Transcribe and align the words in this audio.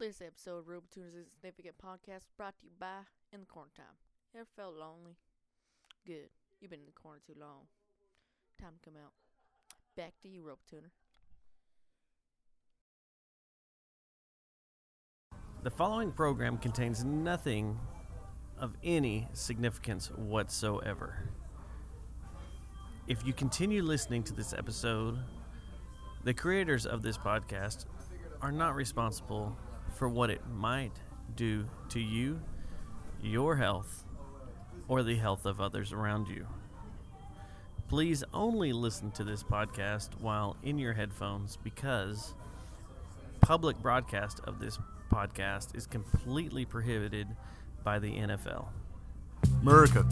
This 0.00 0.22
episode 0.22 0.60
of 0.60 0.64
RoboTuner's 0.64 1.14
Insignificant 1.14 1.74
Podcast 1.76 2.24
brought 2.38 2.58
to 2.60 2.64
you 2.64 2.72
by 2.80 3.00
In 3.34 3.40
the 3.40 3.46
Corner 3.46 3.68
Time. 3.76 3.84
Ever 4.34 4.46
felt 4.56 4.74
lonely? 4.74 5.18
Good. 6.06 6.30
You've 6.58 6.70
been 6.70 6.80
in 6.80 6.86
the 6.86 6.92
corner 6.92 7.20
too 7.26 7.34
long. 7.38 7.66
Time 8.58 8.70
to 8.82 8.90
come 8.90 8.98
out. 8.98 9.12
Back 9.98 10.14
to 10.22 10.28
you, 10.30 10.42
Rope 10.42 10.60
Tuner. 10.70 10.90
The 15.64 15.70
following 15.70 16.12
program 16.12 16.56
contains 16.56 17.04
nothing 17.04 17.78
of 18.58 18.78
any 18.82 19.28
significance 19.34 20.10
whatsoever. 20.16 21.28
If 23.06 23.26
you 23.26 23.34
continue 23.34 23.82
listening 23.82 24.22
to 24.22 24.32
this 24.32 24.54
episode, 24.54 25.18
the 26.24 26.32
creators 26.32 26.86
of 26.86 27.02
this 27.02 27.18
podcast 27.18 27.84
are 28.40 28.50
not 28.50 28.74
responsible 28.74 29.54
for 30.00 30.08
what 30.08 30.30
it 30.30 30.40
might 30.56 30.94
do 31.36 31.66
to 31.90 32.00
you, 32.00 32.40
your 33.22 33.56
health, 33.56 34.04
or 34.88 35.02
the 35.02 35.16
health 35.16 35.44
of 35.44 35.60
others 35.60 35.92
around 35.92 36.26
you. 36.26 36.46
Please 37.86 38.24
only 38.32 38.72
listen 38.72 39.10
to 39.10 39.24
this 39.24 39.42
podcast 39.42 40.18
while 40.18 40.56
in 40.62 40.78
your 40.78 40.94
headphones 40.94 41.58
because 41.58 42.32
public 43.42 43.76
broadcast 43.82 44.40
of 44.44 44.58
this 44.58 44.78
podcast 45.12 45.76
is 45.76 45.86
completely 45.86 46.64
prohibited 46.64 47.26
by 47.84 47.98
the 47.98 48.12
NFL. 48.12 48.68
America. 49.60 50.06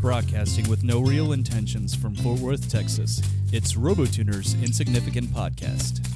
Broadcasting 0.00 0.70
with 0.70 0.84
no 0.84 1.00
real 1.00 1.32
intentions 1.32 1.96
from 1.96 2.14
Fort 2.14 2.38
Worth, 2.38 2.70
Texas. 2.70 3.20
It's 3.52 3.72
RoboTuner's 3.72 4.54
Insignificant 4.62 5.30
Podcast. 5.30 6.06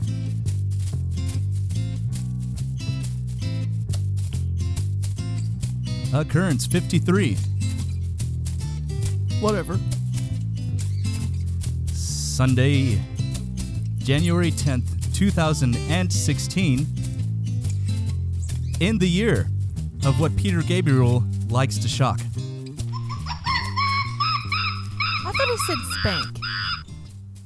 Occurrence 6.14 6.64
53. 6.66 7.36
Whatever. 9.40 9.80
Sunday, 11.92 13.00
January 13.98 14.52
10th, 14.52 15.12
2016. 15.12 16.86
In 18.78 18.98
the 18.98 19.08
year 19.08 19.48
of 20.06 20.20
what 20.20 20.36
Peter 20.36 20.62
Gabriel 20.62 21.24
likes 21.48 21.78
to 21.78 21.88
shock. 21.88 22.20
I 25.26 25.32
thought 25.32 25.48
he 25.48 25.56
said 25.66 25.78
spank. 25.98 26.38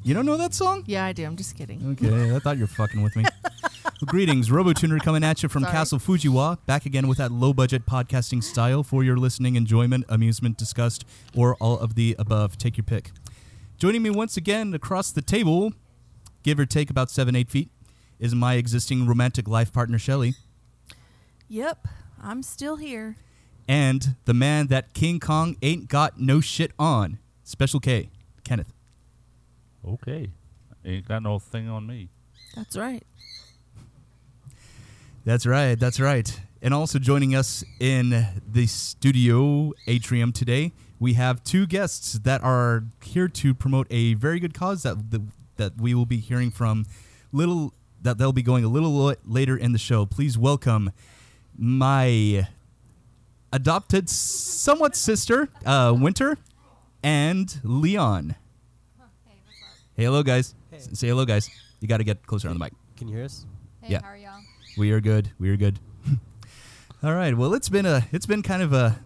You 0.03 0.13
don't 0.13 0.27
know 0.27 0.37
that 0.37 0.53
song? 0.53 0.85
Yeah, 0.87 1.07
I 1.07 1.13
do. 1.13 1.25
I'm 1.25 1.37
just 1.37 1.57
kidding. 1.57 1.97
Okay, 2.03 2.37
I 2.37 2.39
thought 2.39 2.59
you 2.59 2.65
were 2.65 2.67
fucking 2.67 3.01
with 3.03 3.17
me. 3.17 3.25
Well, 4.01 4.07
greetings, 4.07 4.49
RoboTuner 4.49 5.01
coming 5.03 5.25
at 5.25 5.43
you 5.43 5.49
from 5.49 5.63
Sorry. 5.63 5.73
Castle 5.73 5.99
Fujiwa, 5.99 6.59
back 6.67 6.87
again 6.87 7.09
with 7.09 7.19
that 7.19 7.33
low 7.33 7.53
budget 7.53 7.85
podcasting 7.85 8.45
style 8.45 8.85
for 8.85 9.03
your 9.03 9.17
listening 9.17 9.57
enjoyment, 9.57 10.05
amusement, 10.09 10.57
disgust, 10.57 11.05
or 11.35 11.57
all 11.57 11.79
of 11.81 11.97
the 11.97 12.15
above. 12.19 12.57
Take 12.57 12.77
your 12.77 12.85
pick. 12.85 13.11
Joining 13.77 14.03
me 14.03 14.11
once 14.11 14.37
again 14.37 14.73
across 14.73 15.11
the 15.11 15.21
table, 15.23 15.73
give 16.45 16.61
or 16.61 16.67
take 16.67 16.91
about 16.91 17.11
seven, 17.11 17.35
eight 17.35 17.51
feet, 17.51 17.71
is 18.21 18.35
my 18.37 18.55
existing 18.55 19.07
romantic 19.07 19.49
life 19.49 19.73
partner, 19.73 19.99
Shelly, 19.99 20.35
Yep, 21.49 21.89
I'm 22.23 22.43
still 22.43 22.77
here. 22.77 23.17
and 23.67 24.15
the 24.27 24.35
man 24.35 24.67
that 24.69 24.93
King 24.95 25.19
Kong 25.19 25.57
ain't 25.63 25.89
got 25.89 26.21
no 26.21 26.41
shit 26.41 26.71
on, 26.79 27.19
Special 27.43 27.81
K, 27.81 28.11
Kenneth. 28.45 28.73
Okay. 29.85 30.31
Ain't 30.85 31.09
got 31.09 31.23
no 31.23 31.39
thing 31.41 31.69
on 31.69 31.87
me. 31.87 32.11
That's 32.55 32.77
right. 32.77 33.03
That's 35.29 35.45
right. 35.45 35.79
That's 35.79 36.01
right. 36.01 36.41
And 36.63 36.73
also 36.73 36.99
joining 36.99 37.35
us 37.35 37.63
in 37.79 38.27
the 38.51 38.67
studio 38.67 39.75
atrium 39.87 40.33
today, 40.33 40.73
we 40.99 41.13
have 41.15 41.45
two 41.45 41.67
guests 41.67 42.15
that 42.15 42.43
are 42.43 42.85
here 43.03 43.29
to 43.29 43.53
promote 43.53 43.87
a 43.91 44.15
very 44.15 44.41
good 44.41 44.55
cause 44.55 44.85
that 44.85 45.11
the, 45.11 45.21
that 45.59 45.77
we 45.79 45.93
will 45.93 46.07
be 46.07 46.17
hearing 46.17 46.51
from 46.51 46.87
little 47.31 47.75
that 48.01 48.17
they'll 48.17 48.33
be 48.33 48.41
going 48.41 48.65
a 48.65 48.69
little 48.69 49.15
later 49.27 49.55
in 49.55 49.73
the 49.73 49.79
show. 49.79 50.07
Please 50.07 50.39
welcome 50.39 50.93
my 51.59 52.49
adopted 53.53 54.09
somewhat 54.09 54.97
sister, 54.97 55.51
uh, 55.67 55.95
Winter, 55.95 56.39
and 57.03 57.61
Leon. 57.63 58.35
Hey, 59.27 59.35
hey 59.95 60.05
hello, 60.05 60.23
guys. 60.23 60.55
S- 60.73 60.89
Say 60.99 61.09
hello, 61.09 61.27
guys. 61.27 61.51
You 61.81 61.87
got 61.87 61.99
to 61.99 62.05
get 62.05 62.27
closer 62.27 62.49
on 62.49 62.59
the 62.59 62.65
mic. 62.65 62.73
Can 62.97 63.09
you 63.09 63.17
hear 63.17 63.27
us? 63.27 63.45
Hey, 63.83 63.93
Yeah. 63.93 64.01
How 64.79 64.83
are 64.83 64.87
y'all? 64.87 64.91
We 64.91 64.93
are 64.93 65.01
good. 65.01 65.31
We 65.39 65.51
are 65.51 65.57
good. 65.57 65.79
All 67.03 67.15
right. 67.15 67.37
Well, 67.37 67.55
it's 67.55 67.69
been 67.69 67.87
a 67.87 68.07
it's 68.13 68.27
been 68.27 68.43
kind 68.43 68.63
of 68.63 68.73
a 68.73 68.99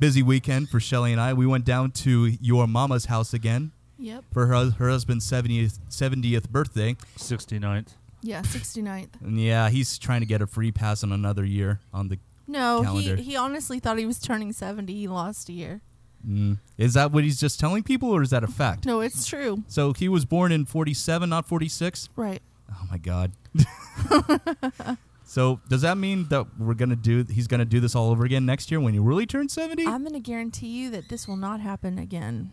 busy 0.00 0.22
weekend 0.22 0.68
for 0.68 0.80
Shelly 0.80 1.12
and 1.12 1.20
I. 1.20 1.32
We 1.32 1.46
went 1.46 1.64
down 1.64 1.90
to 1.92 2.26
your 2.40 2.66
mama's 2.66 3.06
house 3.06 3.34
again 3.34 3.72
Yep. 3.98 4.24
for 4.32 4.46
her 4.46 4.70
her 4.70 4.88
husband's 4.90 5.28
70th 5.30 5.78
70th 5.90 6.48
birthday. 6.50 6.94
69th. 7.16 7.88
Yeah, 8.22 8.42
69th. 8.42 9.08
And 9.20 9.40
yeah, 9.40 9.68
he's 9.70 9.98
trying 9.98 10.20
to 10.20 10.26
get 10.26 10.40
a 10.42 10.46
free 10.46 10.72
pass 10.72 11.02
on 11.04 11.12
another 11.12 11.44
year 11.44 11.80
on 11.92 12.08
the 12.08 12.18
No, 12.46 12.82
Calendar. 12.82 13.16
he, 13.16 13.22
he 13.22 13.36
honestly 13.36 13.78
thought 13.80 13.98
he 13.98 14.06
was 14.06 14.18
turning 14.20 14.52
70. 14.52 14.92
He 14.94 15.08
lost 15.08 15.48
a 15.48 15.52
year. 15.52 15.80
mm. 16.26 16.58
Is 16.76 16.94
that 16.94 17.12
what 17.12 17.24
he's 17.24 17.38
just 17.40 17.58
telling 17.60 17.82
people 17.82 18.10
or 18.10 18.22
is 18.22 18.30
that 18.30 18.44
a 18.44 18.48
fact? 18.48 18.86
No, 18.86 19.00
it's 19.00 19.26
true. 19.26 19.62
So 19.68 19.92
he 19.94 20.08
was 20.08 20.24
born 20.24 20.52
in 20.52 20.64
47, 20.66 21.28
not 21.28 21.46
46? 21.48 22.08
Right. 22.16 22.42
Oh 22.72 22.86
my 22.90 22.98
god. 22.98 23.32
so 25.28 25.60
does 25.68 25.82
that 25.82 25.98
mean 25.98 26.26
that 26.30 26.46
we're 26.58 26.72
to 26.72 26.96
do 26.96 27.22
he's 27.30 27.46
going 27.46 27.58
to 27.58 27.66
do 27.66 27.80
this 27.80 27.94
all 27.94 28.10
over 28.10 28.24
again 28.24 28.46
next 28.46 28.70
year 28.70 28.80
when 28.80 28.94
he 28.94 28.98
really 28.98 29.26
turns 29.26 29.52
70? 29.52 29.86
I'm 29.86 30.00
going 30.00 30.14
to 30.14 30.20
guarantee 30.20 30.68
you 30.68 30.88
that 30.90 31.10
this 31.10 31.28
will 31.28 31.36
not 31.36 31.60
happen 31.60 31.98
again. 31.98 32.50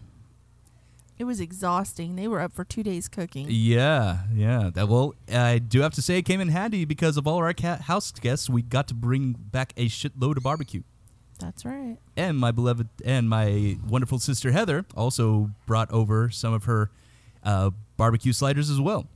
It 1.18 1.24
was 1.24 1.40
exhausting. 1.40 2.18
They 2.18 2.28
were 2.28 2.41
up 2.41 2.53
for 2.53 2.66
two 2.66 2.84
days 2.84 3.08
cooking. 3.08 3.47
Yeah, 3.50 4.24
yeah. 4.34 4.72
That 4.74 4.90
well, 4.90 5.16
I 5.31 5.59
do 5.59 5.80
have 5.80 5.94
to 5.94 6.02
say 6.02 6.18
it 6.18 6.24
came 6.24 6.41
in 6.41 6.50
handy 6.50 6.84
because 6.84 7.16
of 7.16 7.25
all 7.25 7.38
our 7.38 7.53
cat 7.53 7.84
house 7.84 8.12
guests. 8.12 8.50
We 8.50 8.62
got 8.62 8.90
to 8.90 8.94
bring 8.94 9.31
back 9.31 9.72
a 9.78 9.86
shitload 9.86 10.36
of 10.36 10.44
barbecue, 10.44 10.84
That's 11.40 11.63
right. 11.63 11.96
and 12.18 12.38
my 12.38 12.52
beloved 12.52 12.90
and 13.06 13.30
my 13.30 13.78
wonderful 13.88 14.19
sister 14.19 14.52
Heather 14.52 14.86
also 14.97 15.52
brought 15.66 15.90
over 15.92 16.30
some 16.30 16.53
of 16.53 16.66
her 16.66 16.92
uh, 17.42 17.69
barbecue 17.96 18.34
sliders 18.34 18.69
as 18.69 18.81
well. 18.81 19.07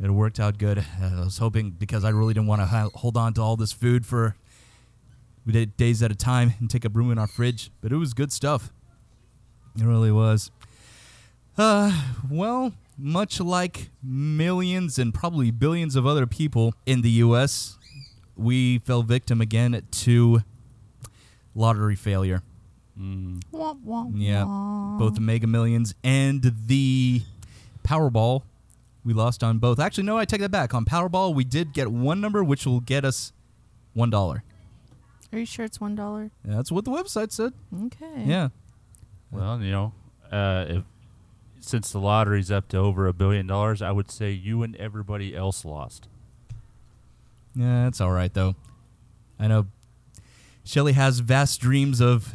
It 0.00 0.10
worked 0.10 0.38
out 0.38 0.58
good. 0.58 0.78
I 1.02 1.20
was 1.20 1.38
hoping 1.38 1.70
because 1.70 2.04
I 2.04 2.10
really 2.10 2.34
didn't 2.34 2.46
want 2.46 2.60
to 2.62 2.90
hold 2.94 3.16
on 3.16 3.34
to 3.34 3.40
all 3.42 3.56
this 3.56 3.72
food 3.72 4.06
for 4.06 4.36
days 5.76 6.02
at 6.02 6.10
a 6.10 6.14
time 6.14 6.52
and 6.60 6.68
take 6.70 6.84
up 6.84 6.94
room 6.94 7.10
in 7.10 7.18
our 7.18 7.26
fridge, 7.26 7.70
but 7.80 7.90
it 7.90 7.96
was 7.96 8.12
good 8.14 8.30
stuff. 8.32 8.70
It 9.76 9.84
really 9.84 10.12
was. 10.12 10.50
Uh, 11.56 11.90
well, 12.30 12.74
much 12.98 13.40
like 13.40 13.90
millions 14.02 14.98
and 14.98 15.12
probably 15.14 15.50
billions 15.50 15.96
of 15.96 16.06
other 16.06 16.26
people 16.26 16.74
in 16.84 17.00
the 17.02 17.10
U.S., 17.10 17.78
we 18.36 18.78
fell 18.78 19.02
victim 19.02 19.40
again 19.40 19.82
to 19.90 20.42
lottery 21.54 21.96
failure. 21.96 22.42
Mm. 23.00 23.42
Wah, 23.50 23.74
wah, 23.82 24.06
Yeah, 24.12 24.44
wah. 24.44 24.98
both 24.98 25.14
the 25.14 25.20
Mega 25.20 25.46
Millions 25.46 25.94
and 26.04 26.52
the 26.66 27.22
Powerball. 27.84 28.42
We 29.08 29.14
lost 29.14 29.42
on 29.42 29.56
both. 29.56 29.80
Actually, 29.80 30.04
no, 30.04 30.18
I 30.18 30.26
take 30.26 30.42
that 30.42 30.50
back. 30.50 30.74
On 30.74 30.84
Powerball, 30.84 31.34
we 31.34 31.42
did 31.42 31.72
get 31.72 31.90
one 31.90 32.20
number, 32.20 32.44
which 32.44 32.66
will 32.66 32.80
get 32.80 33.06
us 33.06 33.32
one 33.94 34.10
dollar. 34.10 34.44
Are 35.32 35.38
you 35.38 35.46
sure 35.46 35.64
it's 35.64 35.80
one 35.80 35.94
dollar? 35.94 36.30
That's 36.44 36.70
what 36.70 36.84
the 36.84 36.90
website 36.90 37.32
said. 37.32 37.54
Okay. 37.86 38.24
Yeah. 38.26 38.48
Well, 39.30 39.62
you 39.62 39.70
know, 39.70 39.94
uh, 40.30 40.66
if 40.68 40.84
since 41.58 41.90
the 41.90 41.98
lottery's 42.00 42.50
up 42.50 42.68
to 42.68 42.76
over 42.76 43.06
a 43.06 43.14
billion 43.14 43.46
dollars, 43.46 43.80
I 43.80 43.92
would 43.92 44.10
say 44.10 44.30
you 44.30 44.62
and 44.62 44.76
everybody 44.76 45.34
else 45.34 45.64
lost. 45.64 46.06
Yeah, 47.54 47.84
that's 47.84 48.02
all 48.02 48.12
right 48.12 48.34
though. 48.34 48.56
I 49.40 49.48
know 49.48 49.68
Shelly 50.64 50.92
has 50.92 51.20
vast 51.20 51.62
dreams 51.62 52.02
of 52.02 52.34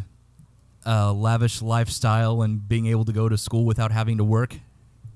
a 0.88 1.14
lavish 1.14 1.62
lifestyle 1.62 2.42
and 2.42 2.68
being 2.68 2.88
able 2.88 3.06
to 3.06 3.14
go 3.14 3.30
to 3.30 3.38
school 3.38 3.64
without 3.64 3.92
having 3.92 4.18
to 4.18 4.24
work. 4.24 4.56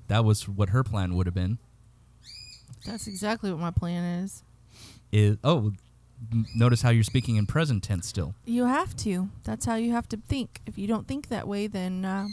That 0.08 0.24
was 0.24 0.48
what 0.48 0.70
her 0.70 0.82
plan 0.82 1.14
would 1.16 1.26
have 1.26 1.34
been. 1.34 1.58
That's 2.84 3.06
exactly 3.06 3.50
what 3.50 3.60
my 3.60 3.70
plan 3.70 4.22
is. 4.22 4.42
Is 5.12 5.36
oh, 5.44 5.72
n- 6.32 6.46
notice 6.54 6.82
how 6.82 6.90
you're 6.90 7.02
speaking 7.04 7.36
in 7.36 7.46
present 7.46 7.82
tense 7.82 8.06
still. 8.06 8.34
You 8.44 8.64
have 8.64 8.96
to. 8.98 9.28
That's 9.44 9.66
how 9.66 9.76
you 9.76 9.92
have 9.92 10.08
to 10.10 10.16
think. 10.28 10.60
If 10.66 10.78
you 10.78 10.86
don't 10.86 11.06
think 11.06 11.28
that 11.28 11.46
way, 11.46 11.66
then 11.66 12.04
uh, 12.04 12.28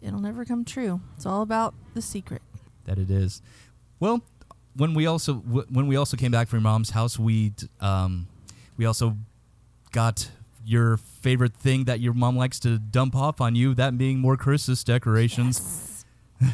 it'll 0.00 0.20
never 0.20 0.44
come 0.44 0.64
true. 0.64 1.00
It's 1.16 1.26
all 1.26 1.42
about 1.42 1.74
the 1.94 2.02
secret. 2.02 2.42
That 2.84 2.98
it 2.98 3.10
is. 3.10 3.42
Well, 4.00 4.22
when 4.76 4.94
we 4.94 5.06
also 5.06 5.34
w- 5.34 5.66
when 5.70 5.86
we 5.86 5.96
also 5.96 6.16
came 6.16 6.30
back 6.32 6.48
from 6.48 6.58
your 6.58 6.62
mom's 6.64 6.90
house, 6.90 7.18
we 7.18 7.52
um, 7.80 8.28
we 8.76 8.84
also 8.86 9.16
got 9.92 10.30
your 10.64 10.96
favorite 10.96 11.54
thing 11.54 11.84
that 11.84 12.00
your 12.00 12.12
mom 12.12 12.36
likes 12.36 12.58
to 12.60 12.78
dump 12.78 13.14
off 13.14 13.40
on 13.40 13.54
you, 13.54 13.74
that 13.74 13.96
being 13.96 14.18
more 14.18 14.36
Christmas 14.36 14.82
decorations. 14.84 15.95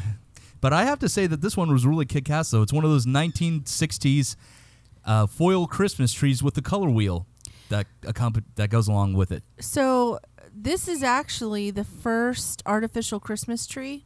But 0.63 0.71
I 0.71 0.85
have 0.85 0.99
to 0.99 1.09
say 1.09 1.27
that 1.27 1.41
this 1.41 1.57
one 1.57 1.73
was 1.73 1.85
really 1.85 2.05
kick 2.05 2.29
ass, 2.29 2.51
though. 2.51 2.61
It's 2.61 2.71
one 2.71 2.85
of 2.85 2.89
those 2.89 3.05
1960s 3.05 4.37
uh, 5.03 5.27
foil 5.27 5.67
Christmas 5.67 6.13
trees 6.13 6.41
with 6.41 6.53
the 6.53 6.61
color 6.61 6.89
wheel 6.89 7.27
that 7.67 7.85
accompa- 8.03 8.45
that 8.55 8.69
goes 8.69 8.87
along 8.87 9.15
with 9.15 9.33
it. 9.33 9.43
So 9.59 10.19
this 10.55 10.87
is 10.87 11.03
actually 11.03 11.69
the 11.69 11.83
first 11.83 12.63
artificial 12.65 13.19
Christmas 13.19 13.67
tree 13.67 14.05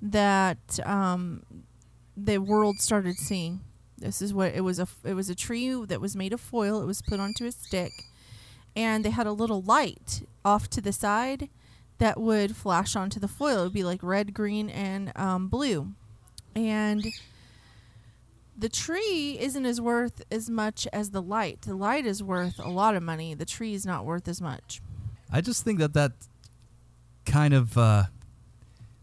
that 0.00 0.80
um, 0.86 1.42
the 2.16 2.38
world 2.38 2.78
started 2.78 3.16
seeing. 3.16 3.60
This 3.98 4.22
is 4.22 4.32
what 4.32 4.54
it 4.54 4.62
was 4.62 4.78
a 4.78 4.88
it 5.04 5.12
was 5.12 5.28
a 5.28 5.34
tree 5.34 5.84
that 5.84 6.00
was 6.00 6.16
made 6.16 6.32
of 6.32 6.40
foil. 6.40 6.80
It 6.80 6.86
was 6.86 7.02
put 7.02 7.20
onto 7.20 7.44
a 7.44 7.52
stick, 7.52 7.92
and 8.74 9.04
they 9.04 9.10
had 9.10 9.26
a 9.26 9.32
little 9.32 9.60
light 9.60 10.22
off 10.46 10.70
to 10.70 10.80
the 10.80 10.92
side 10.92 11.50
that 12.00 12.20
would 12.20 12.56
flash 12.56 12.96
onto 12.96 13.20
the 13.20 13.28
foil. 13.28 13.60
It 13.60 13.64
would 13.64 13.72
be 13.72 13.84
like 13.84 14.02
red, 14.02 14.34
green, 14.34 14.68
and 14.68 15.16
um, 15.16 15.48
blue, 15.48 15.92
and 16.54 17.06
the 18.58 18.68
tree 18.68 19.38
isn't 19.40 19.64
as 19.64 19.80
worth 19.80 20.22
as 20.30 20.50
much 20.50 20.86
as 20.92 21.10
the 21.10 21.22
light. 21.22 21.62
The 21.62 21.74
light 21.74 22.04
is 22.04 22.22
worth 22.22 22.58
a 22.58 22.68
lot 22.68 22.94
of 22.94 23.02
money. 23.02 23.32
The 23.34 23.46
tree 23.46 23.72
is 23.72 23.86
not 23.86 24.04
worth 24.04 24.28
as 24.28 24.40
much. 24.40 24.82
I 25.32 25.40
just 25.40 25.64
think 25.64 25.78
that 25.78 25.94
that 25.94 26.12
kind 27.24 27.54
of 27.54 27.78
uh, 27.78 28.04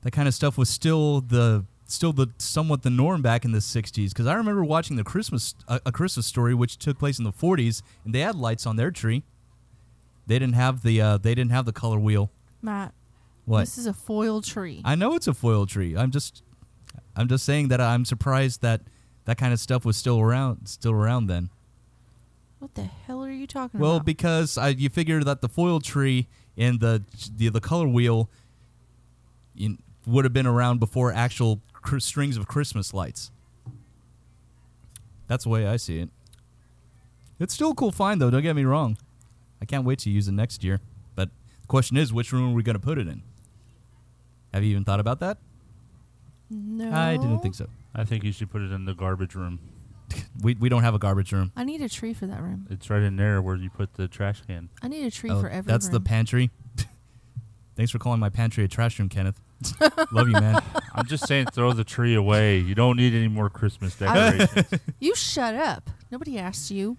that 0.04 0.12
kind 0.12 0.28
of 0.28 0.34
stuff 0.34 0.58
was 0.58 0.70
still 0.70 1.22
the 1.22 1.66
still 1.86 2.14
the 2.14 2.28
somewhat 2.38 2.84
the 2.84 2.90
norm 2.90 3.22
back 3.22 3.46
in 3.46 3.52
the 3.52 3.60
60s 3.60 4.10
because 4.10 4.28
I 4.28 4.34
remember 4.36 4.64
watching 4.64 4.98
the 4.98 5.04
Christmas 5.04 5.56
a, 5.68 5.80
a 5.86 5.92
Christmas 5.92 6.26
story 6.26 6.54
which 6.54 6.78
took 6.78 7.00
place 7.00 7.18
in 7.18 7.24
the 7.24 7.32
40s 7.32 7.82
and 8.04 8.14
they 8.14 8.20
had 8.20 8.36
lights 8.36 8.66
on 8.66 8.76
their 8.76 8.92
tree. 8.92 9.24
They 10.28 10.38
didn't 10.38 10.56
have 10.56 10.84
the 10.84 11.02
uh, 11.02 11.18
they 11.18 11.34
didn't 11.34 11.52
have 11.52 11.66
the 11.66 11.74
color 11.74 12.00
wheel. 12.00 12.30
Matt, 12.62 12.94
What? 13.45 13.62
this 13.62 13.77
is 13.77 13.86
a 13.86 13.94
foil 13.94 14.42
tree. 14.42 14.81
I 14.86 14.95
know 14.95 15.15
it's 15.15 15.27
a 15.27 15.33
foil 15.33 15.65
tree. 15.65 15.95
I'm 15.95 16.12
just 16.12 16.44
I'm 17.15 17.27
just 17.27 17.45
saying 17.45 17.69
that 17.69 17.80
I'm 17.81 18.06
surprised 18.06 18.62
that 18.62 18.81
that 19.25 19.38
kind 19.38 19.54
of 19.54 19.59
stuff 19.59 19.86
was 19.86 19.98
still 19.98 20.19
around 20.19 20.68
still 20.68 20.92
around 20.94 21.27
then. 21.27 21.50
what 22.59 22.74
the 22.75 22.83
hell 22.83 23.24
are 23.24 23.31
you 23.31 23.48
talking 23.48 23.80
Well, 23.80 23.92
about? 23.92 23.95
Well, 23.98 24.04
because 24.04 24.57
I, 24.57 24.69
you 24.69 24.89
figure 24.89 25.24
that 25.24 25.42
the 25.42 25.50
foil 25.50 25.80
tree 25.80 26.27
and 26.57 26.80
the 26.80 27.04
the, 27.36 27.50
the 27.50 27.62
color 27.62 27.88
wheel 27.88 28.30
in, 29.56 29.77
would 30.06 30.25
have 30.25 30.33
been 30.33 30.48
around 30.48 30.80
before 30.80 31.12
actual 31.13 31.62
cr- 31.74 32.00
strings 32.00 32.38
of 32.38 32.48
Christmas 32.48 32.94
lights. 32.94 33.31
That's 35.27 35.44
the 35.44 35.50
way 35.50 35.68
I 35.68 35.75
see 35.77 36.00
it. 36.00 36.09
It's 37.39 37.54
still 37.54 37.71
a 37.71 37.75
cool 37.75 37.92
find, 37.92 38.21
though. 38.21 38.30
Don't 38.31 38.42
get 38.42 38.56
me 38.56 38.63
wrong. 38.63 38.98
I 39.62 39.65
can't 39.65 39.83
wait 39.83 40.00
to 40.00 40.09
use 40.09 40.27
it 40.27 40.31
next 40.31 40.63
year. 40.63 40.80
But 41.68 41.72
the 41.74 41.78
question 41.78 41.98
is, 41.98 42.14
which 42.14 42.31
room 42.31 42.52
are 42.52 42.56
we 42.56 42.64
going 42.64 42.75
to 42.75 42.80
put 42.80 42.98
it 42.98 43.08
in? 43.08 43.22
Have 44.54 44.64
you 44.64 44.72
even 44.72 44.86
thought 44.86 45.00
about 45.02 45.19
that? 45.19 45.38
no, 46.50 46.90
I 46.94 47.18
didn't 47.18 47.40
think 47.40 47.56
so. 47.56 47.68
I 47.94 48.06
think 48.06 48.24
you 48.24 48.31
should 48.31 48.50
put 48.50 48.62
it 48.62 48.72
in 48.72 48.86
the 48.86 48.94
garbage 48.94 49.36
room. 49.36 49.60
We, 50.42 50.54
we 50.56 50.69
don't 50.69 50.84
have 50.84 50.94
a 50.96 51.00
garbage 51.00 51.34
room. 51.34 51.52
I 51.58 51.64
need 51.66 51.81
a 51.81 51.90
tree 51.90 52.14
for 52.14 52.28
that 52.28 52.42
room. 52.42 52.68
It's 52.69 52.90
right 52.90 53.02
in 53.02 53.18
there 53.18 53.42
where 53.42 53.56
you 53.58 53.69
put 53.69 53.96
the 53.96 54.08
trash 54.08 54.42
can. 54.48 54.69
I 54.81 54.88
need 54.88 55.04
a 55.06 55.12
tree 55.12 55.30
Oh, 55.31 55.42
for 55.42 55.50
every 55.50 55.69
that's 55.69 55.90
the 55.90 56.00
pantry. 56.00 56.50
Thanks 57.75 57.92
for 57.92 57.98
calling 58.00 58.19
my 58.22 58.30
pantry 58.30 58.64
a 58.64 58.68
trash 58.69 58.98
room, 59.00 59.10
Kenneth. 59.10 59.42
Love 60.12 60.28
you, 60.30 60.34
man. 60.34 60.62
I'm 60.96 61.06
just 61.08 61.28
saying, 61.28 61.48
throw 61.48 61.74
the 61.74 61.84
tree 61.84 62.14
away. 62.16 62.60
You 62.60 62.75
don't 62.75 62.96
need 62.96 63.14
any 63.16 63.28
more 63.28 63.50
Christmas 63.50 64.00
I- 64.02 64.31
decorations. 64.38 64.81
you 65.00 65.14
shut 65.16 65.56
up. 65.56 65.90
Nobody 66.12 66.38
asked 66.38 66.72
you. 66.72 66.96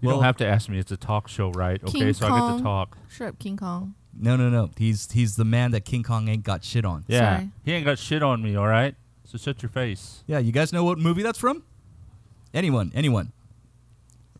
You 0.00 0.06
Well- 0.08 0.16
don't 0.16 0.24
have 0.24 0.36
to 0.38 0.46
ask 0.46 0.68
me. 0.68 0.78
It's 0.78 0.92
a 0.92 0.96
talk 0.96 1.28
show, 1.28 1.50
right? 1.52 1.82
Okay, 1.82 1.98
King 1.98 2.12
so 2.14 2.26
I 2.26 2.30
get 2.30 2.38
Kong. 2.38 2.58
to 2.58 2.62
talk. 2.64 2.98
Shut 3.08 3.28
up, 3.28 3.38
King 3.38 3.56
Kong. 3.56 3.94
No, 4.20 4.36
no, 4.36 4.48
no. 4.50 4.70
He's 4.76 5.10
he's 5.12 5.36
the 5.36 5.44
man 5.44 5.70
that 5.72 5.84
King 5.84 6.02
Kong 6.02 6.28
ain't 6.28 6.42
got 6.42 6.64
shit 6.64 6.84
on. 6.84 7.04
Yeah, 7.06 7.36
Sorry. 7.36 7.50
he 7.64 7.72
ain't 7.72 7.84
got 7.84 7.98
shit 7.98 8.22
on 8.22 8.42
me. 8.42 8.56
All 8.56 8.66
right, 8.66 8.94
so 9.24 9.38
shut 9.38 9.62
your 9.62 9.70
face. 9.70 10.24
Yeah, 10.26 10.38
you 10.38 10.50
guys 10.52 10.72
know 10.72 10.82
what 10.84 10.98
movie 10.98 11.22
that's 11.22 11.38
from? 11.38 11.62
Anyone? 12.52 12.90
Anyone? 12.94 13.32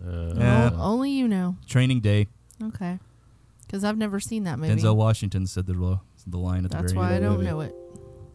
Uh, 0.05 0.33
Yeah. 0.37 0.71
Oh, 0.75 0.93
only 0.93 1.11
you 1.11 1.29
know. 1.29 1.57
Training 1.67 2.01
Day. 2.01 2.27
Okay. 2.63 2.99
Because 3.67 3.85
I've 3.85 3.99
never 3.99 4.19
seen 4.19 4.45
that 4.45 4.59
movie. 4.59 4.75
Denzel 4.81 4.97
Washington 4.97 5.47
said 5.47 5.67
the 5.67 5.75
lo- 5.75 6.01
the 6.27 6.39
line 6.39 6.65
at 6.65 6.71
the 6.71 6.77
top. 6.77 6.81
That's 6.83 6.93
the 6.93 6.99
why 6.99 7.09
very 7.09 7.15
I 7.15 7.17
end 7.17 7.25
of 7.27 7.33
don't 7.35 7.45
the 7.45 7.51
know 7.51 7.61
it. 7.61 7.75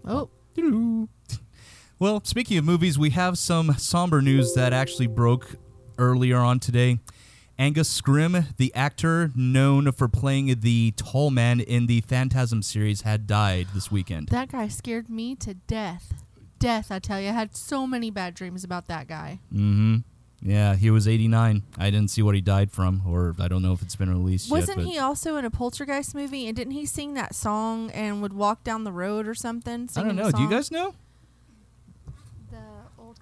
Oh, 0.06 0.30
movie. 0.58 1.10
Well, 2.00 2.22
speaking 2.25 2.58
of 2.58 2.66
movies, 2.66 3.00
we 3.00 3.12
have 3.12 3.38
some 3.38 3.74
somber 3.78 4.22
news 4.22 4.54
that 4.56 4.74
actually 4.74 5.08
broke 5.08 5.56
earlier 5.98 6.38
on 6.38 6.60
today. 6.60 7.00
Angus 7.60 8.02
Scrimm, 8.02 8.56
the 8.58 8.74
actor 8.74 9.32
known 9.36 9.92
for 9.92 10.08
playing 10.08 10.60
the 10.62 10.92
tall 10.98 11.30
man 11.30 11.60
in 11.60 11.86
the 11.86 12.02
Phantasm 12.02 12.62
series, 12.62 13.02
had 13.02 13.28
died 13.28 13.68
this 13.74 13.92
weekend. 13.92 14.30
that 14.30 14.52
guy 14.52 14.68
scared 14.68 15.10
me 15.10 15.36
to 15.36 15.54
death. 15.54 16.14
Death, 16.60 16.92
I 16.92 17.00
tell 17.00 17.20
you. 17.20 17.30
I 17.30 17.34
had 17.34 17.56
so 17.56 17.86
many 17.86 18.10
bad 18.10 18.34
dreams 18.34 18.64
about 18.64 18.88
that 18.88 19.08
guy. 19.08 19.40
Mm-hmm. 19.54 19.98
Yeah, 20.42 20.76
he 20.76 20.90
was 20.90 21.08
89. 21.08 21.64
I 21.78 21.90
didn't 21.90 22.10
see 22.10 22.22
what 22.22 22.36
he 22.36 22.42
died 22.42 22.72
from, 22.72 23.04
or 23.08 23.34
I 23.40 23.48
don't 23.48 23.62
know 23.62 23.72
if 23.72 23.82
it's 23.82 23.96
been 23.96 24.10
released 24.10 24.52
Wasn't 24.52 24.80
yet. 24.80 24.88
he 24.88 24.98
also 25.00 25.38
in 25.38 25.46
a 25.46 25.50
Poltergeist 25.52 26.14
movie? 26.16 26.48
And 26.48 26.56
didn't 26.56 26.74
he 26.74 26.86
sing 26.86 27.14
that 27.14 27.34
song 27.34 27.92
and 27.92 28.22
would 28.22 28.34
walk 28.34 28.64
down 28.64 28.84
the 28.84 28.92
road 28.92 29.28
or 29.28 29.36
something? 29.36 29.90
I 29.96 30.04
don't 30.04 30.16
know. 30.16 30.32
Do 30.32 30.42
you 30.42 30.50
guys 30.50 30.70
know? 30.72 30.96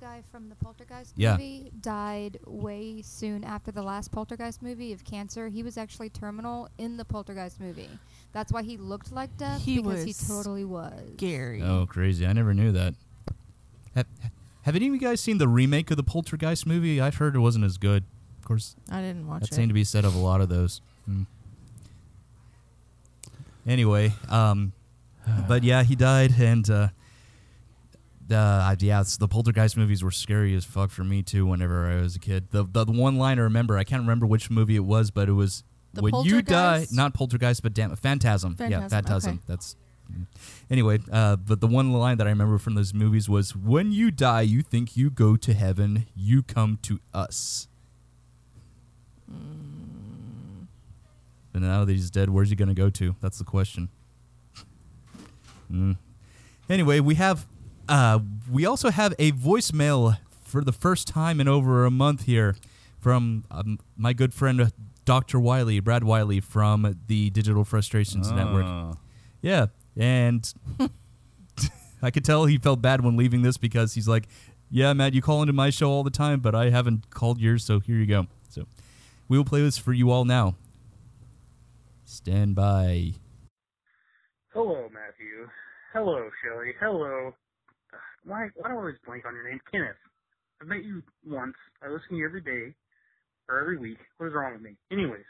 The 0.01 0.07
old 0.07 0.15
guy 0.15 0.23
from 0.31 0.49
the 0.49 0.55
Poltergeist 0.55 1.13
Yeah. 1.15 1.33
movie 1.33 1.71
died 1.79 2.39
way 2.47 3.01
soon 3.03 3.43
after 3.43 3.71
the 3.71 3.83
last 3.83 4.11
Poltergeist 4.11 4.61
movie 4.61 4.93
of 4.93 5.03
cancer. 5.05 5.47
He 5.47 5.61
was 5.61 5.77
actually 5.77 6.09
terminal 6.09 6.69
in 6.79 6.97
the 6.97 7.05
Poltergeist 7.05 7.59
movie. 7.59 7.89
That's 8.31 8.51
why 8.51 8.63
he 8.63 8.77
looked 8.77 9.11
like 9.11 9.37
death 9.37 9.61
He 9.61 9.77
because 9.77 10.01
he 10.03 10.07
was 10.07 10.27
totally 10.27 10.65
was. 10.65 10.99
Gary. 11.17 11.61
Oh, 11.61 11.85
crazy! 11.85 12.25
I 12.25 12.33
never 12.33 12.53
knew 12.53 12.71
that. 12.71 12.95
Have, 13.95 14.07
have 14.63 14.75
any 14.75 14.87
of 14.87 14.93
you 14.93 14.99
guys 14.99 15.21
seen 15.21 15.37
the 15.37 15.47
remake 15.47 15.91
of 15.91 15.97
the 15.97 16.03
Poltergeist 16.03 16.65
movie? 16.65 16.99
I've 16.99 17.15
heard 17.15 17.35
it 17.35 17.39
wasn't 17.39 17.65
as 17.65 17.77
good. 17.77 18.03
Of 18.39 18.45
course, 18.45 18.75
I 18.89 19.01
didn't 19.01 19.27
watch 19.27 19.41
that 19.41 19.51
it. 19.51 19.55
seemed 19.55 19.69
to 19.69 19.73
be 19.75 19.83
said 19.83 20.03
of 20.05 20.15
a 20.15 20.19
lot 20.19 20.41
of 20.41 20.49
those. 20.49 20.81
Hmm. 21.05 21.23
Anyway, 23.67 24.13
um, 24.29 24.71
but 25.47 25.63
yeah, 25.63 25.83
he 25.83 25.95
died, 25.95 26.33
and 26.39 26.67
uh, 26.69 26.87
uh, 28.31 28.75
yeah, 28.79 29.03
the 29.19 29.27
Poltergeist 29.27 29.75
movies 29.77 30.03
were 30.03 30.11
scary 30.11 30.55
as 30.55 30.65
fuck 30.65 30.89
for 30.91 31.03
me 31.03 31.23
too. 31.23 31.45
Whenever 31.45 31.87
I 31.87 32.01
was 32.01 32.15
a 32.15 32.19
kid, 32.19 32.49
the 32.51 32.63
the 32.63 32.85
one 32.85 33.17
line 33.17 33.39
I 33.39 33.43
remember, 33.43 33.77
I 33.77 33.83
can't 33.83 34.01
remember 34.01 34.25
which 34.25 34.49
movie 34.49 34.75
it 34.75 34.85
was, 34.85 35.11
but 35.11 35.29
it 35.29 35.33
was 35.33 35.63
The 35.93 36.01
when 36.01 36.13
you 36.23 36.41
die, 36.41 36.87
not 36.91 37.13
Poltergeist, 37.13 37.61
but 37.63 37.73
damn, 37.73 37.95
Phantasm. 37.95 38.55
Yeah, 38.59 38.87
Phantasm, 38.87 38.89
Phantasm. 38.89 39.33
okay. 39.35 39.43
That's 39.47 39.75
anyway. 40.69 40.99
Uh, 41.11 41.35
but 41.37 41.61
the 41.61 41.67
one 41.67 41.91
line 41.93 42.17
that 42.17 42.27
I 42.27 42.29
remember 42.31 42.57
from 42.57 42.75
those 42.75 42.93
movies 42.93 43.29
was, 43.29 43.55
"When 43.55 43.91
you 43.91 44.11
die, 44.11 44.41
you 44.41 44.61
think 44.61 44.97
you 44.97 45.09
go 45.09 45.35
to 45.37 45.53
heaven, 45.53 46.05
you 46.15 46.43
come 46.43 46.79
to 46.83 46.99
us." 47.13 47.67
And 51.53 51.63
now 51.63 51.83
that 51.85 51.91
he's 51.91 52.09
dead, 52.09 52.29
where's 52.29 52.49
he 52.49 52.55
gonna 52.55 52.73
go 52.73 52.89
to? 52.89 53.15
That's 53.21 53.37
the 53.37 53.43
question. 53.43 53.89
Mm. 55.71 55.97
Anyway, 56.69 56.99
we 57.01 57.15
have, 57.15 57.45
uh, 57.91 58.19
we 58.49 58.65
also 58.65 58.89
have 58.89 59.13
a 59.19 59.33
voicemail 59.33 60.17
for 60.43 60.63
the 60.63 60.71
first 60.71 61.07
time 61.07 61.41
in 61.41 61.47
over 61.47 61.85
a 61.85 61.91
month 61.91 62.23
here 62.23 62.55
from 62.99 63.43
um, 63.51 63.79
my 63.97 64.13
good 64.13 64.33
friend 64.33 64.61
uh, 64.61 64.67
Dr. 65.03 65.39
Wiley, 65.39 65.79
Brad 65.81 66.03
Wiley 66.03 66.39
from 66.39 66.97
the 67.07 67.29
Digital 67.31 67.65
Frustrations 67.65 68.31
Network. 68.31 68.65
Ah. 68.65 68.93
Yeah, 69.41 69.67
and 69.97 70.51
I 72.01 72.11
could 72.11 72.23
tell 72.23 72.45
he 72.45 72.57
felt 72.57 72.81
bad 72.81 73.03
when 73.03 73.17
leaving 73.17 73.41
this 73.41 73.57
because 73.57 73.93
he's 73.93 74.07
like, 74.07 74.27
"Yeah, 74.69 74.93
Matt, 74.93 75.13
you 75.13 75.21
call 75.21 75.41
into 75.41 75.53
my 75.53 75.69
show 75.69 75.89
all 75.89 76.03
the 76.03 76.11
time, 76.11 76.39
but 76.39 76.55
I 76.55 76.69
haven't 76.69 77.09
called 77.09 77.39
yours, 77.39 77.65
so 77.65 77.79
here 77.79 77.97
you 77.97 78.05
go." 78.05 78.27
So 78.49 78.67
we 79.27 79.37
will 79.37 79.45
play 79.45 79.61
this 79.61 79.77
for 79.77 79.91
you 79.91 80.11
all 80.11 80.23
now. 80.23 80.55
Stand 82.05 82.55
by. 82.55 83.13
Hello, 84.53 84.87
Matthew. 84.93 85.49
Hello, 85.93 86.29
Shelly. 86.43 86.73
Hello. 86.79 87.33
Why, 88.23 88.49
why 88.55 88.69
do 88.69 88.75
I 88.75 88.79
always 88.79 89.01
blank 89.05 89.25
on 89.25 89.33
your 89.33 89.49
name? 89.49 89.59
Kenneth. 89.71 89.97
I've 90.61 90.69
met 90.69 90.85
you 90.85 91.01
once. 91.25 91.57
I 91.81 91.89
listen 91.89 92.13
to 92.13 92.21
you 92.21 92.25
every 92.25 92.45
day 92.45 92.75
or 93.49 93.59
every 93.59 93.81
week. 93.81 93.97
What 94.17 94.29
is 94.29 94.37
wrong 94.37 94.53
with 94.53 94.61
me? 94.61 94.77
Anyways, 94.93 95.25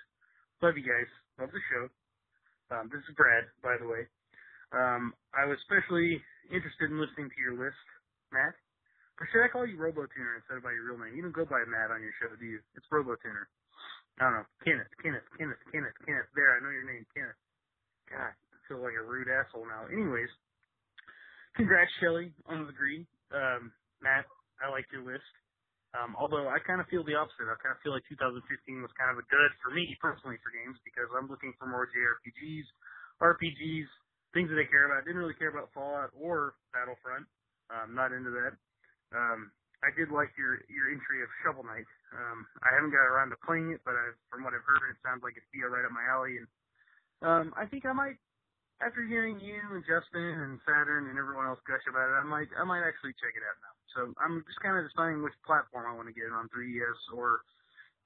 love 0.60 0.76
you 0.76 0.84
guys. 0.84 1.08
Love 1.40 1.56
the 1.56 1.64
show. 1.72 1.88
Um, 2.76 2.92
this 2.92 3.00
is 3.08 3.16
Brad, 3.16 3.48
by 3.64 3.80
the 3.80 3.88
way. 3.88 4.04
Um, 4.76 5.16
I 5.36 5.48
was 5.48 5.60
especially 5.64 6.20
interested 6.52 6.92
in 6.92 7.00
listening 7.00 7.32
to 7.32 7.40
your 7.40 7.56
list, 7.56 7.80
Matt. 8.32 8.56
Or 9.20 9.28
should 9.32 9.44
I 9.44 9.52
call 9.52 9.68
you 9.68 9.80
RoboTuner 9.80 10.40
instead 10.40 10.60
of 10.60 10.64
by 10.64 10.76
your 10.76 10.92
real 10.92 11.00
name? 11.00 11.16
You 11.16 11.24
don't 11.24 11.36
go 11.36 11.48
by 11.48 11.64
Matt 11.68 11.92
on 11.92 12.04
your 12.04 12.16
show, 12.20 12.32
do 12.36 12.48
you? 12.48 12.60
It's 12.76 12.88
RoboTuner. 12.92 13.48
I 14.20 14.28
don't 14.28 14.36
know. 14.44 14.48
Kenneth, 14.64 14.92
Kenneth, 15.00 15.28
Kenneth, 15.40 15.62
Kenneth, 15.72 15.98
Kenneth. 16.04 16.30
There, 16.36 16.52
I 16.56 16.60
know 16.60 16.74
your 16.74 16.88
name, 16.88 17.08
Kenneth. 17.16 17.40
God, 18.12 18.36
I 18.36 18.58
feel 18.68 18.84
like 18.84 18.98
a 18.98 19.06
rude 19.06 19.32
asshole 19.32 19.68
now. 19.68 19.88
Anyways, 19.88 20.32
congrats, 21.56 21.92
Shelly, 22.00 22.34
on 22.48 22.66
the 22.66 22.72
degree. 22.72 23.08
Um, 23.32 23.72
Matt, 24.02 24.26
I 24.60 24.70
like 24.70 24.86
your 24.92 25.04
list. 25.04 25.28
Um, 25.92 26.16
although 26.16 26.48
I 26.48 26.64
kind 26.64 26.80
of 26.80 26.88
feel 26.88 27.04
the 27.04 27.20
opposite. 27.20 27.52
I 27.52 27.60
kind 27.60 27.76
of 27.76 27.84
feel 27.84 27.92
like 27.92 28.08
2015 28.08 28.40
was 28.80 28.92
kind 28.96 29.12
of 29.12 29.20
a 29.20 29.28
dud 29.28 29.52
for 29.60 29.76
me 29.76 29.92
personally 30.00 30.40
for 30.40 30.48
games 30.56 30.80
because 30.88 31.12
I'm 31.12 31.28
looking 31.28 31.52
for 31.60 31.68
more 31.68 31.84
JRPGs, 31.92 32.68
RPGs, 33.20 33.90
things 34.32 34.48
that 34.48 34.60
I 34.60 34.68
care 34.72 34.88
about. 34.88 35.04
I 35.04 35.06
didn't 35.06 35.20
really 35.20 35.36
care 35.36 35.52
about 35.52 35.68
Fallout 35.76 36.16
or 36.16 36.56
Battlefront. 36.72 37.28
Um, 37.68 37.92
not 37.92 38.16
into 38.16 38.32
that. 38.32 38.56
Um, 39.12 39.52
I 39.84 39.92
did 39.98 40.14
like 40.14 40.32
your 40.40 40.64
your 40.72 40.88
entry 40.94 41.20
of 41.26 41.30
Shovel 41.44 41.68
Knight. 41.68 41.88
Um, 42.16 42.48
I 42.64 42.72
haven't 42.72 42.96
got 42.96 43.04
around 43.04 43.36
to 43.36 43.40
playing 43.44 43.76
it, 43.76 43.82
but 43.84 43.98
I, 43.98 44.16
from 44.32 44.48
what 44.48 44.56
I've 44.56 44.64
heard, 44.64 44.84
it 44.94 45.00
sounds 45.04 45.24
like 45.26 45.36
it'd 45.36 45.52
be 45.52 45.64
right 45.68 45.84
up 45.84 45.92
my 45.92 46.06
alley. 46.08 46.40
And 46.40 46.48
um, 47.26 47.46
I 47.58 47.66
think 47.68 47.84
I 47.84 47.92
might, 47.92 48.16
after 48.82 49.06
hearing 49.06 49.38
you 49.40 49.62
and 49.72 49.86
Justin 49.86 50.42
and 50.42 50.60
Saturn 50.66 51.08
and 51.08 51.18
everyone 51.18 51.48
else 51.48 51.62
gush 51.64 51.86
about 51.86 52.10
it, 52.12 52.18
I 52.18 52.26
might 52.26 52.50
I 52.58 52.66
might 52.66 52.84
actually 52.84 53.14
check 53.22 53.34
it 53.38 53.46
out 53.46 53.58
now. 53.62 53.76
So 53.94 54.00
I'm 54.20 54.42
just 54.44 54.60
kind 54.60 54.78
of 54.78 54.86
deciding 54.90 55.22
which 55.22 55.38
platform 55.46 55.86
I 55.88 55.96
want 55.96 56.10
to 56.10 56.16
get 56.16 56.28
it 56.28 56.36
on 56.36 56.50
3DS 56.50 57.16
or. 57.16 57.46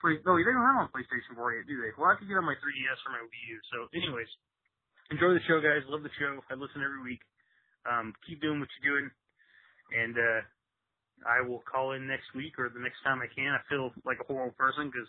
Play, 0.03 0.20
no, 0.27 0.36
they 0.36 0.44
don't 0.44 0.60
have 0.60 0.75
on 0.75 0.91
PlayStation 0.91 1.39
4 1.39 1.55
yet, 1.55 1.72
do 1.72 1.79
they? 1.79 1.88
Well, 1.96 2.12
I 2.12 2.20
could 2.20 2.27
get 2.27 2.36
on 2.36 2.44
my 2.44 2.60
3DS 2.60 3.00
or 3.08 3.15
my 3.15 3.24
Wii 3.24 3.44
U. 3.48 3.58
So, 3.72 3.77
anyways, 3.96 4.27
enjoy 5.08 5.32
the 5.32 5.46
show, 5.48 5.63
guys. 5.63 5.88
Love 5.88 6.03
the 6.03 6.12
show. 6.20 6.36
I 6.51 6.60
listen 6.60 6.84
every 6.84 7.00
week. 7.00 7.24
Um, 7.88 8.12
keep 8.27 8.44
doing 8.44 8.60
what 8.60 8.67
you're 8.75 8.91
doing, 8.91 9.08
and 9.96 10.20
uh, 10.20 10.41
I 11.24 11.48
will 11.48 11.63
call 11.63 11.96
in 11.96 12.03
next 12.03 12.27
week 12.36 12.60
or 12.60 12.67
the 12.67 12.84
next 12.84 13.00
time 13.08 13.24
I 13.24 13.32
can. 13.32 13.55
I 13.55 13.63
feel 13.72 13.96
like 14.03 14.20
a 14.20 14.27
horrible 14.27 14.58
person 14.60 14.91
because 14.91 15.08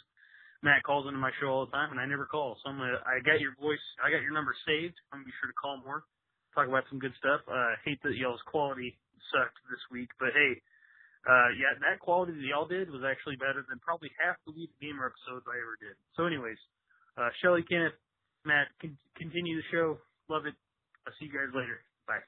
Matt 0.66 0.82
calls 0.82 1.06
into 1.06 1.22
my 1.22 1.30
show 1.38 1.46
all 1.46 1.62
the 1.62 1.70
time 1.70 1.94
and 1.94 2.02
I 2.02 2.10
never 2.10 2.26
call. 2.26 2.58
So 2.58 2.74
I'm 2.74 2.82
gonna, 2.82 2.98
I 3.06 3.22
got 3.22 3.38
your 3.38 3.54
voice, 3.54 3.80
I 4.02 4.10
got 4.10 4.26
your 4.26 4.34
number 4.34 4.50
saved. 4.66 4.98
I'm 5.14 5.22
gonna 5.22 5.30
be 5.30 5.38
sure 5.38 5.46
to 5.46 5.54
call 5.54 5.78
more, 5.86 6.02
talk 6.58 6.66
about 6.66 6.82
some 6.90 6.98
good 6.98 7.14
stuff. 7.22 7.46
Uh, 7.46 7.78
hate 7.86 8.02
that 8.02 8.18
y'all's 8.18 8.42
quality 8.50 8.98
sucked 9.30 9.62
this 9.70 9.78
week, 9.94 10.10
but 10.18 10.34
hey, 10.34 10.58
uh, 11.22 11.54
yeah, 11.54 11.70
that 11.86 12.02
quality 12.02 12.34
that 12.34 12.42
y'all 12.42 12.66
did 12.66 12.90
was 12.90 13.06
actually 13.06 13.38
better 13.38 13.62
than 13.70 13.78
probably 13.78 14.10
half 14.18 14.34
the 14.42 14.50
Weed 14.58 14.70
Gamer 14.82 15.06
episodes 15.06 15.46
I 15.46 15.54
ever 15.54 15.78
did. 15.78 15.94
So 16.18 16.26
anyways, 16.26 16.58
uh, 17.14 17.30
Shelly, 17.38 17.62
Kenneth, 17.62 17.94
Matt, 18.42 18.66
con- 18.82 18.98
continue 19.14 19.62
the 19.62 19.66
show. 19.70 19.98
Love 20.26 20.50
it. 20.50 20.54
I'll 21.06 21.14
see 21.18 21.30
you 21.30 21.34
guys 21.34 21.54
later. 21.54 21.78
Bye. 22.10 22.26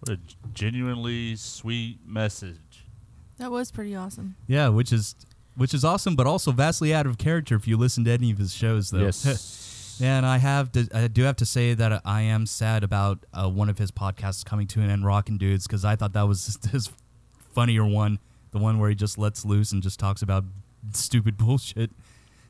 What 0.00 0.16
a 0.16 0.20
genuinely 0.52 1.36
sweet 1.36 2.00
message. 2.04 2.88
That 3.38 3.50
was 3.50 3.70
pretty 3.72 3.96
awesome. 3.96 4.36
Yeah, 4.46 4.68
which 4.68 4.92
is 4.92 5.16
which 5.56 5.74
is 5.74 5.84
awesome, 5.84 6.16
but 6.16 6.26
also 6.26 6.52
vastly 6.52 6.94
out 6.94 7.06
of 7.06 7.18
character 7.18 7.54
if 7.54 7.66
you 7.66 7.76
listen 7.76 8.04
to 8.04 8.10
any 8.10 8.30
of 8.30 8.38
his 8.38 8.54
shows, 8.54 8.90
though. 8.90 9.00
Yes. 9.00 9.98
and 10.02 10.26
I 10.26 10.38
have 10.38 10.72
to, 10.72 10.88
I 10.92 11.08
do 11.08 11.22
have 11.22 11.36
to 11.36 11.46
say 11.46 11.74
that 11.74 12.02
I 12.04 12.22
am 12.22 12.46
sad 12.46 12.82
about 12.82 13.24
uh, 13.32 13.48
one 13.48 13.68
of 13.68 13.78
his 13.78 13.90
podcasts 13.90 14.44
coming 14.44 14.66
to 14.68 14.80
an 14.80 14.90
end, 14.90 15.04
Rockin' 15.04 15.38
Dudes, 15.38 15.66
because 15.66 15.84
I 15.84 15.96
thought 15.96 16.12
that 16.14 16.26
was 16.26 16.58
his 16.72 16.90
funnier 17.54 17.84
one, 17.84 18.18
the 18.50 18.58
one 18.58 18.78
where 18.78 18.88
he 18.88 18.94
just 18.94 19.18
lets 19.18 19.44
loose 19.44 19.72
and 19.72 19.82
just 19.82 19.98
talks 19.98 20.22
about 20.22 20.44
stupid 20.92 21.36
bullshit. 21.38 21.90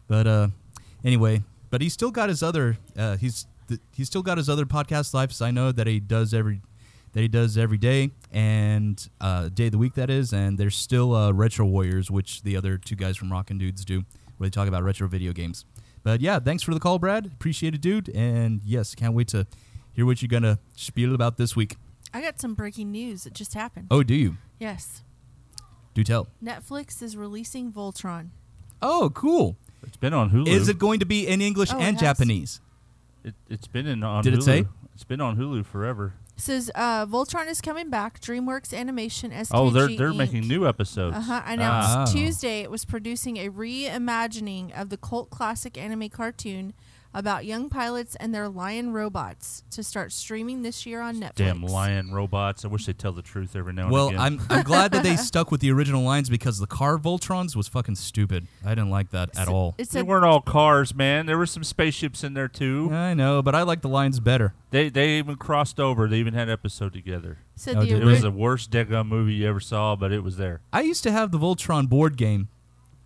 But 0.06 0.26
uh, 0.26 0.48
anyway, 1.04 1.42
but 1.70 1.80
he's 1.80 1.92
still 1.92 2.10
got 2.10 2.28
his 2.28 2.42
other, 2.42 2.78
uh, 2.96 3.16
he's 3.16 3.46
th- 3.68 3.80
he's 3.94 4.06
still 4.06 4.22
got 4.22 4.38
his 4.38 4.48
other 4.48 4.64
podcast 4.64 5.14
lives. 5.14 5.40
I 5.40 5.50
know 5.50 5.72
that 5.72 5.86
he 5.86 6.00
does 6.00 6.34
every 6.34 6.60
that 7.14 7.20
he 7.22 7.28
does 7.28 7.56
every 7.56 7.78
day 7.78 8.10
and 8.32 9.08
uh, 9.20 9.48
day 9.48 9.66
of 9.66 9.72
the 9.72 9.78
week 9.78 9.94
that 9.94 10.10
is. 10.10 10.32
And 10.32 10.58
there's 10.58 10.76
still 10.76 11.14
uh, 11.14 11.32
Retro 11.32 11.64
Warriors, 11.64 12.10
which 12.10 12.42
the 12.42 12.56
other 12.56 12.76
two 12.76 12.96
guys 12.96 13.16
from 13.16 13.32
Rockin' 13.32 13.56
Dudes 13.56 13.84
do, 13.84 14.04
where 14.36 14.48
they 14.48 14.50
talk 14.50 14.68
about 14.68 14.82
retro 14.82 15.08
video 15.08 15.32
games. 15.32 15.64
But 16.02 16.20
yeah, 16.20 16.38
thanks 16.38 16.62
for 16.62 16.74
the 16.74 16.80
call, 16.80 16.98
Brad. 16.98 17.24
Appreciate 17.26 17.74
it, 17.74 17.80
dude. 17.80 18.10
And 18.10 18.60
yes, 18.62 18.94
can't 18.94 19.14
wait 19.14 19.28
to 19.28 19.46
hear 19.92 20.04
what 20.04 20.20
you're 20.20 20.28
gonna 20.28 20.58
spiel 20.76 21.14
about 21.14 21.38
this 21.38 21.56
week. 21.56 21.76
I 22.12 22.20
got 22.20 22.40
some 22.40 22.54
breaking 22.54 22.90
news 22.92 23.24
that 23.24 23.32
just 23.32 23.54
happened. 23.54 23.86
Oh, 23.90 24.02
do 24.02 24.14
you? 24.14 24.36
Yes. 24.60 25.02
Do 25.94 26.04
tell. 26.04 26.28
Netflix 26.42 27.00
is 27.02 27.16
releasing 27.16 27.72
Voltron. 27.72 28.28
Oh, 28.82 29.10
cool. 29.14 29.56
It's 29.86 29.96
been 29.96 30.12
on 30.12 30.30
Hulu. 30.30 30.48
Is 30.48 30.68
it 30.68 30.78
going 30.78 30.98
to 31.00 31.06
be 31.06 31.26
in 31.26 31.40
English 31.40 31.72
Oh, 31.72 31.78
it 31.78 31.82
and 31.82 31.96
has. 31.96 32.00
Japanese? 32.00 32.60
It, 33.24 33.34
it's 33.48 33.66
been 33.66 33.86
in 33.86 34.02
on 34.02 34.22
Did 34.24 34.34
it 34.34 34.42
say? 34.42 34.66
It's 34.94 35.04
been 35.04 35.20
on 35.20 35.36
Hulu 35.36 35.64
forever. 35.64 36.14
Says 36.36 36.70
uh, 36.74 37.06
Voltron 37.06 37.48
is 37.48 37.60
coming 37.60 37.90
back. 37.90 38.20
DreamWorks 38.20 38.76
Animation 38.76 39.30
SKG 39.30 39.50
Oh, 39.54 39.70
they're 39.70 39.86
they're 39.88 40.10
Inc. 40.10 40.16
making 40.16 40.48
new 40.48 40.66
episodes. 40.66 41.16
Uh-huh. 41.16 41.42
Announced 41.46 41.96
Ah. 41.96 42.04
Tuesday 42.06 42.60
it 42.62 42.70
was 42.70 42.84
producing 42.84 43.36
a 43.36 43.50
reimagining 43.50 44.72
of 44.78 44.88
the 44.88 44.96
cult 44.96 45.30
classic 45.30 45.78
anime 45.78 46.08
cartoon 46.08 46.74
about 47.14 47.44
young 47.44 47.68
pilots 47.68 48.16
and 48.16 48.34
their 48.34 48.48
lion 48.48 48.92
robots 48.92 49.62
to 49.70 49.82
start 49.82 50.12
streaming 50.12 50.62
this 50.62 50.84
year 50.84 51.00
on 51.00 51.16
Netflix. 51.16 51.34
Damn 51.36 51.62
lion 51.62 52.12
robots! 52.12 52.64
I 52.64 52.68
wish 52.68 52.86
they'd 52.86 52.98
tell 52.98 53.12
the 53.12 53.22
truth 53.22 53.54
every 53.54 53.72
now 53.72 53.84
and 53.84 53.92
Well, 53.92 54.08
again. 54.08 54.20
I'm 54.20 54.40
I'm 54.50 54.62
glad 54.64 54.90
that 54.92 55.02
they 55.02 55.16
stuck 55.30 55.50
with 55.50 55.60
the 55.60 55.70
original 55.70 56.02
lines 56.02 56.28
because 56.28 56.58
the 56.58 56.66
car 56.66 56.98
Voltrons 56.98 57.54
was 57.54 57.68
fucking 57.68 57.94
stupid. 57.94 58.48
I 58.64 58.70
didn't 58.70 58.90
like 58.90 59.10
that 59.12 59.30
at 59.38 59.48
all. 59.48 59.74
It 59.78 59.88
they 59.88 60.00
said 60.00 60.06
weren't 60.06 60.24
all 60.24 60.40
cars, 60.40 60.94
man. 60.94 61.26
There 61.26 61.38
were 61.38 61.46
some 61.46 61.64
spaceships 61.64 62.24
in 62.24 62.34
there 62.34 62.48
too. 62.48 62.90
I 62.92 63.14
know, 63.14 63.40
but 63.42 63.54
I 63.54 63.62
like 63.62 63.82
the 63.82 63.88
lines 63.88 64.18
better. 64.20 64.54
They 64.70 64.88
they 64.88 65.18
even 65.18 65.36
crossed 65.36 65.78
over. 65.78 66.08
They 66.08 66.18
even 66.18 66.34
had 66.34 66.48
an 66.48 66.52
episode 66.52 66.92
together. 66.92 67.38
said 67.54 67.76
Oh, 67.76 67.84
the 67.84 67.96
It 68.00 68.04
was 68.04 68.22
the 68.22 68.30
worst 68.32 68.70
Deadgun 68.72 69.06
movie 69.06 69.34
you 69.34 69.48
ever 69.48 69.60
saw, 69.60 69.94
but 69.94 70.10
it 70.10 70.24
was 70.24 70.36
there. 70.36 70.60
I 70.72 70.80
used 70.80 71.04
to 71.04 71.12
have 71.12 71.30
the 71.30 71.38
Voltron 71.38 71.88
board 71.88 72.16
game 72.16 72.48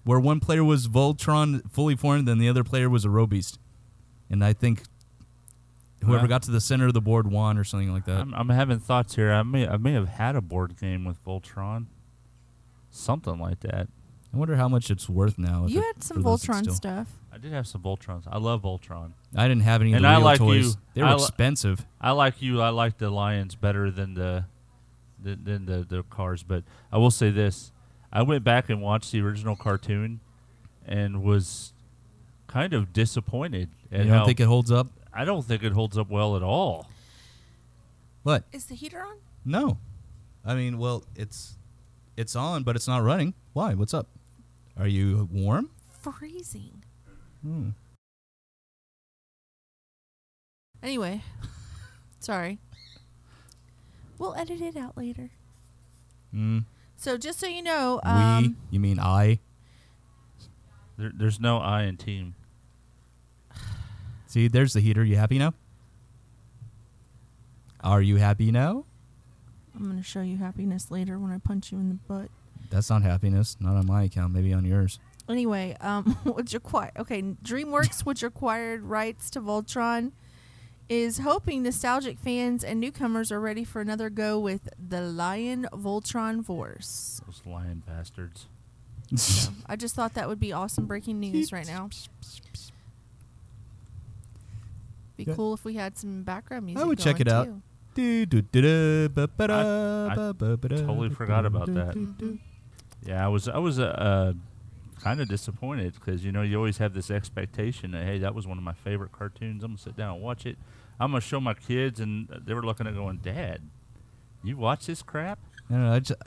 where 0.05 0.19
one 0.19 0.41
player 0.41 0.65
was 0.65 0.89
Voltron 0.89 1.71
fully 1.71 1.95
formed 1.95 2.27
and 2.31 2.41
the 2.41 2.49
other 2.49 2.65
player 2.65 2.89
was 2.89 3.05
a 3.05 3.09
Robeast. 3.09 3.59
And 4.31 4.45
I 4.45 4.53
think 4.53 4.83
whoever 6.05 6.23
Wow. 6.23 6.29
got 6.29 6.43
to 6.43 6.51
the 6.51 6.61
center 6.61 6.87
of 6.87 6.95
the 6.95 7.01
board 7.01 7.31
won 7.31 7.57
or 7.59 7.65
something 7.65 7.93
like 7.93 8.05
that. 8.05 8.21
I'm, 8.21 8.35
I'm 8.35 8.49
having 8.51 8.79
thoughts 8.79 9.15
here. 9.17 9.33
I 9.33 9.43
may 9.43 9.67
I 9.69 9.77
may 9.77 9.93
have 9.93 10.09
had 10.09 10.37
a 10.37 10.41
board 10.41 10.77
game 10.79 11.05
with 11.05 11.23
Voltron, 11.25 11.87
something 12.91 13.39
like 13.39 13.61
that. 13.61 13.89
I 14.33 14.37
wonder 14.37 14.57
how 14.57 14.69
much 14.69 14.91
it's 14.91 15.09
worth 15.09 15.39
now. 15.39 15.65
if 15.65 15.71
you 15.71 15.81
it- 15.81 15.85
had 15.87 16.03
some 16.03 16.19
for 16.19 16.23
those 16.23 16.43
that 16.43 16.53
Voltron 16.65 16.71
stuff. 16.73 17.09
I 17.33 17.39
did 17.39 17.53
have 17.53 17.67
some 17.67 17.83
Voltrons. 17.83 18.25
I 18.27 18.39
love 18.39 18.63
Voltron. 18.63 19.13
I 19.35 19.47
didn't 19.49 19.63
have 19.63 19.81
any 19.81 19.93
of 19.93 19.97
And 19.97 20.05
the 20.05 20.09
I 20.09 20.17
real 20.17 20.25
like 20.25 20.39
toys. 20.39 20.67
you. 20.67 20.73
They 20.95 21.03
were 21.03 21.09
I 21.09 21.15
li- 21.15 21.23
expensive. 21.23 21.87
I 22.01 22.11
like 22.13 22.43
you. 22.43 22.61
I 22.61 22.71
like 22.71 22.99
the 22.99 23.11
lions 23.11 23.55
better 23.55 23.91
than 23.91 24.15
the 24.15 24.45
than, 25.23 25.45
than 25.45 25.67
the 25.67 25.85
the 25.89 26.03
cars. 26.05 26.43
But 26.43 26.65
I 26.93 26.99
will 26.99 27.11
say 27.11 27.31
this: 27.31 27.73
I 28.13 28.23
went 28.23 28.45
back 28.45 28.69
and 28.69 28.83
watched 28.83 29.13
the 29.13 29.21
original 29.21 29.57
cartoon, 29.57 30.21
and 30.87 31.23
was 31.23 31.73
kind 32.49 32.73
of 32.75 32.93
disappointed. 32.93 33.71
You 33.91 33.99
don't 33.99 34.09
how, 34.09 34.27
think 34.27 34.41
it 34.41 34.45
holds 34.45 34.71
up? 34.71 34.89
I 35.13 35.25
don't 35.25 35.43
think 35.43 35.63
it 35.63 35.73
holds 35.73 35.97
up 35.97 36.11
well 36.11 36.37
at 36.37 36.43
all. 36.43 36.89
What? 38.23 38.45
Is 38.53 38.67
the 38.67 38.75
heater 38.75 39.01
on? 39.01 39.17
No. 39.45 39.79
I 40.45 40.55
mean, 40.55 40.79
well, 40.79 41.05
it's 41.17 41.57
it's 42.17 42.37
on, 42.37 42.63
but 42.63 42.77
it's 42.77 42.87
not 42.87 43.03
running. 43.03 43.35
Why? 43.53 43.75
What's 43.75 43.95
up? 43.95 44.09
Are 44.79 44.87
you 44.87 45.29
warm? 45.33 45.71
Freezing. 46.01 46.85
Hmm. 47.43 47.71
Anyway, 50.83 51.23
sorry. 52.21 52.59
We'll 54.19 54.35
edit 54.35 54.61
it 54.61 54.77
out 54.77 54.97
later. 54.97 55.31
Mm. 56.35 56.65
So 56.97 57.17
just 57.17 57.39
so 57.39 57.47
you 57.47 57.63
know, 57.63 58.01
um, 58.03 58.43
we? 58.43 58.55
You 58.71 58.81
mean 58.81 58.99
I? 58.99 59.39
There, 60.97 61.13
there's 61.15 61.41
no 61.41 61.59
I 61.59 61.85
in 61.85 61.97
team. 61.97 62.35
See, 64.29 64.47
there's 64.47 64.75
the 64.75 64.81
heater. 64.81 65.03
You 65.03 65.17
happy 65.17 65.39
now? 65.39 65.55
Are 67.83 68.03
you 68.03 68.17
happy 68.17 68.53
now? 68.53 68.85
I'm 69.75 69.85
going 69.85 69.97
to 69.97 70.03
show 70.03 70.21
you 70.21 70.37
happiness 70.37 70.91
later 70.91 71.19
when 71.19 71.33
I 71.33 71.39
punch 71.39 71.73
you 71.73 71.79
in 71.79 71.89
the 71.89 71.95
butt. 71.95 72.29
That's 72.69 72.91
not 72.91 73.03
happiness. 73.03 73.57
Not 73.59 73.77
on 73.77 73.87
my 73.87 74.03
account. 74.03 74.35
Maybe 74.35 74.53
on 74.53 74.67
yours. 74.67 74.99
Anyway, 75.31 75.77
um, 75.81 76.05
which 76.25 76.53
acquired 76.53 76.93
okay, 76.99 77.23
DreamWorks, 77.23 78.05
which 78.05 78.23
acquired 78.23 78.83
rights 78.83 79.31
to 79.31 79.41
Voltron, 79.41 80.13
is 80.91 81.21
hoping 81.21 81.63
nostalgic 81.63 82.19
fans 82.19 82.63
and 82.63 82.81
newcomers 82.81 83.33
are 83.33 83.41
ready 83.41 83.65
for 83.65 83.81
another 83.81 84.11
go 84.11 84.39
with 84.39 84.69
the 84.79 85.01
Lion 85.01 85.67
Voltron 85.73 86.45
Force. 86.45 87.23
Those 87.25 87.41
lion 87.47 87.83
bastards. 87.87 88.47
So 89.17 89.53
I 89.65 89.77
just 89.77 89.95
thought 89.95 90.13
that 90.15 90.29
would 90.29 90.41
be 90.41 90.53
awesome 90.53 90.85
breaking 90.85 91.19
news 91.19 91.51
right 91.51 91.67
now. 91.67 91.89
Be 95.19 95.25
Yeah. 95.25 95.35
cool 95.35 95.53
if 95.55 95.65
we 95.65 95.75
had 95.75 95.99
some 95.99 96.23
background 96.23 96.65
music. 96.65 96.83
I 96.83 96.87
would 96.87 96.99
check 96.99 97.21
it 97.21 97.29
out. 97.29 97.47
too. 97.47 97.63
I- 100.11 100.15
totally 100.87 101.11
forgot 101.11 101.45
about 101.45 101.67
that. 101.75 101.93
do, 101.95 102.07
do. 102.19 102.39
Yeah, 103.05 103.25
I 103.25 103.29
was 103.29 103.49
I 103.49 103.59
was 103.59 103.79
uh, 103.81 103.85
uh, 103.85 104.33
kind 105.03 105.21
of 105.21 105.29
disappointed 105.29 105.95
because 105.95 106.25
you 106.25 106.31
know 106.31 106.43
you 106.43 106.57
always 106.57 106.79
have 106.79 106.95
this 106.95 107.11
expectation 107.11 107.91
that 107.93 108.05
hey 108.05 108.19
that 108.19 108.35
was 108.35 108.47
one 108.47 108.59
of 108.59 108.65
my 108.65 108.73
favorite 108.75 109.11
cartoons. 109.13 109.65
I'm 109.65 109.73
gonna 109.73 109.79
sit 109.79 109.97
down 109.97 110.15
and 110.15 110.23
watch 110.23 110.47
it. 110.47 110.57
I'm 111.01 111.11
gonna 111.11 111.21
show 111.21 111.41
my 111.41 111.55
kids, 111.55 111.99
and 112.01 112.29
they 112.47 112.55
were 112.55 112.63
looking 112.65 112.87
at 112.87 112.95
going, 112.95 113.17
Dad, 113.19 113.61
you 114.45 114.57
watch 114.57 114.87
this 114.87 115.03
crap? 115.03 115.39
I 115.69 115.73
don't 115.75 115.83
know. 115.85 115.93
I, 115.93 115.99
just, 115.99 116.21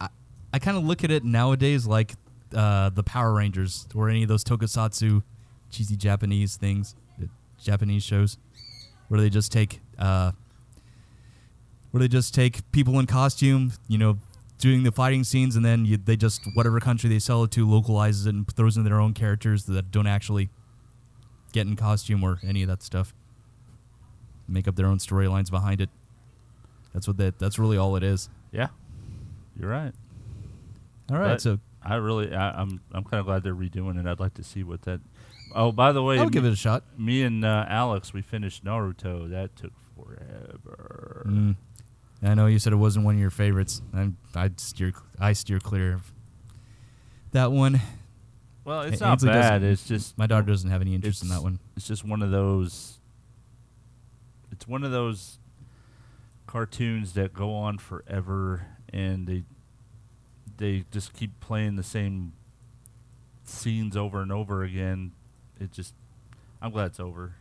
I, 0.00 0.08
I 0.52 0.58
kind 0.60 0.76
of 0.76 0.84
look 0.84 1.02
at 1.04 1.10
it 1.10 1.24
nowadays 1.24 1.86
like 1.86 2.14
uh, 2.54 2.90
the 2.90 3.02
Power 3.02 3.34
Rangers 3.34 3.86
or 3.94 4.08
any 4.08 4.22
of 4.22 4.28
those 4.28 4.44
tokusatsu 4.44 5.22
cheesy 5.70 5.96
Japanese 5.96 6.56
things, 6.56 6.94
Japanese 7.66 8.02
shows, 8.02 8.38
where 9.08 9.20
they 9.20 9.28
just 9.28 9.52
take 9.52 9.80
uh, 9.98 10.32
where 11.90 12.00
they 12.00 12.08
just 12.08 12.34
take 12.34 12.70
people 12.72 12.98
in 12.98 13.06
costume, 13.06 13.72
you 13.88 13.98
know, 13.98 14.18
doing 14.58 14.82
the 14.84 14.92
fighting 14.92 15.24
scenes, 15.24 15.56
and 15.56 15.64
then 15.64 15.84
you, 15.84 15.96
they 15.96 16.16
just 16.16 16.40
whatever 16.54 16.80
country 16.80 17.10
they 17.10 17.18
sell 17.18 17.42
it 17.44 17.50
to 17.52 17.66
localizes 17.68 18.26
it 18.26 18.34
and 18.34 18.46
throws 18.54 18.76
in 18.76 18.84
their 18.84 19.00
own 19.00 19.12
characters 19.12 19.64
that 19.66 19.90
don't 19.90 20.06
actually 20.06 20.48
get 21.52 21.66
in 21.66 21.76
costume 21.76 22.22
or 22.24 22.38
any 22.46 22.62
of 22.62 22.68
that 22.68 22.82
stuff. 22.82 23.12
Make 24.48 24.68
up 24.68 24.76
their 24.76 24.86
own 24.86 24.98
storylines 24.98 25.50
behind 25.50 25.80
it. 25.80 25.90
That's 26.94 27.06
what 27.08 27.16
that. 27.18 27.38
That's 27.38 27.58
really 27.58 27.76
all 27.76 27.96
it 27.96 28.02
is. 28.02 28.28
Yeah, 28.52 28.68
you're 29.58 29.68
right. 29.70 29.92
All 31.10 31.18
right, 31.18 31.32
But- 31.34 31.40
so 31.40 31.58
I 31.82 31.96
really, 31.96 32.34
I, 32.34 32.60
I'm, 32.60 32.80
I'm 32.92 33.04
kind 33.04 33.20
of 33.20 33.26
glad 33.26 33.44
they're 33.44 33.54
redoing 33.54 33.98
it. 34.00 34.06
I'd 34.08 34.18
like 34.18 34.34
to 34.34 34.42
see 34.42 34.64
what 34.64 34.82
that. 34.82 35.00
Oh, 35.54 35.72
by 35.72 35.92
the 35.92 36.02
way, 36.02 36.18
I'll 36.18 36.24
me, 36.26 36.30
give 36.30 36.44
it 36.44 36.52
a 36.52 36.56
shot. 36.56 36.84
me 36.98 37.22
and 37.22 37.44
uh, 37.44 37.64
Alex, 37.68 38.12
we 38.12 38.22
finished 38.22 38.64
Naruto. 38.64 39.30
That 39.30 39.56
took 39.56 39.72
forever. 39.96 41.24
Mm. 41.28 41.56
I 42.22 42.34
know 42.34 42.46
you 42.46 42.58
said 42.58 42.72
it 42.72 42.76
wasn't 42.76 43.04
one 43.04 43.14
of 43.14 43.20
your 43.20 43.30
favorites. 43.30 43.80
I'm, 43.94 44.16
I'd 44.34 44.58
steer, 44.60 44.92
I 45.20 45.32
steer 45.32 45.60
clear 45.60 45.94
of 45.94 46.12
that 47.32 47.52
one. 47.52 47.80
Well, 48.64 48.82
it's 48.82 49.00
not 49.00 49.12
Ainsley 49.12 49.28
bad. 49.28 49.62
It's 49.62 49.86
just 49.86 50.18
My 50.18 50.26
daughter 50.26 50.46
doesn't 50.46 50.70
have 50.70 50.80
any 50.80 50.94
interest 50.94 51.22
in 51.22 51.28
that 51.28 51.42
one. 51.42 51.60
it's 51.76 51.86
just 51.86 52.04
one 52.04 52.20
of 52.22 52.30
those 52.32 52.98
it's 54.50 54.66
one 54.66 54.82
of 54.82 54.90
those 54.90 55.38
cartoons 56.46 57.12
that 57.12 57.32
go 57.32 57.54
on 57.54 57.78
forever 57.78 58.66
and 58.92 59.26
they 59.26 59.44
they 60.56 60.84
just 60.90 61.12
keep 61.12 61.38
playing 61.40 61.76
the 61.76 61.82
same 61.82 62.32
scenes 63.44 63.96
over 63.96 64.20
and 64.22 64.32
over 64.32 64.64
again 64.64 65.12
it 65.60 65.72
just 65.72 65.94
i'm 66.62 66.70
glad 66.70 66.86
it's 66.86 67.00
over 67.00 67.34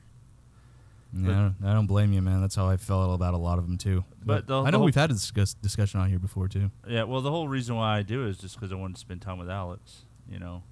Yeah, 1.13 1.29
I 1.29 1.33
don't, 1.33 1.55
I 1.63 1.73
don't 1.73 1.87
blame 1.87 2.11
you, 2.11 2.21
man. 2.21 2.41
That's 2.41 2.55
how 2.55 2.67
I 2.67 2.75
felt 2.77 3.15
about 3.15 3.33
a 3.33 3.37
lot 3.37 3.57
of 3.57 3.65
them 3.67 3.77
too. 3.77 4.03
But 4.25 4.47
the- 4.47 4.61
I 4.61 4.65
the 4.65 4.71
know 4.71 4.77
whole- 4.79 4.85
we've 4.85 4.95
had 4.95 5.11
a 5.11 5.13
discuss, 5.13 5.53
discussion 5.53 6.01
on 6.01 6.09
here 6.09 6.19
before 6.19 6.49
too. 6.49 6.71
yeah 6.87 7.03
well 7.03 7.21
the 7.21 7.31
whole 7.31 7.47
reason 7.47 7.75
why 7.75 7.97
i 7.97 8.01
do 8.01 8.27
is 8.27 8.37
just 8.37 8.55
because 8.55 8.71
i 8.71 8.75
wanted 8.75 8.95
to 8.95 8.99
spend 8.99 9.21
time 9.21 9.37
with 9.37 9.49
alex 9.49 10.03
you 10.29 10.39
know 10.39 10.63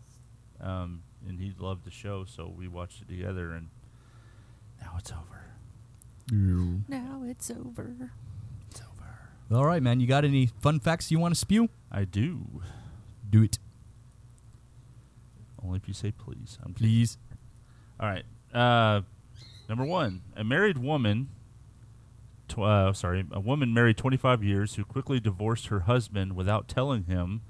um, 0.59 1.03
and 1.27 1.39
he 1.39 1.53
loved 1.57 1.85
the 1.85 1.91
show 1.91 2.25
so 2.25 2.51
we 2.57 2.67
watched 2.67 3.01
it 3.01 3.07
together 3.07 3.51
and 3.51 3.67
now 4.81 4.95
it's 4.97 5.11
over 5.11 5.39
Now 6.89 7.23
it's 7.25 7.49
over. 7.51 8.11
it's 8.69 8.81
over 8.81 9.55
All 9.57 9.65
right, 9.65 9.81
man. 9.83 9.99
You 9.99 10.07
got 10.07 10.25
any 10.25 10.47
fun 10.47 10.79
facts 10.79 11.11
you 11.11 11.19
want 11.19 11.33
to 11.33 11.39
spew? 11.39 11.69
i 11.91 12.03
do 12.05 12.61
Do 13.29 13.43
it, 13.43 13.59
only 15.63 15.77
if 15.77 15.87
you 15.87 15.93
say 15.93 16.11
please 16.11 16.57
i'm 16.63 16.73
please. 16.73 17.17
All 18.03 18.09
right. 18.09 18.25
Uh, 18.53 19.01
number 19.69 19.85
one, 19.85 20.21
a 20.35 20.43
married 20.43 20.77
woman. 20.77 21.29
Tw- 22.49 22.59
uh, 22.59 22.91
sorry, 22.91 23.23
a 23.31 23.39
woman 23.39 23.73
married 23.73 23.95
25 23.95 24.43
years 24.43 24.75
who 24.75 24.83
quickly 24.83 25.21
divorced 25.21 25.67
her 25.67 25.81
husband 25.81 26.35
without 26.35 26.67
telling 26.67 27.05
him 27.05 27.41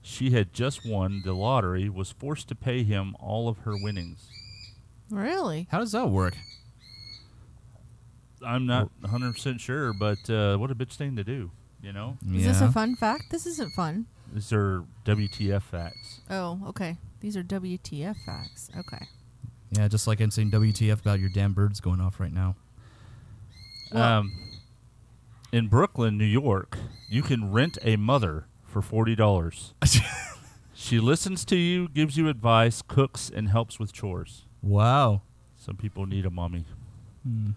she 0.00 0.30
had 0.30 0.54
just 0.54 0.86
won 0.86 1.20
the 1.26 1.34
lottery 1.34 1.90
was 1.90 2.10
forced 2.10 2.48
to 2.48 2.54
pay 2.54 2.84
him 2.84 3.14
all 3.20 3.48
of 3.50 3.58
her 3.58 3.74
winnings. 3.76 4.30
Really? 5.10 5.68
How 5.70 5.78
does 5.78 5.92
that 5.92 6.08
work? 6.08 6.34
I'm 8.42 8.64
not 8.64 8.90
100% 9.02 9.60
sure, 9.60 9.92
but 9.92 10.30
uh, 10.30 10.56
what 10.56 10.70
a 10.70 10.74
bitch 10.74 10.94
thing 10.94 11.16
to 11.16 11.24
do, 11.24 11.50
you 11.82 11.92
know? 11.92 12.16
Is 12.32 12.44
this 12.46 12.60
a 12.62 12.72
fun 12.72 12.96
fact? 12.96 13.24
This 13.30 13.44
isn't 13.44 13.72
fun. 13.74 14.06
These 14.32 14.54
are 14.54 14.84
WTF 15.04 15.62
facts. 15.62 16.20
Oh, 16.30 16.60
okay. 16.68 16.96
These 17.20 17.36
are 17.36 17.42
WTF 17.42 18.16
facts. 18.24 18.70
Okay. 18.74 19.06
Yeah, 19.70 19.88
just 19.88 20.06
like 20.06 20.20
I'm 20.20 20.30
saying 20.30 20.50
WTF 20.50 21.00
about 21.00 21.20
your 21.20 21.28
damn 21.28 21.52
birds 21.52 21.80
going 21.80 22.00
off 22.00 22.20
right 22.20 22.32
now. 22.32 22.56
Well- 23.92 24.02
Um, 24.20 24.32
in 25.52 25.68
Brooklyn, 25.68 26.18
New 26.18 26.24
York, 26.26 26.78
you 27.08 27.22
can 27.22 27.50
rent 27.52 27.78
a 27.82 27.96
mother 27.96 28.46
for 28.64 28.82
$40. 28.82 29.72
She 30.80 31.00
listens 31.00 31.44
to 31.46 31.56
you, 31.56 31.88
gives 31.88 32.16
you 32.16 32.28
advice, 32.28 32.82
cooks, 32.86 33.28
and 33.34 33.48
helps 33.48 33.78
with 33.80 33.92
chores. 33.92 34.44
wow. 34.62 35.22
Some 35.56 35.76
people 35.76 36.06
need 36.06 36.24
a 36.24 36.30
mommy. 36.30 36.66
Hmm. 37.26 37.50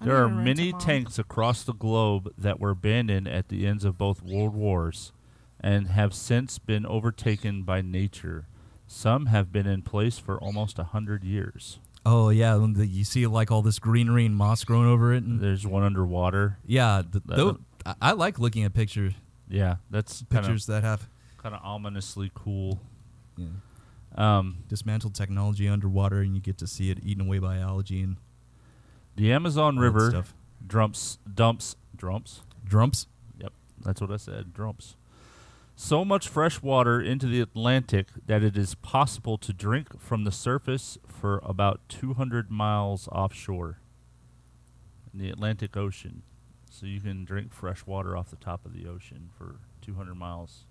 There 0.00 0.16
are 0.16 0.22
gonna 0.26 0.36
rent 0.42 0.58
a 0.58 0.62
many 0.62 0.72
tanks 0.72 1.18
across 1.18 1.64
the 1.64 1.74
globe 1.74 2.32
that 2.38 2.58
were 2.58 2.70
abandoned 2.70 3.28
at 3.28 3.48
the 3.48 3.66
ends 3.66 3.84
of 3.84 3.98
both 3.98 4.22
world 4.22 4.54
wars 4.54 5.12
and 5.60 5.88
have 5.88 6.14
since 6.14 6.58
been 6.58 6.86
overtaken 6.86 7.62
by 7.62 7.82
nature. 7.82 8.46
Some 8.92 9.26
have 9.26 9.50
been 9.50 9.66
in 9.66 9.82
place 9.82 10.18
for 10.18 10.38
almost 10.38 10.78
a 10.78 10.84
hundred 10.84 11.24
years. 11.24 11.78
Oh 12.04 12.28
yeah, 12.28 12.56
the- 12.56 12.86
you 12.86 13.04
see 13.04 13.26
like 13.26 13.50
all 13.50 13.62
this 13.62 13.78
greenery 13.78 14.26
and 14.26 14.36
moss 14.36 14.64
growing 14.64 14.86
over 14.88 15.12
it, 15.14 15.22
and 15.24 15.40
There's 15.40 15.66
one 15.66 15.82
underwater. 15.82 16.58
yeah, 16.66 17.02
th- 17.10 17.24
That- 17.24 17.36
tho- 17.36 17.60
I, 17.86 17.94
I 18.02 18.12
like 18.12 18.38
looking 18.38 18.64
at 18.64 18.74
pictures 18.74 19.14
Yeah, 19.48 19.76
that's 19.90 20.22
pictures 20.22 20.66
that 20.66 20.82
have 20.84 21.08
kind 21.38 21.54
of 21.54 21.60
ominously 21.64 22.30
cool. 22.34 22.80
yeah, 23.36 23.46
Um, 24.14 24.58
dismantled 24.68 25.14
technology 25.14 25.68
underwater, 25.68 26.20
and 26.20 26.34
you 26.34 26.40
get 26.40 26.58
to 26.58 26.66
see 26.66 26.90
it 26.90 26.98
eaten 27.02 27.24
away 27.26 27.38
by 27.38 27.58
algae 27.58 28.02
and 28.02 28.16
the 29.16 29.32
Amazon 29.32 29.78
River 29.78 30.10
stuff. 30.10 30.34
dumps 30.66 31.18
dumps 31.34 31.76
drumps 31.96 32.42
Drumps. 32.64 33.06
Yep. 33.38 33.52
That's 33.84 34.00
what 34.00 34.10
I 34.10 34.16
said. 34.16 34.52
Drumps. 34.52 34.96
So 35.74 36.04
much 36.04 36.28
fresh 36.28 36.62
water 36.62 37.00
into 37.00 37.26
the 37.26 37.40
Atlantic 37.40 38.08
that 38.26 38.42
it 38.42 38.56
is 38.56 38.74
possible 38.74 39.38
to 39.38 39.52
drink 39.52 40.00
from 40.00 40.24
the 40.24 40.32
surface 40.32 40.98
for 41.06 41.40
about 41.44 41.80
200 41.88 42.50
miles 42.50 43.08
offshore 43.08 43.78
in 45.12 45.18
the 45.18 45.30
Atlantic 45.30 45.76
Ocean. 45.76 46.22
So 46.70 46.86
you 46.86 47.00
can 47.00 47.24
drink 47.24 47.52
fresh 47.52 47.86
water 47.86 48.16
off 48.16 48.30
the 48.30 48.36
top 48.36 48.64
of 48.64 48.72
the 48.72 48.88
ocean 48.88 49.30
for 49.36 49.56
200 49.82 50.14
miles. 50.14 50.64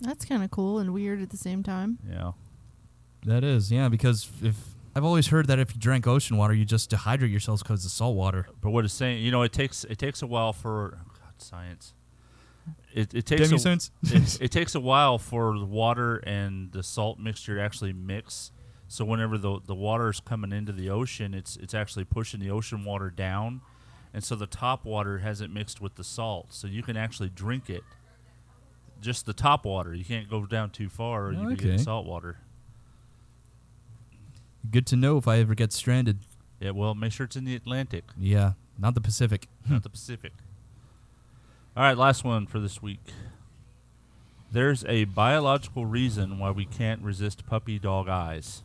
That's 0.00 0.24
kind 0.24 0.42
of 0.42 0.50
cool 0.50 0.78
and 0.78 0.94
weird 0.94 1.20
at 1.20 1.30
the 1.30 1.36
same 1.36 1.62
time. 1.62 1.98
Yeah. 2.08 2.32
That 3.26 3.42
is, 3.42 3.72
yeah, 3.72 3.88
because 3.88 4.28
if 4.42 4.56
I've 4.94 5.04
always 5.04 5.28
heard 5.28 5.46
that 5.48 5.58
if 5.58 5.74
you 5.74 5.80
drink 5.80 6.06
ocean 6.06 6.36
water, 6.36 6.54
you 6.54 6.64
just 6.64 6.90
dehydrate 6.90 7.30
yourselves 7.30 7.62
because 7.62 7.84
it's 7.84 7.94
salt 7.94 8.16
water. 8.16 8.48
But 8.60 8.70
what 8.70 8.84
it's 8.84 8.94
saying, 8.94 9.22
you 9.22 9.30
know, 9.30 9.42
it 9.42 9.52
takes 9.52 9.84
it 9.84 9.98
takes 9.98 10.22
a 10.22 10.26
while 10.26 10.52
for 10.52 10.98
oh 11.00 11.12
God, 11.20 11.32
science. 11.38 11.94
It 12.94 13.14
it 13.14 13.26
takes 13.26 13.52
a, 13.52 13.58
sense. 13.58 13.90
it, 14.02 14.40
it 14.42 14.50
takes 14.50 14.74
a 14.74 14.80
while 14.80 15.18
for 15.18 15.58
the 15.58 15.64
water 15.64 16.16
and 16.18 16.72
the 16.72 16.82
salt 16.82 17.18
mixture 17.18 17.56
to 17.56 17.62
actually 17.62 17.92
mix. 17.92 18.50
So 18.88 19.04
whenever 19.04 19.36
the 19.38 19.60
the 19.64 19.74
water 19.74 20.08
is 20.08 20.20
coming 20.20 20.52
into 20.52 20.72
the 20.72 20.88
ocean, 20.90 21.34
it's 21.34 21.56
it's 21.56 21.74
actually 21.74 22.04
pushing 22.04 22.40
the 22.40 22.50
ocean 22.50 22.84
water 22.84 23.10
down, 23.10 23.60
and 24.14 24.24
so 24.24 24.34
the 24.34 24.46
top 24.46 24.84
water 24.84 25.18
hasn't 25.18 25.52
mixed 25.52 25.80
with 25.80 25.96
the 25.96 26.04
salt, 26.04 26.46
so 26.54 26.66
you 26.66 26.82
can 26.82 26.96
actually 26.96 27.28
drink 27.28 27.68
it. 27.68 27.82
Just 29.00 29.26
the 29.26 29.32
top 29.34 29.64
water. 29.64 29.94
You 29.94 30.04
can't 30.04 30.28
go 30.28 30.44
down 30.46 30.70
too 30.70 30.88
far, 30.88 31.26
or 31.26 31.32
you 31.32 31.38
can 31.38 31.52
Okay. 31.52 31.70
get 31.72 31.80
salt 31.80 32.06
water. 32.06 32.38
Good 34.70 34.86
to 34.88 34.96
know 34.96 35.16
if 35.18 35.28
I 35.28 35.38
ever 35.38 35.54
get 35.54 35.72
stranded. 35.72 36.18
Yeah, 36.60 36.70
well, 36.70 36.94
make 36.94 37.12
sure 37.12 37.24
it's 37.24 37.36
in 37.36 37.44
the 37.44 37.54
Atlantic, 37.54 38.04
Yeah, 38.18 38.54
not 38.78 38.94
the 38.94 39.00
Pacific. 39.00 39.46
not 39.68 39.82
the 39.84 39.88
Pacific. 39.90 40.32
All 41.78 41.84
right, 41.84 41.96
last 41.96 42.24
one 42.24 42.48
for 42.48 42.58
this 42.58 42.82
week. 42.82 43.12
There's 44.50 44.84
a 44.86 45.04
biological 45.04 45.86
reason 45.86 46.40
why 46.40 46.50
we 46.50 46.64
can't 46.64 47.00
resist 47.02 47.46
puppy 47.46 47.78
dog 47.78 48.08
eyes. 48.08 48.64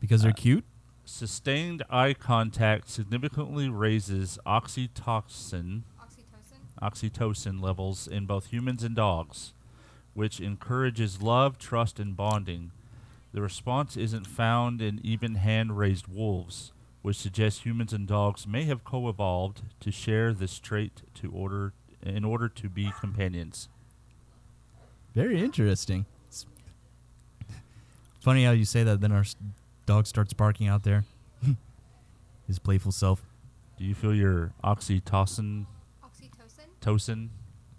Because 0.00 0.22
they're 0.22 0.32
Uh, 0.32 0.34
cute. 0.34 0.64
Sustained 1.04 1.84
eye 1.88 2.12
contact 2.12 2.88
significantly 2.88 3.68
raises 3.68 4.40
oxytocin, 4.44 5.82
Oxytocin. 6.00 6.82
oxytocin 6.82 7.62
levels 7.62 8.08
in 8.08 8.26
both 8.26 8.46
humans 8.46 8.82
and 8.82 8.96
dogs, 8.96 9.52
which 10.14 10.40
encourages 10.40 11.22
love, 11.22 11.58
trust, 11.58 12.00
and 12.00 12.16
bonding. 12.16 12.72
The 13.30 13.40
response 13.40 13.96
isn't 13.96 14.26
found 14.26 14.82
in 14.82 14.98
even 15.04 15.36
hand-raised 15.36 16.08
wolves, 16.08 16.72
which 17.02 17.18
suggests 17.18 17.64
humans 17.64 17.92
and 17.92 18.08
dogs 18.08 18.48
may 18.48 18.64
have 18.64 18.82
co-evolved 18.82 19.62
to 19.78 19.92
share 19.92 20.32
this 20.34 20.58
trait 20.58 21.02
to 21.14 21.30
order 21.30 21.72
in 22.04 22.24
order 22.24 22.48
to 22.48 22.68
be 22.68 22.92
companions. 23.00 23.68
Very 25.14 25.40
interesting. 25.42 26.06
It's 26.28 26.46
funny 28.20 28.44
how 28.44 28.52
you 28.52 28.64
say 28.64 28.82
that. 28.84 29.00
Then 29.00 29.12
our 29.12 29.24
dog 29.86 30.06
starts 30.06 30.32
barking 30.32 30.68
out 30.68 30.82
there. 30.82 31.04
His 32.46 32.58
playful 32.58 32.92
self. 32.92 33.22
Do 33.78 33.84
you 33.84 33.94
feel 33.94 34.14
your 34.14 34.52
oxytocin 34.62 35.66
Oxytocin. 36.04 36.68
tocin 36.80 37.28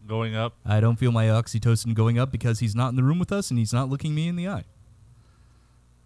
going 0.07 0.35
up? 0.35 0.53
I 0.65 0.79
don't 0.79 0.97
feel 0.97 1.11
my 1.11 1.27
oxytocin 1.27 1.93
going 1.93 2.19
up 2.19 2.31
because 2.31 2.59
he's 2.59 2.75
not 2.75 2.89
in 2.89 2.95
the 2.95 3.03
room 3.03 3.19
with 3.19 3.31
us 3.31 3.49
and 3.49 3.57
he's 3.59 3.73
not 3.73 3.89
looking 3.89 4.13
me 4.13 4.27
in 4.27 4.35
the 4.35 4.47
eye. 4.47 4.63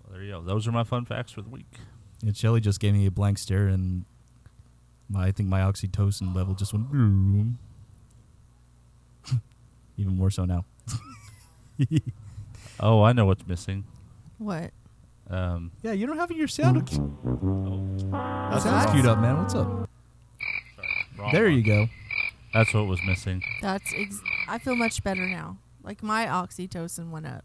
Well, 0.03 0.13
there 0.13 0.23
you 0.23 0.31
go. 0.33 0.41
Those 0.41 0.67
are 0.67 0.71
my 0.71 0.83
fun 0.83 1.05
facts 1.05 1.31
for 1.31 1.41
the 1.41 1.49
week. 1.49 1.77
And 2.23 2.35
Shelly 2.35 2.59
just 2.59 2.79
gave 2.79 2.93
me 2.93 3.05
a 3.05 3.11
blank 3.11 3.37
stare, 3.37 3.67
and 3.67 4.03
my, 5.09 5.27
I 5.27 5.31
think 5.31 5.47
my 5.47 5.61
oxytocin 5.61 6.35
level 6.35 6.53
just 6.53 6.73
went. 6.73 6.91
boom. 6.91 7.57
Even 9.99 10.15
more 10.17 10.31
so 10.31 10.45
now. 10.45 10.65
Oh, 12.81 13.03
I 13.03 13.11
know 13.11 13.25
what's 13.25 13.45
missing. 13.45 13.83
What? 14.37 14.71
Um, 15.29 15.71
Yeah, 15.83 15.91
you 15.91 16.07
don't 16.07 16.17
have 16.17 16.31
your 16.31 16.47
sound. 16.47 16.89
oh, 16.93 18.49
That 18.51 18.61
sounds 18.61 18.91
queued 18.91 19.05
up, 19.05 19.19
man. 19.19 19.37
What's 19.37 19.53
up? 19.53 19.67
wrong 19.67 21.29
There 21.33 21.43
one. 21.45 21.53
you 21.55 21.61
go. 21.63 21.87
That's 22.53 22.73
what 22.73 22.87
was 22.87 22.99
missing. 23.05 23.43
That's. 23.61 23.93
Ex- 23.95 24.21
I 24.47 24.57
feel 24.59 24.75
much 24.77 25.03
better 25.03 25.27
now. 25.27 25.57
Like 25.83 26.01
my 26.01 26.25
oxytocin 26.25 27.09
went 27.11 27.27
up. 27.27 27.43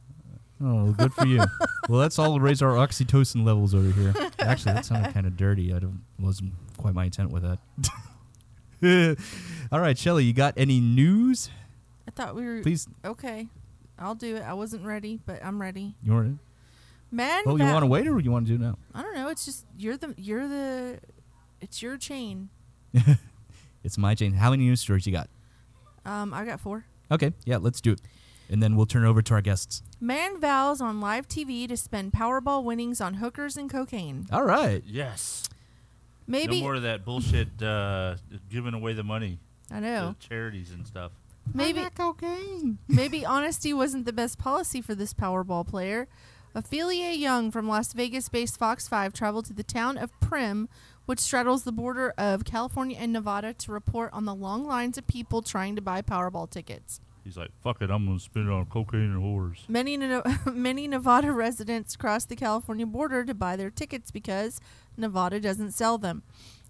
Oh, 0.62 0.92
good 0.92 1.12
for 1.12 1.26
you. 1.26 1.38
well, 1.88 1.98
let's 1.98 2.18
all 2.18 2.38
raise 2.38 2.62
our 2.62 2.74
oxytocin 2.74 3.44
levels 3.44 3.74
over 3.74 3.90
here. 3.90 4.14
Actually, 4.38 4.74
that 4.74 4.84
sounded 4.86 5.12
kind 5.12 5.26
of 5.26 5.36
dirty. 5.36 5.74
I 5.74 5.80
wasn't 6.20 6.52
quite 6.78 6.94
my 6.94 7.06
intent 7.06 7.30
with 7.32 7.42
that. 7.42 9.16
all 9.72 9.80
right, 9.80 9.98
Shelly, 9.98 10.24
you 10.24 10.32
got 10.32 10.54
any 10.56 10.78
news? 10.80 11.50
I 12.06 12.10
thought 12.10 12.34
we 12.34 12.44
were 12.44 12.60
Please. 12.62 12.86
okay. 13.04 13.48
I'll 13.98 14.14
do 14.14 14.36
it. 14.36 14.42
I 14.42 14.54
wasn't 14.54 14.84
ready, 14.84 15.20
but 15.24 15.44
I'm 15.44 15.60
ready. 15.60 15.94
You 16.02 16.12
want? 16.12 16.38
Man, 17.10 17.42
Oh, 17.46 17.52
you 17.52 17.58
Val- 17.58 17.72
want 17.74 17.82
to 17.84 17.86
wait 17.86 18.08
or 18.08 18.18
you 18.18 18.30
want 18.32 18.46
to 18.46 18.56
do 18.56 18.62
it 18.62 18.66
now? 18.66 18.76
I 18.94 19.02
don't 19.02 19.14
know. 19.14 19.28
It's 19.28 19.44
just 19.44 19.64
you're 19.78 19.96
the 19.96 20.14
you're 20.18 20.48
the 20.48 20.98
it's 21.60 21.80
your 21.82 21.96
chain. 21.96 22.48
It's 23.82 23.98
my 23.98 24.14
chain. 24.14 24.32
How 24.32 24.50
many 24.50 24.64
news 24.64 24.80
stories 24.80 25.06
you 25.06 25.12
got? 25.12 25.28
Um, 26.06 26.32
I 26.32 26.46
got 26.46 26.58
four. 26.58 26.86
Okay, 27.10 27.32
yeah, 27.44 27.58
let's 27.58 27.82
do 27.82 27.92
it, 27.92 28.00
and 28.48 28.62
then 28.62 28.76
we'll 28.76 28.86
turn 28.86 29.04
it 29.04 29.08
over 29.08 29.20
to 29.20 29.34
our 29.34 29.42
guests. 29.42 29.82
Man 30.00 30.40
vows 30.40 30.80
on 30.80 31.02
live 31.02 31.28
TV 31.28 31.68
to 31.68 31.76
spend 31.76 32.12
Powerball 32.12 32.64
winnings 32.64 33.02
on 33.02 33.14
hookers 33.14 33.58
and 33.58 33.68
cocaine. 33.68 34.26
All 34.32 34.42
right. 34.44 34.82
Yes. 34.86 35.44
Maybe 36.26 36.60
no 36.60 36.62
more 36.62 36.74
of 36.76 36.82
that 36.82 37.04
bullshit 37.04 37.62
uh, 37.62 38.14
giving 38.50 38.72
away 38.72 38.94
the 38.94 39.02
money 39.04 39.38
I 39.70 39.80
know. 39.80 40.14
to 40.18 40.28
charities 40.28 40.70
and 40.70 40.86
stuff. 40.86 41.12
Maybe 41.52 41.84
cocaine. 41.94 42.78
maybe 42.88 43.24
honesty 43.24 43.72
wasn't 43.72 44.06
the 44.06 44.12
best 44.12 44.38
policy 44.38 44.80
for 44.80 44.94
this 44.94 45.12
Powerball 45.14 45.66
player. 45.66 46.08
Ophelia 46.54 47.10
Young 47.10 47.50
from 47.50 47.68
Las 47.68 47.92
Vegas-based 47.92 48.56
Fox 48.56 48.86
5 48.86 49.12
traveled 49.12 49.46
to 49.46 49.52
the 49.52 49.64
town 49.64 49.98
of 49.98 50.12
Primm, 50.20 50.68
which 51.04 51.18
straddles 51.18 51.64
the 51.64 51.72
border 51.72 52.14
of 52.16 52.44
California 52.44 52.96
and 52.98 53.12
Nevada, 53.12 53.52
to 53.54 53.72
report 53.72 54.10
on 54.12 54.24
the 54.24 54.34
long 54.34 54.64
lines 54.64 54.96
of 54.96 55.06
people 55.08 55.42
trying 55.42 55.74
to 55.74 55.82
buy 55.82 56.00
Powerball 56.00 56.48
tickets. 56.48 57.00
He's 57.24 57.36
like, 57.36 57.50
fuck 57.62 57.80
it, 57.80 57.90
I'm 57.90 58.04
going 58.06 58.18
to 58.18 58.24
spend 58.24 58.48
it 58.48 58.52
on 58.52 58.66
cocaine 58.66 59.00
and 59.10 59.22
whores. 59.22 59.68
Many 59.68 59.96
Ne- 59.96 60.20
many 60.52 60.86
Nevada 60.86 61.32
residents 61.32 61.96
crossed 61.96 62.28
the 62.28 62.36
California 62.36 62.86
border 62.86 63.24
to 63.24 63.34
buy 63.34 63.56
their 63.56 63.70
tickets 63.70 64.10
because 64.10 64.60
Nevada 64.96 65.40
doesn't 65.40 65.72
sell 65.72 65.98
them. 65.98 66.22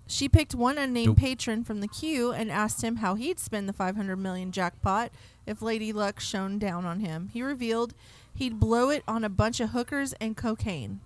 She 0.07 0.29
picked 0.29 0.55
one 0.55 0.77
unnamed 0.77 1.17
patron 1.17 1.65
from 1.65 1.81
the 1.81 1.89
queue 1.89 2.31
and 2.31 2.51
asked 2.51 2.83
him 2.83 2.97
how 2.97 3.15
he'd 3.15 3.39
spend 3.39 3.69
the 3.69 3.73
500 3.73 4.17
million 4.17 4.53
jackpot 4.53 5.11
if 5.47 5.63
Lady 5.63 5.93
Luck 5.93 6.21
shone 6.21 6.59
down 6.59 6.85
on 6.85 7.01
him. 7.01 7.31
He 7.33 7.43
revealed 7.43 7.95
he'd 8.35 8.61
blow 8.61 8.91
it 8.91 9.03
on 9.09 9.25
a 9.25 9.31
bunch 9.31 9.61
of 9.61 9.71
hookers 9.71 10.13
and 10.15 10.37
cocaine. 10.37 11.01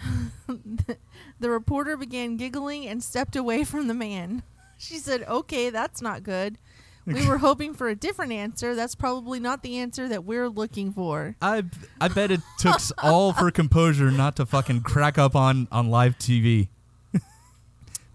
the 0.46 1.50
reporter 1.50 1.96
began 1.96 2.36
giggling 2.36 2.86
and 2.86 3.02
stepped 3.02 3.34
away 3.34 3.64
from 3.64 3.88
the 3.88 3.94
man. 3.94 4.42
She 4.80 4.98
said, 4.98 5.24
"Okay, 5.24 5.70
that's 5.70 6.00
not 6.00 6.22
good. 6.22 6.56
We 7.04 7.26
were 7.26 7.38
hoping 7.48 7.74
for 7.74 7.88
a 7.88 7.96
different 7.96 8.30
answer. 8.30 8.76
That's 8.76 8.94
probably 8.94 9.40
not 9.40 9.64
the 9.64 9.76
answer 9.76 10.06
that 10.06 10.22
we're 10.22 10.48
looking 10.48 10.92
for." 10.92 11.34
I 11.42 11.64
I 12.00 12.06
bet 12.06 12.30
it 12.30 12.42
took 12.58 12.78
all 13.02 13.32
her 13.32 13.50
composure 13.50 14.12
not 14.12 14.36
to 14.36 14.46
fucking 14.46 14.82
crack 14.82 15.18
up 15.18 15.34
on 15.34 15.66
on 15.72 15.90
live 15.90 16.16
TV. 16.16 16.68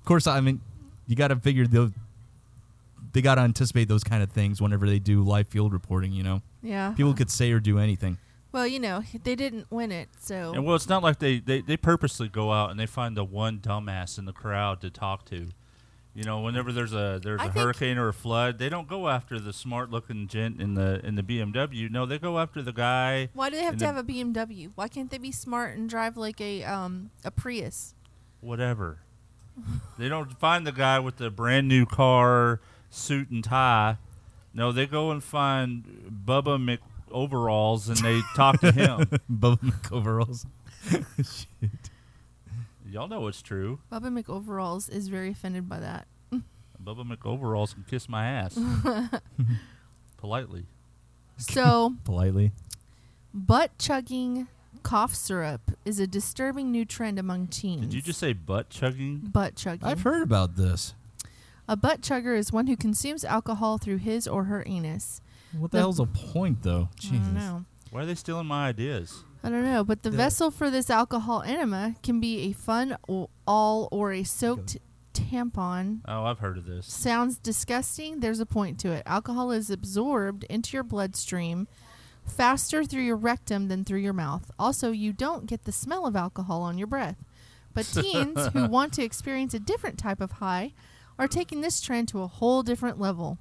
Of 0.03 0.05
course, 0.05 0.27
I 0.27 0.41
mean, 0.41 0.59
you 1.07 1.15
got 1.15 1.29
to 1.29 1.37
figure 1.37 1.65
those. 1.65 1.91
They 3.13 3.21
got 3.21 3.35
to 3.35 3.41
anticipate 3.41 3.87
those 3.87 4.03
kind 4.03 4.21
of 4.21 4.31
things 4.31 4.61
whenever 4.61 4.85
they 4.85 4.99
do 4.99 5.23
live 5.23 5.47
field 5.47 5.71
reporting. 5.71 6.11
You 6.11 6.23
know, 6.23 6.41
Yeah. 6.61 6.91
people 6.91 7.13
could 7.13 7.31
say 7.31 7.53
or 7.53 7.61
do 7.61 7.79
anything. 7.79 8.17
Well, 8.51 8.67
you 8.67 8.81
know, 8.81 9.01
they 9.23 9.35
didn't 9.35 9.71
win 9.71 9.93
it, 9.93 10.09
so 10.19 10.51
And 10.53 10.65
well, 10.65 10.75
it's 10.75 10.89
not 10.89 11.01
like 11.03 11.19
they, 11.19 11.39
they, 11.39 11.61
they 11.61 11.77
purposely 11.77 12.27
go 12.27 12.51
out 12.51 12.69
and 12.69 12.77
they 12.79 12.85
find 12.85 13.15
the 13.15 13.23
one 13.23 13.59
dumbass 13.59 14.19
in 14.19 14.25
the 14.25 14.33
crowd 14.33 14.81
to 14.81 14.89
talk 14.89 15.23
to. 15.27 15.47
You 16.13 16.23
know, 16.25 16.41
whenever 16.41 16.71
there's 16.73 16.93
a 16.93 17.19
there's 17.23 17.39
I 17.41 17.45
a 17.45 17.49
hurricane 17.49 17.97
or 17.97 18.09
a 18.09 18.13
flood, 18.13 18.59
they 18.59 18.67
don't 18.69 18.87
go 18.89 19.07
after 19.07 19.39
the 19.39 19.53
smart 19.53 19.89
looking 19.89 20.27
gent 20.27 20.61
in 20.61 20.73
the 20.75 21.03
in 21.03 21.15
the 21.15 21.23
BMW. 21.23 21.89
No, 21.89 22.05
they 22.05 22.19
go 22.19 22.37
after 22.39 22.61
the 22.61 22.73
guy. 22.73 23.29
why 23.33 23.49
do 23.49 23.55
they 23.55 23.63
have 23.63 23.73
to 23.75 23.79
the- 23.79 23.85
have 23.87 23.97
a 23.97 24.03
BMW? 24.03 24.69
Why 24.75 24.87
can't 24.89 25.09
they 25.09 25.17
be 25.17 25.31
smart 25.31 25.75
and 25.77 25.89
drive 25.89 26.15
like 26.17 26.39
a 26.41 26.63
um 26.65 27.09
a 27.23 27.31
Prius? 27.31 27.95
whatever. 28.41 28.99
They 29.97 30.09
don't 30.09 30.31
find 30.39 30.65
the 30.65 30.71
guy 30.71 30.99
with 30.99 31.17
the 31.17 31.29
brand 31.29 31.67
new 31.67 31.85
car, 31.85 32.59
suit 32.89 33.29
and 33.29 33.43
tie. 33.43 33.97
No, 34.53 34.71
they 34.71 34.85
go 34.85 35.11
and 35.11 35.23
find 35.23 36.11
Bubba 36.25 36.61
Mc 36.61 36.79
overalls 37.11 37.89
and 37.89 37.97
they 37.99 38.21
talk 38.35 38.59
to 38.61 38.71
him. 38.71 38.99
Bubba 39.31 39.59
McOveralls. 39.59 40.45
Shit. 41.17 41.69
Y'all 42.89 43.07
know 43.07 43.27
it's 43.27 43.41
true. 43.41 43.79
Bubba 43.91 44.21
McOveralls 44.21 44.91
is 44.91 45.07
very 45.07 45.31
offended 45.31 45.67
by 45.67 45.79
that. 45.79 46.07
Bubba 46.83 47.05
McOveralls 47.09 47.73
can 47.73 47.85
kiss 47.89 48.09
my 48.09 48.25
ass 48.27 48.59
politely. 50.17 50.65
So, 51.37 51.95
Politely. 52.03 52.51
butt 53.33 53.77
chugging 53.79 54.47
cough 54.83 55.15
syrup 55.15 55.71
is 55.85 55.99
a 55.99 56.05
disturbing 56.07 56.71
new 56.71 56.85
trend 56.85 57.17
among 57.17 57.47
teens. 57.47 57.81
Did 57.81 57.93
you 57.93 58.01
just 58.01 58.19
say 58.19 58.33
butt 58.33 58.69
chugging? 58.69 59.19
butt 59.19 59.55
chugging? 59.55 59.87
I've 59.87 60.01
heard 60.01 60.21
about 60.23 60.55
this. 60.55 60.93
A 61.67 61.75
butt 61.77 62.01
chugger 62.01 62.37
is 62.37 62.51
one 62.51 62.67
who 62.67 62.75
consumes 62.75 63.23
alcohol 63.23 63.77
through 63.77 63.97
his 63.97 64.27
or 64.27 64.43
her 64.45 64.63
anus. 64.67 65.21
What 65.57 65.71
the 65.71 65.77
The- 65.77 65.81
hell's 65.81 65.99
a 65.99 66.05
point, 66.05 66.63
though? 66.63 66.89
I 66.97 66.99
Jesus. 66.99 67.17
don't 67.19 67.33
know. 67.35 67.65
Why 67.91 68.01
are 68.01 68.05
they 68.05 68.15
stealing 68.15 68.47
my 68.47 68.67
ideas? 68.67 69.23
I 69.43 69.49
don't 69.49 69.63
know, 69.63 69.83
but 69.83 70.03
the, 70.03 70.09
The- 70.09 70.17
vessel 70.17 70.51
for 70.51 70.69
this 70.69 70.89
alcohol 70.89 71.41
enema 71.43 71.95
can 72.03 72.19
be 72.19 72.39
a 72.49 72.51
fun 72.53 72.97
o- 73.09 73.29
all 73.47 73.87
or 73.91 74.11
a 74.11 74.23
soaked 74.23 74.77
tampon. 75.13 75.99
Oh, 76.07 76.25
I've 76.25 76.39
heard 76.39 76.57
of 76.57 76.65
this. 76.65 76.85
Sounds 76.91 77.37
disgusting. 77.37 78.19
There's 78.19 78.39
a 78.39 78.45
point 78.45 78.79
to 78.79 78.91
it. 78.91 79.03
Alcohol 79.05 79.51
is 79.51 79.69
absorbed 79.69 80.43
into 80.45 80.75
your 80.75 80.83
bloodstream 80.83 81.67
faster 82.25 82.83
through 82.83 83.03
your 83.03 83.15
rectum 83.15 83.67
than 83.67 83.83
through 83.83 83.99
your 83.99 84.13
mouth. 84.13 84.51
Also, 84.57 84.91
you 84.91 85.13
don't 85.13 85.45
get 85.45 85.65
the 85.65 85.71
smell 85.71 86.05
of 86.05 86.15
alcohol 86.15 86.61
on 86.61 86.77
your 86.77 86.87
breath. 86.87 87.17
But 87.73 87.85
teens 87.93 88.47
who 88.53 88.67
want 88.67 88.93
to 88.93 89.03
experience 89.03 89.53
a 89.53 89.59
different 89.59 89.97
type 89.97 90.21
of 90.21 90.33
high 90.33 90.73
are 91.17 91.27
taking 91.27 91.61
this 91.61 91.81
trend 91.81 92.07
to 92.09 92.21
a 92.21 92.27
whole 92.27 92.63
different 92.63 92.99
level. 92.99 93.37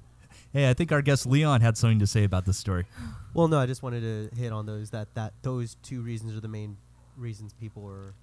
Hey, 0.51 0.69
I 0.69 0.73
think 0.73 0.91
our 0.91 1.01
guest 1.01 1.25
Leon 1.25 1.61
had 1.61 1.77
something 1.77 1.99
to 1.99 2.07
say 2.07 2.23
about 2.23 2.45
this 2.45 2.57
story. 2.57 2.85
Well, 3.35 3.47
no, 3.47 3.57
I 3.57 3.65
just 3.65 3.81
wanted 3.81 4.01
to 4.01 4.39
hit 4.39 4.51
on 4.51 4.67
those 4.67 4.91
that 4.91 5.15
that 5.15 5.33
those 5.41 5.75
two 5.81 6.03
reasons 6.03 6.37
are 6.37 6.39
the 6.39 6.47
main 6.47 6.77
reasons 7.17 7.51
people 7.51 7.83
are 7.87 8.13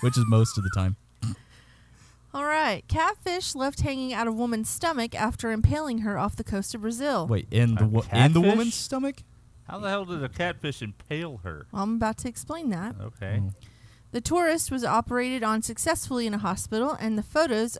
which 0.00 0.16
is 0.16 0.24
most 0.26 0.56
of 0.56 0.64
the 0.64 0.70
time. 0.74 0.96
All 2.34 2.44
right. 2.44 2.84
Catfish 2.88 3.54
left 3.54 3.80
hanging 3.80 4.12
out 4.12 4.26
of 4.28 4.34
woman's 4.34 4.68
stomach 4.68 5.14
after 5.14 5.50
impaling 5.50 5.98
her 5.98 6.18
off 6.18 6.36
the 6.36 6.44
coast 6.44 6.74
of 6.74 6.82
Brazil. 6.82 7.26
Wait, 7.26 7.48
in 7.50 7.74
the 7.76 7.86
wo- 7.86 8.04
in 8.12 8.32
the 8.32 8.40
catfish? 8.40 8.50
woman's 8.50 8.74
stomach? 8.74 9.16
How 9.68 9.78
the 9.78 9.88
hell 9.88 10.04
did 10.04 10.22
a 10.22 10.28
catfish 10.28 10.82
impale 10.82 11.38
her? 11.44 11.66
Well, 11.72 11.82
I'm 11.82 11.96
about 11.96 12.18
to 12.18 12.28
explain 12.28 12.70
that. 12.70 12.96
Okay. 13.00 13.42
Oh. 13.44 13.52
The 14.12 14.20
tourist 14.22 14.70
was 14.70 14.84
operated 14.84 15.42
on 15.42 15.60
successfully 15.62 16.26
in 16.26 16.32
a 16.32 16.38
hospital, 16.38 16.96
and 16.98 17.18
the 17.18 17.22
photos 17.22 17.76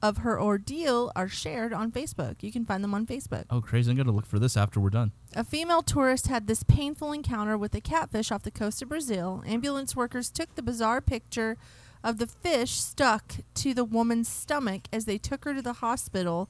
of 0.00 0.18
her 0.18 0.40
ordeal 0.40 1.10
are 1.16 1.28
shared 1.28 1.72
on 1.72 1.90
Facebook. 1.90 2.42
You 2.42 2.52
can 2.52 2.64
find 2.64 2.82
them 2.84 2.94
on 2.94 3.04
Facebook. 3.04 3.44
Oh, 3.50 3.60
crazy! 3.60 3.90
I'm 3.90 3.96
gonna 3.96 4.12
look 4.12 4.24
for 4.26 4.38
this 4.38 4.56
after 4.56 4.80
we're 4.80 4.90
done. 4.90 5.12
A 5.34 5.44
female 5.44 5.82
tourist 5.82 6.28
had 6.28 6.46
this 6.46 6.62
painful 6.62 7.12
encounter 7.12 7.58
with 7.58 7.74
a 7.74 7.80
catfish 7.80 8.30
off 8.32 8.42
the 8.44 8.50
coast 8.50 8.80
of 8.80 8.88
Brazil. 8.88 9.42
Ambulance 9.46 9.94
workers 9.96 10.30
took 10.30 10.54
the 10.54 10.62
bizarre 10.62 11.00
picture 11.00 11.56
of 12.02 12.18
the 12.18 12.26
fish 12.26 12.72
stuck 12.72 13.36
to 13.54 13.74
the 13.74 13.84
woman's 13.84 14.28
stomach 14.28 14.82
as 14.92 15.04
they 15.04 15.18
took 15.18 15.44
her 15.44 15.54
to 15.54 15.62
the 15.62 15.74
hospital 15.74 16.48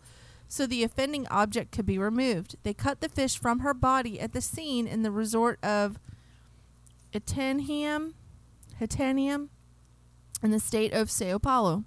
so 0.49 0.67
the 0.67 0.83
offending 0.83 1.27
object 1.29 1.73
could 1.73 1.87
be 1.87 1.99
removed. 1.99 2.57
They 2.63 2.73
cut 2.75 3.01
the 3.01 3.09
fish 3.09 3.39
from 3.39 3.61
her 3.61 3.75
body 3.75 4.19
at 4.19 4.33
the 4.33 4.41
scene 4.41 4.87
in 4.87 5.03
the 5.03 5.11
resort 5.11 5.63
of 5.63 5.99
Etenium, 7.13 8.15
Etenium 8.81 9.49
in 10.43 10.51
the 10.51 10.61
state 10.61 10.93
of 10.93 11.11
Sao 11.11 11.39
Paulo. 11.39 11.85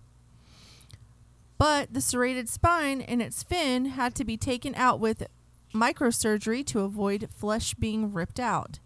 But 1.58 1.94
the 1.94 2.02
serrated 2.02 2.50
spine 2.50 3.02
and 3.02 3.22
its 3.22 3.44
fin 3.44 3.86
had 3.86 4.16
to 4.16 4.26
be 4.26 4.38
taken 4.38 4.74
out 4.76 5.00
with 5.00 5.28
microsurgery 5.74 6.66
to 6.68 6.82
avoid 6.82 7.30
flesh 7.36 7.74
being 7.76 8.12
ripped 8.12 8.40
out. 8.40 8.80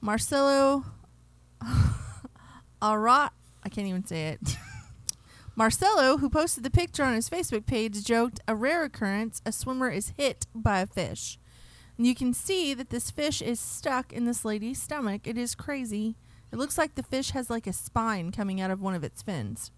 Marcelo 0.00 0.84
Arat, 2.82 3.30
I 3.62 3.68
can't 3.68 3.86
even 3.86 4.04
say 4.04 4.28
it. 4.28 4.56
Marcelo, 5.56 6.18
who 6.18 6.30
posted 6.30 6.64
the 6.64 6.70
picture 6.70 7.02
on 7.02 7.14
his 7.14 7.28
Facebook 7.28 7.66
page, 7.66 8.04
joked, 8.04 8.40
"A 8.48 8.54
rare 8.54 8.84
occurrence: 8.84 9.42
a 9.44 9.52
swimmer 9.52 9.90
is 9.90 10.12
hit 10.16 10.46
by 10.54 10.80
a 10.80 10.86
fish." 10.86 11.38
And 11.98 12.06
you 12.06 12.14
can 12.14 12.32
see 12.32 12.72
that 12.72 12.88
this 12.88 13.10
fish 13.10 13.42
is 13.42 13.60
stuck 13.60 14.10
in 14.10 14.24
this 14.24 14.42
lady's 14.42 14.80
stomach. 14.80 15.26
It 15.26 15.36
is 15.36 15.54
crazy. 15.54 16.16
It 16.50 16.56
looks 16.56 16.78
like 16.78 16.94
the 16.94 17.02
fish 17.02 17.32
has 17.32 17.50
like 17.50 17.66
a 17.66 17.74
spine 17.74 18.32
coming 18.32 18.60
out 18.60 18.70
of 18.70 18.80
one 18.80 18.94
of 18.94 19.04
its 19.04 19.20
fins. 19.20 19.70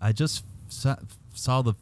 I 0.00 0.12
just 0.12 0.44
saw, 0.68 0.96
saw 1.34 1.62
the, 1.62 1.74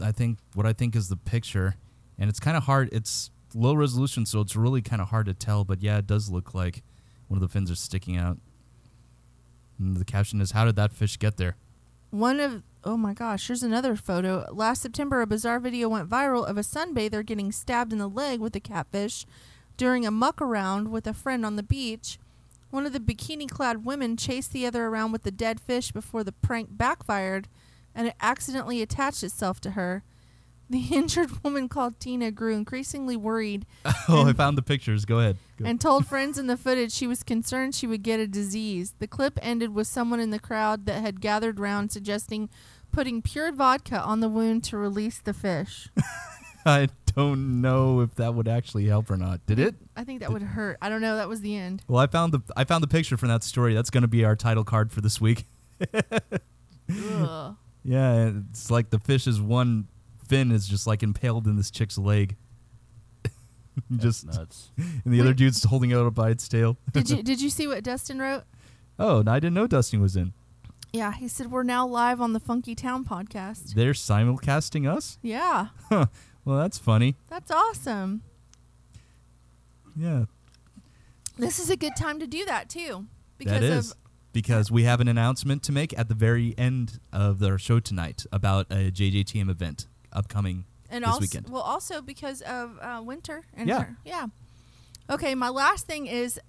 I 0.00 0.12
think 0.12 0.38
what 0.54 0.64
I 0.64 0.72
think 0.72 0.94
is 0.94 1.08
the 1.08 1.16
picture, 1.16 1.74
and 2.16 2.30
it's 2.30 2.38
kind 2.38 2.56
of 2.56 2.62
hard. 2.62 2.88
It's 2.92 3.30
low 3.54 3.74
resolution, 3.74 4.26
so 4.26 4.40
it's 4.40 4.54
really 4.54 4.80
kind 4.80 5.02
of 5.02 5.08
hard 5.08 5.26
to 5.26 5.34
tell. 5.34 5.64
But 5.64 5.82
yeah, 5.82 5.98
it 5.98 6.06
does 6.06 6.30
look 6.30 6.54
like 6.54 6.82
one 7.26 7.36
of 7.36 7.40
the 7.40 7.48
fins 7.48 7.70
are 7.70 7.74
sticking 7.74 8.16
out. 8.16 8.38
And 9.78 9.96
the 9.96 10.04
caption 10.04 10.40
is, 10.40 10.52
"How 10.52 10.64
did 10.64 10.76
that 10.76 10.92
fish 10.92 11.18
get 11.18 11.36
there?" 11.36 11.56
One 12.10 12.40
of 12.40 12.62
oh 12.84 12.96
my 12.96 13.12
gosh, 13.12 13.46
here's 13.46 13.62
another 13.62 13.96
photo. 13.96 14.46
Last 14.52 14.82
September, 14.82 15.20
a 15.20 15.26
bizarre 15.26 15.60
video 15.60 15.88
went 15.88 16.08
viral 16.08 16.46
of 16.46 16.56
a 16.56 16.62
sunbather 16.62 17.24
getting 17.24 17.52
stabbed 17.52 17.92
in 17.92 17.98
the 17.98 18.08
leg 18.08 18.40
with 18.40 18.56
a 18.56 18.60
catfish 18.60 19.26
during 19.76 20.06
a 20.06 20.10
muck 20.10 20.40
around 20.40 20.90
with 20.90 21.06
a 21.06 21.12
friend 21.12 21.44
on 21.44 21.56
the 21.56 21.62
beach. 21.62 22.18
One 22.70 22.86
of 22.86 22.92
the 22.92 23.00
bikini-clad 23.00 23.84
women 23.84 24.16
chased 24.16 24.52
the 24.52 24.66
other 24.66 24.86
around 24.86 25.12
with 25.12 25.22
the 25.22 25.30
dead 25.30 25.60
fish 25.60 25.92
before 25.92 26.24
the 26.24 26.32
prank 26.32 26.76
backfired, 26.76 27.48
and 27.94 28.06
it 28.06 28.14
accidentally 28.20 28.82
attached 28.82 29.22
itself 29.22 29.60
to 29.60 29.70
her. 29.72 30.02
The 30.70 30.94
injured 30.94 31.42
woman 31.42 31.70
called 31.70 31.98
Tina 31.98 32.30
grew 32.30 32.54
increasingly 32.54 33.16
worried 33.16 33.64
oh, 34.08 34.26
I 34.28 34.34
found 34.34 34.58
the 34.58 34.62
pictures. 34.62 35.06
Go 35.06 35.18
ahead. 35.18 35.38
Go. 35.56 35.64
and 35.64 35.80
told 35.80 36.06
friends 36.06 36.36
in 36.36 36.46
the 36.46 36.58
footage 36.58 36.92
she 36.92 37.06
was 37.06 37.22
concerned 37.22 37.74
she 37.74 37.86
would 37.86 38.02
get 38.02 38.20
a 38.20 38.26
disease. 38.26 38.92
The 38.98 39.06
clip 39.06 39.38
ended 39.40 39.74
with 39.74 39.86
someone 39.86 40.20
in 40.20 40.28
the 40.28 40.38
crowd 40.38 40.84
that 40.84 41.00
had 41.00 41.22
gathered 41.22 41.58
round 41.58 41.90
suggesting 41.90 42.50
putting 42.92 43.22
pure 43.22 43.50
vodka 43.50 43.98
on 43.98 44.20
the 44.20 44.28
wound 44.28 44.62
to 44.64 44.76
release 44.76 45.18
the 45.18 45.32
fish. 45.32 45.88
I 46.66 46.88
don't 47.16 47.62
know 47.62 48.00
if 48.00 48.14
that 48.16 48.34
would 48.34 48.46
actually 48.46 48.86
help 48.86 49.10
or 49.10 49.16
not. 49.16 49.46
Did 49.46 49.58
it? 49.58 49.74
I 49.96 50.04
think 50.04 50.20
that 50.20 50.30
would 50.30 50.42
hurt. 50.42 50.76
I 50.82 50.90
don't 50.90 51.00
know. 51.00 51.16
That 51.16 51.28
was 51.28 51.40
the 51.40 51.56
end. 51.56 51.82
Well, 51.88 51.98
I 51.98 52.06
found 52.08 52.34
the 52.34 52.42
I 52.58 52.64
found 52.64 52.82
the 52.82 52.88
picture 52.88 53.16
from 53.16 53.30
that 53.30 53.42
story. 53.42 53.72
That's 53.72 53.88
going 53.90 54.02
to 54.02 54.08
be 54.08 54.22
our 54.26 54.36
title 54.36 54.64
card 54.64 54.92
for 54.92 55.00
this 55.00 55.18
week. 55.18 55.46
Yeah, 57.84 58.32
it's 58.50 58.70
like 58.70 58.90
the 58.90 58.98
fish 58.98 59.26
is 59.26 59.40
one 59.40 59.88
fin 60.28 60.52
is 60.52 60.68
just 60.68 60.86
like 60.86 61.02
impaled 61.02 61.46
in 61.46 61.56
this 61.56 61.70
chick's 61.70 61.98
leg. 61.98 62.36
just 63.96 64.26
That's 64.26 64.38
nuts. 64.38 64.70
and 64.76 65.12
the 65.14 65.20
other 65.20 65.34
dude's 65.34 65.64
holding 65.64 65.90
it 65.90 65.96
up 65.98 66.14
by 66.14 66.30
its 66.30 66.48
tail. 66.48 66.76
Did 66.92 67.10
you 67.10 67.22
did 67.22 67.40
you 67.40 67.50
see 67.50 67.66
what 67.66 67.82
Dustin 67.82 68.18
wrote? 68.18 68.44
Oh, 68.98 69.20
and 69.20 69.28
I 69.28 69.38
didn't 69.40 69.54
know 69.54 69.66
Dustin 69.66 70.00
was 70.00 70.16
in. 70.16 70.32
Yeah, 70.92 71.12
he 71.12 71.28
said 71.28 71.50
we're 71.50 71.62
now 71.64 71.86
live 71.86 72.20
on 72.20 72.32
the 72.32 72.40
Funky 72.40 72.74
Town 72.74 73.04
podcast. 73.04 73.74
They're 73.74 73.92
simulcasting 73.92 74.90
us. 74.90 75.18
Yeah, 75.22 75.68
Well, 75.90 76.08
that's 76.56 76.78
funny. 76.78 77.16
that's 77.28 77.50
awesome. 77.50 78.22
Yeah, 79.94 80.24
This 81.36 81.58
is 81.58 81.68
a 81.70 81.76
good 81.76 81.94
time 81.96 82.20
to 82.20 82.26
do 82.26 82.44
that 82.46 82.68
too, 82.70 83.06
because 83.36 83.60
that 83.60 83.62
is 83.62 83.90
of 83.90 83.96
because 84.32 84.70
we 84.70 84.84
have 84.84 85.00
an 85.00 85.08
announcement 85.08 85.62
to 85.64 85.72
make 85.72 85.96
at 85.98 86.08
the 86.08 86.14
very 86.14 86.54
end 86.56 87.00
of 87.12 87.42
our 87.42 87.58
show 87.58 87.80
tonight 87.80 88.24
about 88.30 88.66
a 88.70 88.90
JJTM 88.90 89.50
event 89.50 89.88
upcoming. 90.18 90.64
and 90.90 91.04
this 91.04 91.08
also 91.10 91.20
weekend. 91.20 91.48
well 91.48 91.62
also 91.62 92.00
because 92.02 92.40
of 92.42 92.78
uh, 92.80 93.00
winter 93.04 93.44
and 93.54 93.68
Yeah. 93.68 93.86
yeah 94.04 94.26
okay 95.10 95.34
my 95.34 95.48
last 95.48 95.86
thing 95.86 96.06
is 96.06 96.40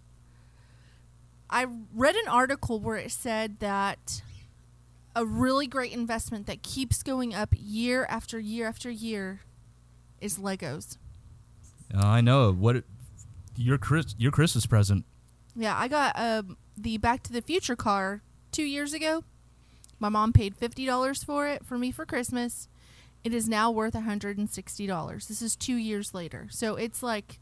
i 1.49 1.65
read 1.93 2.15
an 2.15 2.27
article 2.29 2.79
where 2.79 2.95
it 2.97 3.11
said 3.11 3.59
that 3.59 4.21
a 5.15 5.25
really 5.25 5.67
great 5.67 5.91
investment 5.91 6.45
that 6.47 6.61
keeps 6.63 7.03
going 7.03 7.33
up 7.33 7.49
year 7.57 8.05
after 8.09 8.39
year 8.39 8.67
after 8.67 8.89
year 8.89 9.41
is 10.21 10.37
legos 10.37 10.97
Uh, 11.93 12.05
I 12.05 12.21
know 12.21 12.51
what 12.53 12.83
your 13.55 13.77
Chris 13.77 14.15
your 14.17 14.31
Christmas 14.31 14.65
present. 14.65 15.05
yeah 15.55 15.75
i 15.77 15.87
got 15.87 16.13
um, 16.17 16.57
the 16.77 16.97
back 16.97 17.23
to 17.23 17.31
the 17.33 17.41
future 17.41 17.75
car 17.75 18.21
two 18.51 18.63
years 18.63 18.93
ago 18.93 19.23
my 19.99 20.07
mom 20.09 20.31
paid 20.31 20.55
$50 20.57 21.25
for 21.25 21.45
it 21.47 21.65
for 21.65 21.77
me 21.77 21.91
for 21.91 22.05
christmas 22.05 22.69
it 23.23 23.33
is 23.33 23.49
now 23.49 23.69
worth 23.71 23.93
$160 23.93 25.27
this 25.27 25.41
is 25.41 25.55
two 25.55 25.75
years 25.75 26.13
later. 26.13 26.47
So 26.49 26.75
it's 26.75 27.03
like 27.03 27.39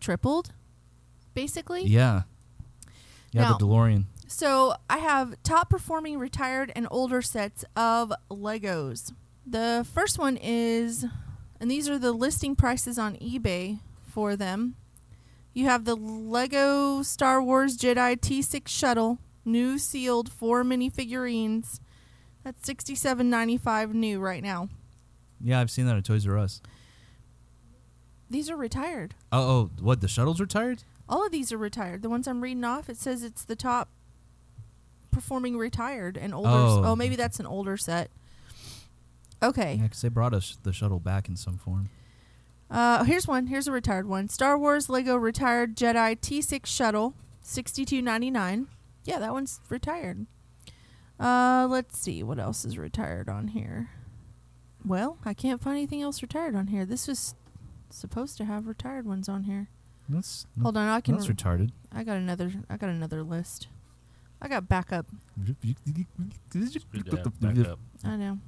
tripled 0.00 0.52
basically? 1.34 1.84
Yeah, 1.84 2.22
yeah, 3.32 3.42
Now- 3.42 3.58
the 3.58 3.66
DeLorean. 3.66 4.06
so 4.26 4.74
i 4.88 4.98
have 4.98 5.34
top 5.42 5.68
performing 5.70 6.18
retired 6.18 6.72
and 6.74 6.86
older 6.90 7.22
sets 7.22 7.64
of 7.76 8.12
legos. 8.30 9.12
The 9.46 9.86
first 9.92 10.18
one 10.18 10.36
is 10.40 11.04
and 11.60 11.70
these 11.70 11.88
are 11.88 11.98
the 11.98 12.12
listing 12.12 12.56
prices 12.56 12.98
on 12.98 13.16
ebay 13.16 13.80
for 14.02 14.34
them. 14.36 14.76
You 15.52 15.64
have 15.66 15.84
the 15.84 15.96
lego 15.96 17.02
star 17.02 17.42
wars 17.42 17.76
jedi 17.76 18.16
t6 18.18 18.68
shuttle 18.68 19.18
new 19.44 19.78
sealed 19.78 20.30
four 20.32 20.62
mini 20.64 20.88
figurines 20.88 21.80
that's 22.44 22.66
67.95 22.68 23.92
new 23.92 24.20
right 24.20 24.42
now 24.42 24.68
Yeah, 25.42 25.60
I've 25.60 25.70
seen 25.70 25.86
that 25.86 25.96
at 25.96 26.04
Toys 26.04 26.26
R 26.26 26.36
Us. 26.38 26.60
these 28.28 28.48
are 28.50 28.56
retired 28.56 29.14
Oh, 29.32 29.40
oh, 29.40 29.70
what? 29.80 30.00
The 30.00 30.08
shuttle's 30.08 30.40
retired? 30.40 30.84
all 31.08 31.26
of 31.26 31.32
these 31.32 31.50
are 31.50 31.58
retired 31.58 32.02
the 32.02 32.08
ones 32.08 32.28
i'm 32.28 32.40
reading 32.40 32.62
off 32.62 32.88
it 32.88 32.96
says 32.96 33.24
it's 33.24 33.44
the 33.44 33.56
top 33.56 33.88
performing 35.10 35.56
retired 35.58 36.16
and 36.16 36.32
older 36.32 36.48
Oh. 36.48 36.82
oh 36.84 36.96
maybe 36.96 37.16
that's 37.16 37.40
an 37.40 37.46
older 37.46 37.76
set 37.76 38.10
okay 39.42 39.74
Yeah, 39.74 39.82
because 39.84 40.02
they 40.02 40.08
brought 40.08 40.32
us 40.34 40.56
the 40.62 40.72
shuttle 40.72 41.00
back 41.00 41.28
in 41.28 41.34
some 41.36 41.56
form. 41.58 41.88
Uh, 42.70 43.02
here's 43.02 43.26
one. 43.26 43.48
Here's 43.48 43.66
a 43.66 43.72
retired 43.72 44.06
one. 44.06 44.28
Star 44.28 44.56
Wars 44.56 44.88
Lego 44.88 45.16
retired 45.16 45.74
Jedi 45.76 46.14
T6 46.20 46.66
shuttle, 46.66 47.14
sixty-two 47.42 48.00
ninety-nine. 48.00 48.68
Yeah, 49.04 49.18
that 49.18 49.32
one's 49.32 49.58
retired. 49.68 50.26
Uh, 51.18 51.66
let's 51.68 51.98
see 51.98 52.22
what 52.22 52.38
else 52.38 52.64
is 52.64 52.78
retired 52.78 53.28
on 53.28 53.48
here. 53.48 53.90
Well, 54.84 55.18
I 55.24 55.34
can't 55.34 55.60
find 55.60 55.76
anything 55.76 56.02
else 56.02 56.22
retired 56.22 56.54
on 56.54 56.68
here. 56.68 56.84
This 56.86 57.06
was 57.06 57.34
supposed 57.90 58.36
to 58.38 58.44
have 58.44 58.66
retired 58.66 59.06
ones 59.06 59.28
on 59.28 59.44
here. 59.44 59.68
That's 60.08 60.46
Hold 60.60 60.76
on, 60.76 60.88
I 60.88 61.00
can. 61.00 61.14
that's 61.14 61.26
retarded. 61.28 61.70
I 61.92 62.02
got 62.04 62.16
another. 62.16 62.52
I 62.68 62.76
got 62.76 62.88
another 62.90 63.22
list. 63.22 63.68
I 64.42 64.48
got 64.48 64.68
backup. 64.68 65.06
Good 65.44 65.56
to 67.10 67.30
backup. 67.40 67.78
I 68.04 68.16
know. 68.16 68.38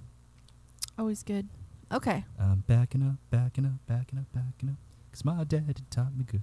Always 0.99 1.23
good. 1.23 1.49
Okay. 1.93 2.25
I'm 2.41 2.65
backing 2.67 3.03
up, 3.03 3.17
backing 3.31 3.67
up, 3.67 3.73
backing 3.87 4.19
up, 4.19 4.25
backing 4.33 4.71
up. 4.71 4.77
Because 5.11 5.25
my 5.25 5.45
dad 5.45 5.83
taught 5.91 6.17
me 6.17 6.25
good. 6.25 6.43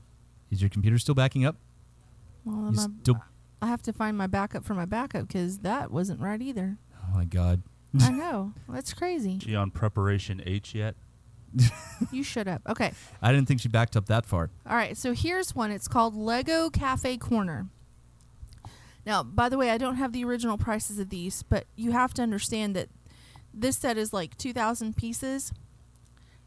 Is 0.51 0.61
your 0.61 0.69
computer 0.69 0.97
still 0.99 1.15
backing 1.15 1.45
up? 1.45 1.55
Well, 2.45 2.55
You 2.57 2.67
I'm 2.67 2.73
a- 2.77 3.01
still, 3.01 3.21
I 3.61 3.67
have 3.67 3.81
to 3.83 3.93
find 3.93 4.17
my 4.17 4.27
backup 4.27 4.63
for 4.63 4.73
my 4.75 4.85
backup 4.85 5.27
because 5.27 5.59
that 5.59 5.91
wasn't 5.91 6.21
right 6.21 6.41
either. 6.41 6.77
oh 7.03 7.15
my 7.15 7.25
god. 7.25 7.61
I 8.01 8.11
know. 8.11 8.53
That's 8.67 8.93
crazy. 8.93 9.39
She 9.39 9.55
on 9.55 9.71
preparation 9.71 10.41
H 10.45 10.75
yet? 10.75 10.95
You 12.11 12.23
shut 12.23 12.47
up. 12.47 12.61
Okay. 12.67 12.93
I 13.21 13.31
didn't 13.33 13.47
think 13.47 13.59
she 13.59 13.67
backed 13.67 13.97
up 13.97 14.05
that 14.05 14.25
far. 14.25 14.49
All 14.67 14.75
right. 14.75 14.95
So 14.95 15.13
here's 15.13 15.53
one. 15.53 15.69
It's 15.69 15.87
called 15.87 16.15
Lego 16.15 16.69
Cafe 16.69 17.17
Corner. 17.17 17.67
Now, 19.05 19.21
by 19.23 19.49
the 19.49 19.57
way, 19.57 19.69
I 19.69 19.77
don't 19.77 19.95
have 19.95 20.13
the 20.13 20.23
original 20.23 20.57
prices 20.57 20.97
of 20.99 21.09
these, 21.09 21.43
but 21.43 21.65
you 21.75 21.91
have 21.91 22.13
to 22.15 22.21
understand 22.21 22.75
that 22.75 22.89
this 23.53 23.77
set 23.77 23.97
is 23.97 24.13
like 24.13 24.37
2,000 24.37 24.95
pieces. 24.95 25.51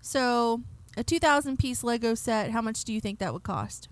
So 0.00 0.62
a 0.96 1.05
2,000 1.05 1.59
piece 1.59 1.85
Lego 1.85 2.14
set, 2.14 2.50
how 2.50 2.62
much 2.62 2.85
do 2.85 2.92
you 2.92 3.00
think 3.00 3.18
that 3.18 3.33
would 3.33 3.42
cost? 3.42 3.88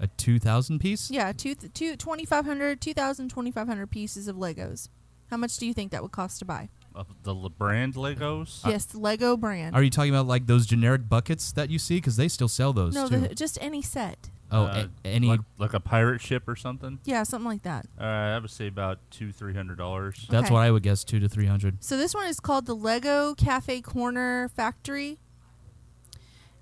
A 0.00 0.06
2,000 0.06 0.80
piece? 0.80 1.10
Yeah, 1.10 1.32
two, 1.32 1.54
two, 1.54 1.96
2,500, 1.96 2.80
2,000, 2.80 3.28
2,500 3.28 3.90
pieces 3.90 4.28
of 4.28 4.36
Legos. 4.36 4.88
How 5.30 5.36
much 5.36 5.56
do 5.58 5.66
you 5.66 5.74
think 5.74 5.90
that 5.92 6.02
would 6.02 6.12
cost 6.12 6.38
to 6.40 6.44
buy? 6.44 6.68
Of 6.94 7.06
the 7.24 7.34
Le- 7.34 7.50
brand 7.50 7.94
Legos? 7.94 8.64
yes, 8.66 8.94
Lego 8.94 9.36
brand. 9.36 9.74
Are 9.74 9.82
you 9.82 9.90
talking 9.90 10.10
about 10.14 10.26
like 10.28 10.46
those 10.46 10.64
generic 10.66 11.08
buckets 11.08 11.50
that 11.52 11.68
you 11.70 11.78
see? 11.78 11.96
Because 11.96 12.16
they 12.16 12.28
still 12.28 12.46
sell 12.48 12.72
those 12.72 12.94
no, 12.94 13.08
too. 13.08 13.18
the, 13.20 13.34
just 13.34 13.58
any 13.60 13.82
set. 13.82 14.30
oh, 14.52 14.64
Uh, 14.66 14.86
a- 15.04 15.06
any. 15.08 15.26
like, 15.26 15.40
like 15.58 15.74
a 15.74 15.80
pirate 15.80 16.20
ship 16.20 16.46
or 16.46 16.54
something? 16.54 17.00
Yeah, 17.04 17.24
something 17.24 17.48
like 17.48 17.62
that. 17.62 17.86
Uh, 18.00 18.04
I 18.04 18.38
would 18.38 18.50
say 18.50 18.68
about 18.68 18.98
two, 19.10 19.32
three 19.32 19.54
hundred 19.54 19.78
dollars. 19.78 20.26
that's 20.30 20.44
okay. 20.46 20.54
what 20.54 20.60
I 20.60 20.70
would 20.70 20.84
guess, 20.84 21.02
two 21.02 21.18
to 21.18 21.28
three 21.28 21.46
hundred. 21.46 21.82
So 21.82 21.96
this 21.96 22.14
one 22.14 22.26
is 22.28 22.38
called 22.38 22.66
the 22.66 22.76
Lego 22.76 23.34
Cafe 23.34 23.80
Corner 23.80 24.48
Factory. 24.54 25.18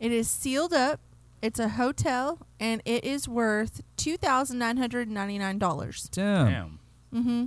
It 0.01 0.13
is 0.13 0.31
sealed 0.31 0.73
up. 0.73 1.01
It's 1.43 1.59
a 1.59 1.69
hotel, 1.71 2.39
and 2.61 2.81
it 2.85 3.05
is 3.05 3.29
worth 3.29 3.83
two 3.97 4.17
thousand 4.17 4.59
nine 4.59 4.77
hundred 4.79 5.11
ninety 5.11 5.39
nine 5.39 5.59
dollars. 5.59 6.09
Damn. 6.11 6.47
Damn. 6.47 6.79
Mm-hmm. 7.15 7.45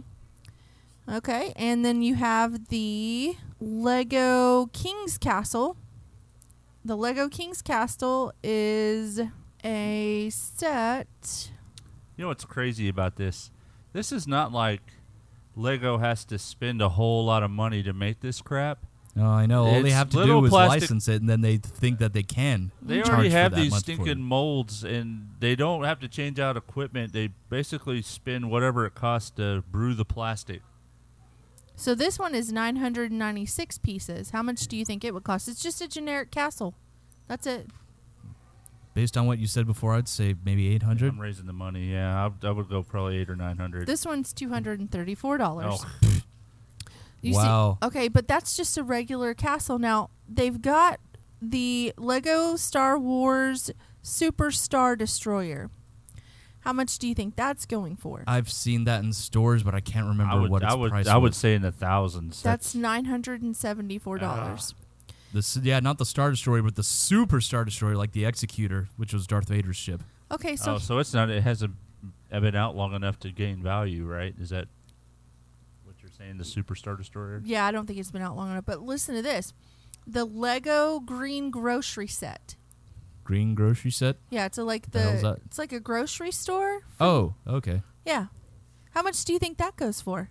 Okay, 1.12 1.54
and 1.56 1.86
then 1.86 2.02
you 2.02 2.16
have 2.16 2.70
the 2.70 3.36
Lego 3.60 4.68
King's 4.68 5.18
Castle. 5.18 5.78
the 6.84 6.96
Lego 6.98 7.30
King's 7.30 7.62
Castle 7.62 8.34
is 8.44 9.20
a 9.64 10.30
set. 10.32 11.52
You 12.18 12.24
know 12.24 12.28
what's 12.30 12.46
crazy 12.46 12.88
about 12.90 13.16
this? 13.18 13.52
This 13.94 14.12
is 14.12 14.28
not 14.28 14.52
like 14.52 14.82
Lego 15.56 15.98
has 16.00 16.26
to 16.26 16.38
spend 16.40 16.82
a 16.82 16.90
whole 16.90 17.26
lot 17.26 17.44
of 17.44 17.52
money 17.52 17.82
to 17.84 17.94
make 17.94 18.22
this 18.22 18.42
crap. 18.42 18.86
Oh, 19.18 19.24
I 19.24 19.46
know. 19.46 19.66
All 19.66 19.82
they 19.82 19.90
It's 19.90 19.94
have 19.94 20.10
to 20.10 20.18
little 20.18 20.42
do 20.42 20.46
is 20.48 20.50
plastic- 20.52 20.82
license 20.82 21.08
it, 21.08 21.22
and 21.22 21.30
then 21.30 21.42
they 21.42 21.58
think 21.58 22.00
that 22.00 22.14
they 22.14 22.24
can. 22.24 22.72
They 22.82 22.98
charge 22.98 23.10
already 23.10 23.30
for 23.30 23.36
have 23.38 23.52
that 23.52 23.58
these 23.62 23.72
much 23.72 23.86
for 23.86 23.92
it. 23.92 23.96
stinking 23.96 24.24
molds, 24.24 24.84
and 24.84 25.30
they 25.40 25.56
don't 25.56 25.84
have 25.86 26.00
to 26.02 26.08
change 26.08 26.40
out 26.40 26.58
equipment. 26.58 27.14
They 27.14 27.30
basically 27.50 28.02
spend 28.02 28.50
whatever 28.52 28.86
it 28.86 28.94
costs 28.96 29.30
to 29.38 29.64
brew 29.72 29.94
the 29.94 30.04
plastic. 30.06 30.62
So 31.76 31.94
this 31.94 32.18
one 32.18 32.34
is 32.34 32.52
996 32.52 33.78
pieces. 33.80 34.30
How 34.32 34.42
much 34.42 34.68
do 34.68 34.78
you 34.78 34.86
think 34.86 35.04
it 35.04 35.14
would 35.14 35.24
cost? 35.24 35.48
It's 35.48 35.62
just 35.62 35.82
a 35.82 35.88
generic 35.88 36.32
castle. 36.32 36.74
That's 37.28 37.46
it. 37.46 37.68
Based 38.94 39.18
on 39.18 39.28
what 39.28 39.40
you 39.40 39.48
said 39.48 39.68
before, 39.68 39.94
I'd 39.94 40.08
say 40.08 40.36
maybe 40.46 40.74
eight 40.74 40.82
hundred. 40.84 41.10
I'm 41.10 41.20
raising 41.20 41.48
the 41.48 41.54
money. 41.54 41.92
Yeah, 41.92 42.30
I, 42.44 42.48
I 42.48 42.52
would 42.52 42.70
go 42.70 42.82
probably 42.82 43.18
eight 43.18 43.30
or 43.30 43.36
nine 43.36 43.58
hundred. 43.58 43.88
This 43.88 44.06
one's 44.06 44.34
$234. 44.34 45.66
Oh, 45.66 45.86
You 47.22 47.34
see- 47.34 47.38
Wow. 47.38 47.78
okay, 47.84 48.08
but 48.08 48.28
that's 48.28 48.56
just 48.56 48.78
a 48.78 48.84
regular 48.84 49.34
castle. 49.34 49.80
Now, 49.80 50.12
they've 50.30 50.62
got 50.62 51.02
the 51.42 51.92
Lego 51.98 52.56
Star 52.56 52.98
Wars 52.98 53.70
Super 54.02 54.50
Star 54.52 54.96
Destroyer. 54.96 55.70
How 56.66 56.74
much 56.74 56.98
do 56.98 57.08
you 57.08 57.14
think 57.16 57.36
that's 57.36 57.66
going 57.66 57.96
for? 57.96 58.24
I've 58.28 58.50
seen 58.52 58.84
that 58.86 59.04
in 59.04 59.14
stores, 59.14 59.62
but 59.64 59.76
I 59.76 59.80
can't 59.82 60.08
remember 60.08 60.34
I 60.34 60.40
would, 60.42 60.50
what 60.52 60.64
its 60.64 60.72
I 60.74 60.76
would, 60.76 60.92
price 60.92 61.08
I 61.08 61.16
would 61.18 61.30
was. 61.30 61.38
say 61.38 61.54
in 61.54 61.62
the 61.62 61.72
thousands. 61.72 62.42
that's 62.42 62.74
$974. 62.76 64.20
Ah. 64.24 64.58
The 65.32 65.40
s 65.40 65.60
yeah, 65.62 65.80
not 65.80 65.98
the 65.98 66.06
Star 66.06 66.32
Destroyer, 66.32 66.62
but 66.64 66.76
the 66.76 66.84
Super 66.84 67.40
Star 67.40 67.66
Destroyer, 67.66 67.96
like 67.96 68.14
the 68.14 68.26
Executor, 68.26 68.88
which 68.98 69.14
was 69.14 69.28
Darth 69.28 69.50
Vader's 69.50 69.76
ship. 69.76 70.02
Okay, 70.32 70.56
so 70.56 70.76
oh, 70.76 70.78
so 70.78 70.98
it's 71.00 71.14
not. 71.14 71.30
It 71.30 71.44
hasn't 71.44 71.76
been 72.32 72.56
out 72.56 72.76
long 72.76 72.94
enough 72.94 73.20
to 73.20 73.32
gain 73.32 73.62
value, 73.62 74.06
right? 74.06 74.34
Is 74.40 74.50
that 74.50 74.68
what 75.84 75.96
you're 76.02 76.12
saying? 76.18 76.38
The 76.38 76.46
Super 76.46 76.74
Star 76.74 76.96
Destroyer. 76.96 77.42
yeah, 77.46 77.66
I 77.66 77.72
don't 77.72 77.86
think 77.86 78.00
it's 78.00 78.12
been 78.12 78.22
out 78.22 78.36
long 78.38 78.50
enough. 78.50 78.66
But 78.66 78.82
listen 78.82 79.14
to 79.16 79.22
this 79.22 79.54
the 80.08 80.26
Lego 80.26 81.00
Green 81.00 81.50
Grocery 81.52 82.08
Set. 82.08 82.56
Green 83.26 83.56
grocery 83.56 83.92
set. 83.92 84.18
Yeah, 84.30 84.46
it's 84.46 84.58
a, 84.58 84.64
like 84.64 84.92
The 84.92 85.02
hell's 85.02 85.22
the 85.22 85.34
that? 85.34 85.42
it's 85.46 85.58
like 85.58 85.74
a 85.74 85.80
grocery 85.82 86.32
store. 86.32 86.82
Oh, 87.02 87.34
okay. 87.46 87.82
Yeah. 88.06 88.28
How 88.92 89.02
much 89.02 89.26
do 89.26 89.34
you 89.34 89.40
think 89.40 89.58
that 89.58 89.76
goes 89.76 90.00
for? 90.00 90.30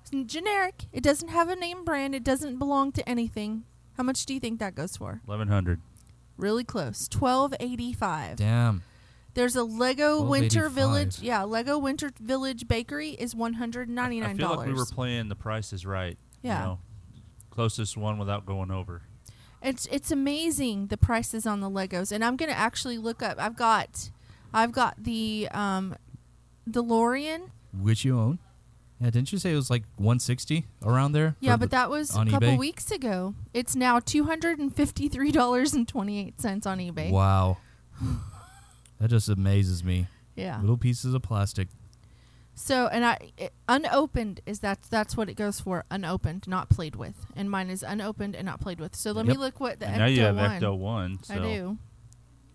It's 0.00 0.32
generic. 0.32 0.86
It 0.92 1.02
doesn't 1.02 1.28
have 1.28 1.48
a 1.48 1.54
name 1.54 1.84
brand. 1.84 2.14
It 2.14 2.24
doesn't 2.24 2.58
belong 2.58 2.92
to 2.92 3.06
anything. 3.08 3.64
How 3.98 4.02
much 4.02 4.24
do 4.24 4.32
you 4.32 4.40
think 4.40 4.58
that 4.60 4.74
goes 4.74 4.96
for? 4.96 5.20
Eleven 5.28 5.48
hundred. 5.48 5.80
Really 6.38 6.64
close. 6.64 7.06
Twelve 7.06 7.52
eighty 7.60 7.92
five. 7.92 8.36
Damn. 8.36 8.82
There's 9.34 9.54
a 9.54 9.62
Lego 9.62 10.22
Winter 10.22 10.68
Village. 10.70 11.20
Yeah, 11.20 11.42
Lego 11.44 11.78
Winter 11.78 12.10
Village 12.18 12.66
Bakery 12.66 13.10
is 13.10 13.34
one 13.34 13.52
hundred 13.54 13.90
ninety 13.90 14.22
I 14.22 14.32
feel 14.32 14.56
like 14.56 14.66
we 14.66 14.72
were 14.72 14.86
playing 14.86 15.28
the 15.28 15.36
Price 15.36 15.72
is 15.72 15.84
Right. 15.84 16.16
Yeah. 16.42 16.60
You 16.60 16.64
know, 16.66 16.78
closest 17.50 17.96
one 17.96 18.18
without 18.18 18.46
going 18.46 18.70
over. 18.70 19.02
It's 19.62 19.86
it's 19.90 20.10
amazing 20.10 20.86
the 20.86 20.96
prices 20.96 21.46
on 21.46 21.60
the 21.60 21.70
Legos, 21.70 22.12
and 22.12 22.24
I'm 22.24 22.36
gonna 22.36 22.52
actually 22.52 22.98
look 22.98 23.22
up. 23.22 23.36
I've 23.40 23.56
got, 23.56 24.10
I've 24.54 24.72
got 24.72 25.02
the 25.02 25.48
um, 25.50 25.96
DeLorean. 26.70 27.50
Which 27.72 28.04
you 28.04 28.18
own? 28.18 28.38
Yeah, 29.00 29.10
didn't 29.10 29.32
you 29.32 29.38
say 29.38 29.52
it 29.52 29.56
was 29.56 29.70
like 29.70 29.84
160 29.96 30.66
around 30.84 31.12
there? 31.12 31.36
Yeah, 31.38 31.56
but 31.56 31.70
that 31.70 31.88
was 31.88 32.10
a 32.16 32.24
couple 32.24 32.48
eBay? 32.48 32.58
weeks 32.58 32.90
ago. 32.90 33.34
It's 33.54 33.76
now 33.76 34.00
two 34.00 34.24
hundred 34.24 34.58
and 34.58 34.74
fifty 34.74 35.08
three 35.08 35.30
dollars 35.32 35.72
and 35.72 35.86
twenty 35.86 36.18
eight 36.18 36.40
cents 36.40 36.66
on 36.66 36.78
eBay. 36.78 37.10
Wow. 37.10 37.58
that 39.00 39.10
just 39.10 39.28
amazes 39.28 39.84
me. 39.84 40.06
Yeah. 40.34 40.60
Little 40.60 40.78
pieces 40.78 41.14
of 41.14 41.22
plastic. 41.22 41.68
So 42.58 42.88
and 42.88 43.04
I 43.04 43.18
it, 43.38 43.52
unopened 43.68 44.40
is 44.44 44.60
that 44.60 44.82
that's 44.90 45.16
what 45.16 45.28
it 45.28 45.34
goes 45.34 45.60
for. 45.60 45.84
Unopened, 45.90 46.48
not 46.48 46.68
played 46.68 46.96
with, 46.96 47.14
and 47.36 47.48
mine 47.48 47.70
is 47.70 47.84
unopened 47.84 48.34
and 48.34 48.44
not 48.44 48.60
played 48.60 48.80
with. 48.80 48.96
So 48.96 49.12
let 49.12 49.26
me 49.26 49.34
look 49.34 49.60
what 49.60 49.78
the 49.78 49.86
and 49.86 49.96
Ecto 49.96 49.98
now 49.98 50.06
you 50.06 50.20
have 50.22 50.36
one. 50.36 50.60
Ecto 50.60 50.76
One. 50.76 51.18
So 51.22 51.34
I 51.34 51.38
do. 51.38 51.78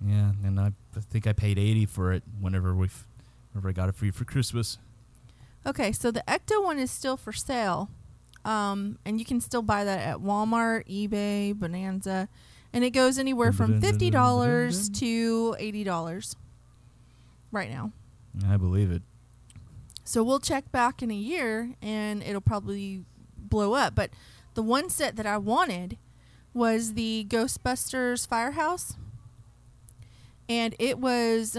Yeah, 0.05 0.31
and 0.43 0.59
I, 0.59 0.73
I 0.97 0.99
think 0.99 1.25
I 1.25 1.31
paid 1.31 1.57
80 1.57 1.85
for 1.85 2.11
it 2.11 2.23
whenever 2.41 2.75
we, 2.75 2.89
whenever 3.53 3.69
I 3.69 3.71
got 3.71 3.87
it 3.87 3.95
for 3.95 4.05
you 4.05 4.11
for 4.11 4.25
Christmas. 4.25 4.77
Okay, 5.65 5.93
so 5.93 6.11
the 6.11 6.23
Ecto 6.27 6.61
one 6.61 6.77
is 6.77 6.91
still 6.91 7.15
for 7.15 7.31
sale, 7.31 7.89
um, 8.43 8.99
and 9.05 9.17
you 9.19 9.25
can 9.25 9.39
still 9.39 9.61
buy 9.61 9.85
that 9.85 9.99
at 9.99 10.17
Walmart, 10.17 10.85
eBay, 10.89 11.55
Bonanza, 11.55 12.27
and 12.73 12.83
it 12.83 12.89
goes 12.89 13.17
anywhere 13.17 13.53
from 13.53 13.79
fifty 13.79 14.09
dollars 14.09 14.89
to 14.89 15.55
eighty 15.59 15.85
dollars. 15.85 16.35
Right 17.53 17.69
now, 17.69 17.93
I 18.49 18.57
believe 18.57 18.91
it. 18.91 19.01
So 20.03 20.23
we'll 20.23 20.39
check 20.39 20.71
back 20.71 21.01
in 21.01 21.11
a 21.11 21.15
year, 21.15 21.73
and 21.81 22.21
it'll 22.23 22.41
probably 22.41 23.05
blow 23.37 23.73
up. 23.73 23.95
But 23.95 24.09
the 24.53 24.63
one 24.63 24.89
set 24.89 25.15
that 25.15 25.25
I 25.25 25.37
wanted 25.37 25.97
was 26.53 26.93
the 26.93 27.25
Ghostbusters 27.29 28.27
Firehouse, 28.27 28.95
and 30.49 30.75
it 30.79 30.99
was 30.99 31.57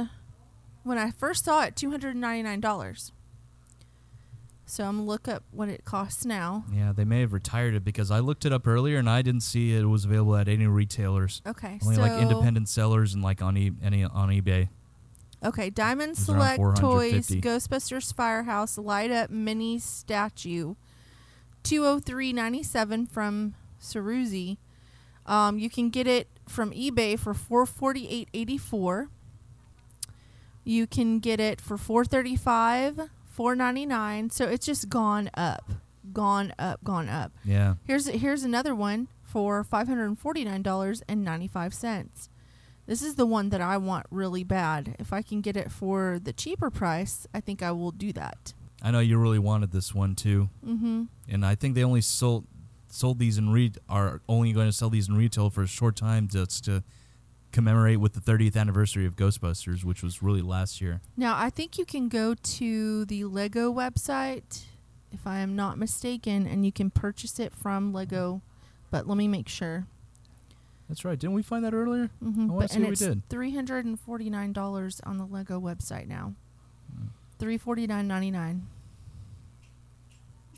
when 0.83 0.99
I 0.99 1.11
first 1.11 1.45
saw 1.45 1.65
it 1.65 1.77
two 1.77 1.91
hundred 1.91 2.17
ninety 2.17 2.43
nine 2.43 2.61
dollars. 2.61 3.13
So 4.67 4.85
I'm 4.85 4.97
gonna 4.97 5.07
look 5.07 5.29
up 5.29 5.45
what 5.51 5.69
it 5.69 5.85
costs 5.85 6.25
now. 6.25 6.65
Yeah, 6.73 6.93
they 6.93 7.05
may 7.05 7.21
have 7.21 7.33
retired 7.33 7.75
it 7.75 7.85
because 7.85 8.11
I 8.11 8.21
looked 8.21 8.45
it 8.47 8.53
up 8.53 8.67
earlier 8.67 8.99
and 8.99 9.09
I 9.11 9.21
didn't 9.23 9.43
see 9.43 9.75
it 9.75 9.85
was 9.85 10.05
available 10.07 10.37
at 10.37 10.49
any 10.49 10.67
retailers. 10.67 11.43
Okay, 11.47 11.79
Only 11.83 11.97
so 11.97 12.01
like 12.01 12.21
independent 12.21 12.69
sellers 12.69 13.13
and 13.15 13.23
like 13.23 13.43
on 13.43 13.57
e- 13.59 13.73
any 13.83 14.05
on 14.05 14.31
eBay. 14.31 14.69
Okay, 15.45 15.69
Diamond 15.71 16.13
It's 16.13 16.29
around 16.29 16.57
Select 16.57 16.81
Toys 16.81 17.29
450. 17.29 17.41
Ghostbusters 17.43 18.15
Firehouse 18.15 18.79
Light 18.79 19.11
Up 19.11 19.31
Mini 19.31 19.79
Statue, 19.79 20.75
two 21.63 21.85
oh 21.85 21.99
three 22.01 22.33
ninety 22.33 22.63
seven 22.63 23.07
from 23.07 23.55
Ceruzi. 23.81 24.57
Um, 25.27 25.59
you 25.59 25.69
can 25.69 25.91
get 25.91 26.07
it 26.07 26.29
from 26.49 26.71
eBay 26.73 27.19
for 27.19 27.35
four 27.35 27.67
forty 27.67 28.09
eight 28.09 28.29
eighty 28.33 28.57
four. 28.59 29.09
You 30.65 30.87
can 30.87 31.19
get 31.19 31.41
it 31.41 31.61
for 31.61 31.77
four 31.77 32.05
thirty 32.05 32.37
five, 32.37 32.99
four 33.27 33.55
ninety 33.55 33.85
nine. 33.85 34.31
So 34.31 34.47
it's 34.47 34.65
just 34.65 34.89
gone 34.89 35.31
up, 35.35 35.73
gone 36.13 36.55
up, 36.59 36.83
gone 36.85 37.09
up. 37.11 37.33
Yeah. 37.45 37.75
Here's 37.87 38.07
here's 38.07 38.45
another 38.45 38.75
one 38.75 39.09
for 39.23 39.63
five 39.63 39.89
hundred 39.89 40.07
and 40.07 40.19
forty 40.19 40.45
nine 40.45 40.63
dollars 40.63 41.03
and 41.07 41.23
ninety 41.23 41.49
five 41.49 41.75
cents. 41.75 42.31
This 42.87 43.03
is 43.03 43.15
the 43.15 43.27
one 43.27 43.49
that 43.49 43.61
I 43.61 43.77
want 43.77 44.07
really 44.11 44.45
bad. 44.45 44.97
If 44.99 45.13
I 45.13 45.23
can 45.23 45.41
get 45.41 45.57
it 45.57 45.73
for 45.73 46.19
the 46.23 46.33
cheaper 46.33 46.71
price, 46.71 47.27
I 47.33 47.41
think 47.41 47.63
I 47.63 47.73
will 47.73 47.91
do 47.91 48.13
that. 48.13 48.53
I 48.83 48.91
know 48.91 49.01
you 49.01 49.19
really 49.19 49.39
wanted 49.39 49.73
this 49.73 49.95
one 49.95 50.15
too. 50.15 50.51
Mm-hmm. 50.65 51.05
And 51.29 51.47
I 51.47 51.55
think 51.55 51.75
they 51.75 51.85
only 51.85 52.03
sold 52.03 52.47
sold 52.91 53.19
these 53.19 53.39
in 53.39 53.51
re 53.51 53.73
are 53.89 54.21
only 54.29 54.53
going 54.53 54.69
to 54.69 54.73
sell 54.73 54.91
these 54.91 55.09
in 55.09 55.17
retail 55.17 55.51
for 55.51 55.63
a 55.63 55.67
short 55.67 55.97
time 55.97 56.29
just 56.29 56.65
to 56.67 56.85
commemorate 57.51 57.99
with 57.99 58.13
the 58.13 58.21
30th 58.21 58.57
anniversary 58.57 59.07
of 59.07 59.17
Ghostbusters, 59.17 59.85
which 59.85 60.03
was 60.03 60.23
really 60.23 60.43
last 60.43 60.81
year. 60.81 61.01
Now 61.17 61.37
I 61.37 61.51
think 61.51 61.79
you 61.79 61.85
can 61.85 62.09
go 62.09 62.35
to 62.35 63.05
the 63.07 63.25
Lego 63.25 63.73
website, 63.73 64.65
if 65.13 65.27
I 65.27 65.39
am 65.39 65.57
not 65.57 65.79
mistaken, 65.79 66.47
and 66.47 66.67
you 66.67 66.73
can 66.73 66.91
purchase 66.91 67.41
it 67.41 67.55
from 67.55 67.93
Lego. 67.93 68.43
But 68.91 69.09
let 69.09 69.17
me 69.17 69.29
make 69.29 69.49
sure. 69.49 69.87
That's 70.89 71.05
right. 71.05 71.19
Didn't 71.19 71.35
we 71.35 71.43
find 71.43 71.65
that 71.65 71.73
earlier? 71.75 72.11
Mm-hmm. 72.23 72.51
I 72.51 72.55
wanna 72.55 72.69
see 72.69 72.75
and 72.77 72.85
what 72.85 72.89
we 72.89 72.93
it's 72.93 73.01
did. 73.01 73.23
three 73.31 73.55
hundred 73.55 73.85
and 73.87 73.99
forty 73.99 74.29
nine 74.31 74.53
dollars 74.53 75.01
on 75.05 75.19
the 75.19 75.25
Lego 75.25 75.59
website 75.61 76.07
now. 76.07 76.35
Hmm. 76.95 77.07
Three 77.39 77.57
forty 77.59 77.87
nine 77.87 78.07
ninety 78.07 78.31
nine. 78.31 78.67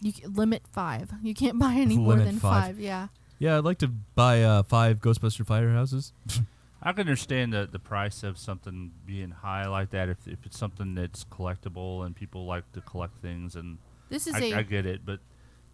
You 0.02 0.12
c- 0.12 0.26
limit 0.26 0.62
five. 0.72 1.12
You 1.22 1.34
can't 1.34 1.58
buy 1.60 1.74
any 1.74 1.96
more 1.96 2.16
than 2.16 2.38
five. 2.38 2.64
five. 2.64 2.80
Yeah. 2.80 3.08
Yeah, 3.38 3.58
I'd 3.58 3.64
like 3.64 3.78
to 3.78 3.88
buy 3.88 4.42
uh, 4.42 4.62
five 4.62 5.00
Ghostbuster 5.00 5.44
firehouses. 5.44 6.12
I 6.82 6.92
can 6.92 7.00
understand 7.00 7.52
the 7.52 7.68
the 7.70 7.78
price 7.78 8.22
of 8.22 8.38
something 8.38 8.92
being 9.06 9.30
high 9.30 9.66
like 9.66 9.90
that 9.90 10.08
if 10.08 10.26
if 10.26 10.44
it's 10.46 10.58
something 10.58 10.94
that's 10.94 11.24
collectible 11.24 12.04
and 12.04 12.14
people 12.14 12.46
like 12.46 12.70
to 12.72 12.80
collect 12.80 13.18
things 13.18 13.56
and 13.56 13.78
This 14.08 14.26
is 14.26 14.34
I, 14.34 14.40
a 14.40 14.54
I 14.56 14.62
get 14.62 14.86
it, 14.86 15.00
but 15.04 15.20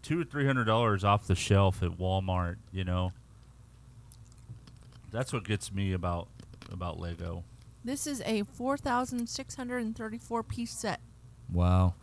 two 0.01 0.21
or 0.21 0.23
three 0.23 0.45
hundred 0.45 0.65
dollars 0.65 1.03
off 1.03 1.27
the 1.27 1.35
shelf 1.35 1.83
at 1.83 1.91
Walmart, 1.91 2.55
you 2.71 2.83
know, 2.83 3.11
that's 5.13 5.31
what 5.31 5.45
gets 5.45 5.71
me 5.71 5.93
about 5.93 6.27
about 6.71 6.99
Lego. 6.99 7.43
this 7.85 8.05
is 8.07 8.21
a 8.25 8.43
four 8.43 8.77
thousand 8.77 9.27
six 9.29 9.55
hundred 9.55 9.83
and 9.83 9.95
thirty 9.95 10.17
four 10.17 10.43
piece 10.43 10.71
set. 10.71 10.99
Wow. 11.51 11.93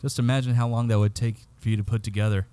Just 0.00 0.18
imagine 0.18 0.54
how 0.54 0.68
long 0.68 0.88
that 0.88 0.98
would 0.98 1.14
take 1.14 1.36
for 1.58 1.68
you 1.68 1.76
to 1.76 1.84
put 1.84 2.02
together. 2.02 2.46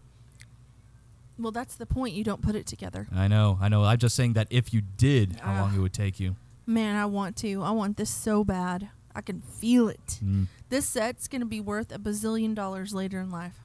Well, 1.37 1.51
that's 1.51 1.75
the 1.75 1.85
point. 1.85 2.13
You 2.13 2.23
don't 2.23 2.41
put 2.41 2.55
it 2.55 2.65
together. 2.67 3.07
I 3.13 3.27
know, 3.27 3.57
I 3.61 3.67
know. 3.69 3.83
I'm 3.83 3.97
just 3.97 4.15
saying 4.15 4.33
that 4.33 4.47
if 4.49 4.73
you 4.73 4.81
did, 4.81 5.39
how 5.41 5.61
long 5.61 5.75
it 5.75 5.79
would 5.79 5.93
take 5.93 6.19
you. 6.19 6.35
Man, 6.65 6.95
I 6.95 7.05
want 7.05 7.35
to. 7.37 7.61
I 7.63 7.71
want 7.71 7.97
this 7.97 8.09
so 8.09 8.43
bad. 8.43 8.89
I 9.15 9.21
can 9.21 9.41
feel 9.41 9.89
it. 9.89 10.19
Mm. 10.23 10.47
This 10.69 10.87
set's 10.87 11.27
going 11.27 11.41
to 11.41 11.47
be 11.47 11.59
worth 11.59 11.91
a 11.91 11.99
bazillion 11.99 12.55
dollars 12.55 12.93
later 12.93 13.19
in 13.19 13.29
life. 13.31 13.59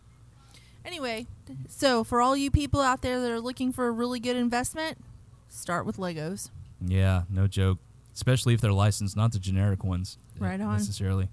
Anyway, 0.85 1.27
so 1.69 2.03
for 2.05 2.21
all 2.23 2.37
you 2.37 2.51
people 2.51 2.81
out 2.81 3.03
there 3.03 3.21
that 3.21 3.31
are 3.31 3.41
looking 3.41 3.73
for 3.73 3.87
a 3.87 3.91
really 3.93 4.19
good 4.21 4.37
investment, 4.37 4.99
Start 5.49 5.87
with 5.87 5.97
Legos. 5.97 6.51
Yeah, 6.85 7.23
no 7.31 7.47
joke. 7.47 7.79
Especially 8.15 8.55
if 8.55 8.61
they're 8.61 8.73
licensed, 8.73 9.17
not 9.17 9.33
the 9.33 9.39
generic 9.39 9.85
ones. 9.85 10.19
Right 10.39 10.61
on. 10.61 10.77
Necessarily. 10.79 11.29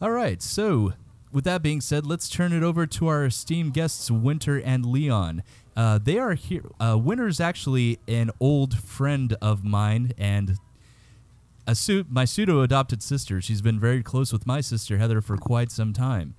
All 0.00 0.10
right. 0.10 0.42
So, 0.42 0.92
with 1.32 1.44
that 1.44 1.62
being 1.62 1.80
said, 1.80 2.04
let's 2.04 2.28
turn 2.28 2.52
it 2.52 2.62
over 2.62 2.86
to 2.86 3.06
our 3.06 3.24
esteemed 3.24 3.74
guests, 3.74 4.10
Winter 4.10 4.60
and 4.60 4.84
Leon. 4.86 5.42
Uh, 5.76 5.98
they 6.02 6.18
are 6.18 6.34
here. 6.34 6.70
Uh, 6.80 6.96
Winter's 6.98 7.40
actually 7.40 7.98
an 8.06 8.30
old 8.40 8.78
friend 8.78 9.36
of 9.40 9.64
mine 9.64 10.12
and 10.18 10.58
a 11.66 11.74
su- 11.74 12.04
my 12.08 12.24
pseudo 12.24 12.60
adopted 12.62 13.02
sister. 13.02 13.40
She's 13.40 13.62
been 13.62 13.80
very 13.80 14.02
close 14.02 14.32
with 14.32 14.46
my 14.46 14.60
sister 14.60 14.98
Heather 14.98 15.20
for 15.20 15.36
quite 15.36 15.70
some 15.72 15.92
time. 15.92 16.34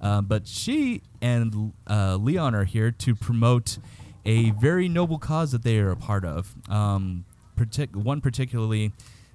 Uh, 0.00 0.22
but 0.22 0.46
she 0.48 1.02
and 1.20 1.72
uh, 1.88 2.16
Leon 2.16 2.54
are 2.54 2.64
here 2.64 2.90
to 2.90 3.14
promote 3.14 3.78
a 4.24 4.50
very 4.50 4.88
noble 4.88 5.18
cause 5.18 5.52
that 5.52 5.62
they 5.62 5.78
are 5.78 5.90
a 5.90 5.96
part 5.96 6.24
of. 6.24 6.54
Um, 6.68 7.24
partic- 7.56 7.96
one 7.96 8.20
particularly 8.20 8.92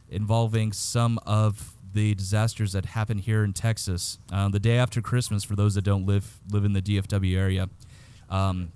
involving 0.10 0.72
some 0.72 1.20
of 1.26 1.74
the 1.94 2.14
disasters 2.14 2.74
that 2.74 2.86
happened 2.88 3.22
here 3.22 3.44
in 3.44 3.54
Texas 3.54 4.20
um, 4.32 4.52
the 4.52 4.60
day 4.60 4.78
after 4.78 5.02
Christmas. 5.02 5.44
For 5.44 5.56
those 5.56 5.76
that 5.76 5.84
don't 5.84 6.06
live 6.06 6.40
live 6.52 6.66
in 6.66 6.74
the 6.74 6.82
DFW 6.82 7.38
area, 7.38 7.70
um, 8.30 8.72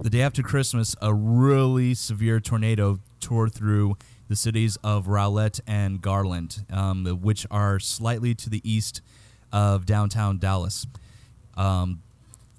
the 0.00 0.10
day 0.10 0.22
after 0.22 0.42
Christmas, 0.42 0.94
a 1.02 1.12
really 1.12 1.94
severe 1.94 2.40
tornado 2.40 3.00
tore 3.20 3.48
through 3.48 3.96
the 4.28 4.36
cities 4.36 4.76
of 4.84 5.06
Rowlett 5.08 5.60
and 5.66 6.00
Garland, 6.00 6.64
um, 6.70 7.04
which 7.20 7.46
are 7.50 7.78
slightly 7.78 8.34
to 8.36 8.48
the 8.48 8.60
east 8.68 9.02
of 9.52 9.84
downtown 9.84 10.38
Dallas. 10.38 10.86
Um, 11.56 12.02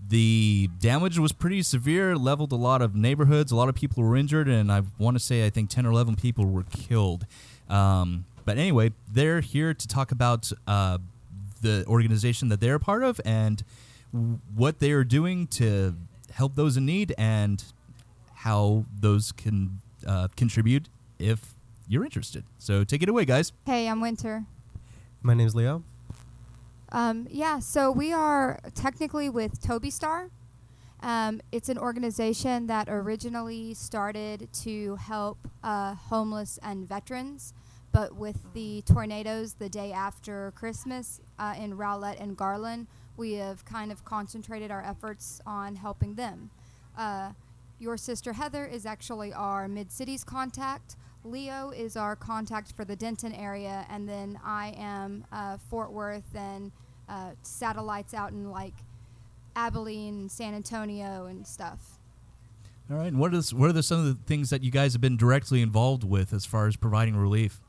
the 0.07 0.69
damage 0.79 1.17
was 1.17 1.31
pretty 1.31 1.61
severe, 1.61 2.15
leveled 2.15 2.51
a 2.51 2.57
lot 2.57 2.81
of 2.81 2.95
neighborhoods. 2.95 3.51
A 3.51 3.55
lot 3.55 3.69
of 3.69 3.75
people 3.75 4.03
were 4.03 4.15
injured, 4.15 4.47
and 4.47 4.71
I 4.71 4.83
want 4.99 5.15
to 5.17 5.23
say 5.23 5.45
I 5.45 5.49
think 5.49 5.69
10 5.69 5.85
or 5.85 5.91
11 5.91 6.15
people 6.15 6.45
were 6.45 6.63
killed. 6.63 7.25
Um, 7.69 8.25
but 8.45 8.57
anyway, 8.57 8.93
they're 9.11 9.41
here 9.41 9.73
to 9.73 9.87
talk 9.87 10.11
about 10.11 10.51
uh, 10.67 10.99
the 11.61 11.85
organization 11.87 12.49
that 12.49 12.59
they're 12.59 12.75
a 12.75 12.79
part 12.79 13.03
of 13.03 13.19
and 13.25 13.63
what 14.55 14.79
they 14.79 14.91
are 14.91 15.03
doing 15.03 15.47
to 15.47 15.95
help 16.31 16.55
those 16.55 16.77
in 16.77 16.85
need 16.85 17.13
and 17.17 17.63
how 18.35 18.85
those 18.99 19.31
can 19.31 19.79
uh, 20.05 20.27
contribute 20.35 20.87
if 21.17 21.53
you're 21.87 22.03
interested. 22.03 22.43
So 22.59 22.83
take 22.83 23.01
it 23.01 23.09
away, 23.09 23.25
guys. 23.25 23.51
Hey, 23.65 23.87
I'm 23.87 24.01
Winter. 24.01 24.43
My 25.21 25.33
name's 25.33 25.55
Leo. 25.55 25.83
Um, 26.91 27.27
yeah, 27.29 27.59
so 27.59 27.91
we 27.91 28.13
are 28.13 28.59
technically 28.73 29.29
with 29.29 29.61
Toby 29.61 29.89
Star. 29.89 30.29
Um, 31.01 31.41
it's 31.51 31.69
an 31.69 31.77
organization 31.77 32.67
that 32.67 32.87
originally 32.89 33.73
started 33.73 34.49
to 34.63 34.95
help 34.95 35.37
uh, 35.63 35.95
homeless 35.95 36.57
and 36.63 36.87
veterans, 36.87 37.53
but 37.91 38.15
with 38.15 38.53
the 38.53 38.81
tornadoes 38.83 39.53
the 39.53 39.69
day 39.69 39.91
after 39.91 40.51
Christmas 40.55 41.21
uh, 41.37 41.53
in 41.59 41.77
Rowlett 41.77 42.19
and 42.19 42.35
Garland, 42.37 42.87
we 43.17 43.33
have 43.33 43.65
kind 43.65 43.91
of 43.91 44.03
concentrated 44.03 44.71
our 44.71 44.81
efforts 44.81 45.41
on 45.45 45.75
helping 45.75 46.15
them. 46.15 46.49
Uh, 46.97 47.31
your 47.79 47.97
sister 47.97 48.33
Heather 48.33 48.65
is 48.65 48.85
actually 48.85 49.33
our 49.33 49.67
Mid 49.67 49.91
Cities 49.91 50.23
contact. 50.23 50.95
Leo 51.25 51.71
is 51.71 51.97
our 51.97 52.15
contact 52.15 52.71
for 52.71 52.85
the 52.85 52.95
Denton 52.95 53.33
area, 53.33 53.85
and 53.89 54.07
then 54.07 54.39
I 54.43 54.73
am 54.77 55.25
uh, 55.31 55.57
Fort 55.69 55.91
Worth 55.91 56.35
and 56.35 56.71
uh, 57.09 57.31
satellites 57.41 58.13
out 58.13 58.31
in 58.31 58.51
like 58.51 58.73
Abilene, 59.55 60.29
San 60.29 60.53
Antonio, 60.53 61.25
and 61.25 61.45
stuff. 61.45 61.99
All 62.91 62.97
right. 62.97 63.07
And 63.07 63.19
what 63.19 63.33
is 63.33 63.53
what 63.53 63.69
are 63.69 63.73
the, 63.73 63.81
some 63.81 63.99
of 63.99 64.05
the 64.05 64.17
things 64.25 64.51
that 64.51 64.63
you 64.63 64.69
guys 64.69 64.93
have 64.93 65.01
been 65.01 65.17
directly 65.17 65.61
involved 65.61 66.03
with 66.03 66.33
as 66.33 66.45
far 66.45 66.67
as 66.67 66.75
providing 66.75 67.15
relief? 67.15 67.59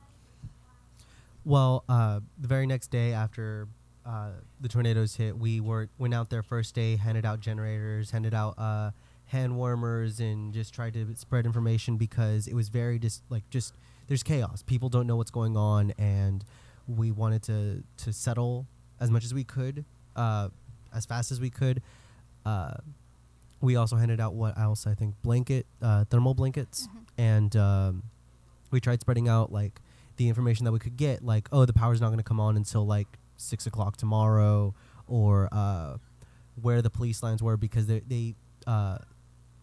Well, 1.45 1.85
uh, 1.89 2.21
the 2.39 2.49
very 2.49 2.67
next 2.67 2.89
day 2.89 3.13
after 3.13 3.69
uh, 4.05 4.31
the 4.61 4.69
tornadoes 4.69 5.17
hit, 5.17 5.39
we 5.39 5.61
were 5.61 5.89
went 5.97 6.13
out 6.13 6.29
there 6.29 6.43
first 6.43 6.75
day, 6.75 6.97
handed 6.97 7.25
out 7.25 7.41
generators, 7.41 8.11
handed 8.11 8.35
out 8.35 8.59
uh, 8.59 8.91
hand 9.27 9.57
warmers, 9.57 10.21
and 10.21 10.53
just 10.53 10.73
tried 10.75 10.95
to 10.95 11.15
spread 11.17 11.47
information 11.47 11.97
because 11.97 12.47
it 12.47 12.55
was 12.55 12.69
very 12.69 12.99
just 12.99 13.23
like 13.29 13.49
just 13.51 13.75
there's 14.09 14.23
chaos. 14.23 14.63
People 14.63 14.89
don't 14.89 15.07
know 15.07 15.17
what's 15.17 15.31
going 15.31 15.57
on, 15.57 15.93
and 15.99 16.45
we 16.87 17.11
wanted 17.11 17.43
to 17.45 17.83
to 17.99 18.13
settle 18.13 18.67
as 19.01 19.11
much 19.11 19.25
as 19.25 19.35
we 19.35 19.45
could, 19.45 19.85
uh, 20.15 20.49
as 20.95 21.07
fast 21.07 21.33
as 21.33 21.41
we 21.41 21.51
could. 21.51 21.83
Uh, 22.45 22.75
we 23.61 23.75
also 23.77 23.97
handed 23.97 24.21
out 24.21 24.35
what 24.35 24.57
else 24.59 24.87
I 24.87 24.95
think 24.95 25.15
blanket, 25.23 25.67
uh, 25.83 26.05
thermal 26.05 26.35
blankets, 26.35 26.89
and 27.19 27.55
um, 27.57 28.05
we 28.71 28.81
tried 28.81 29.01
spreading 29.01 29.29
out 29.29 29.51
like 29.51 29.81
the 30.17 30.29
information 30.29 30.65
that 30.65 30.73
we 30.73 30.79
could 30.79 30.97
get, 30.97 31.25
like 31.25 31.49
oh 31.53 31.65
the 31.65 31.73
power's 31.73 32.01
not 32.01 32.09
going 32.09 32.19
to 32.19 32.25
come 32.25 32.41
on 32.41 32.57
until 32.57 32.87
like 32.87 33.09
six 33.37 33.67
o'clock 33.67 33.97
tomorrow, 33.97 34.75
or 35.09 35.49
uh, 35.51 35.97
where 36.61 36.81
the 36.81 36.91
police 36.91 37.23
lines 37.23 37.43
were 37.43 37.57
because 37.57 37.87
they 37.87 38.01
they 38.07 38.35
uh, 38.67 38.99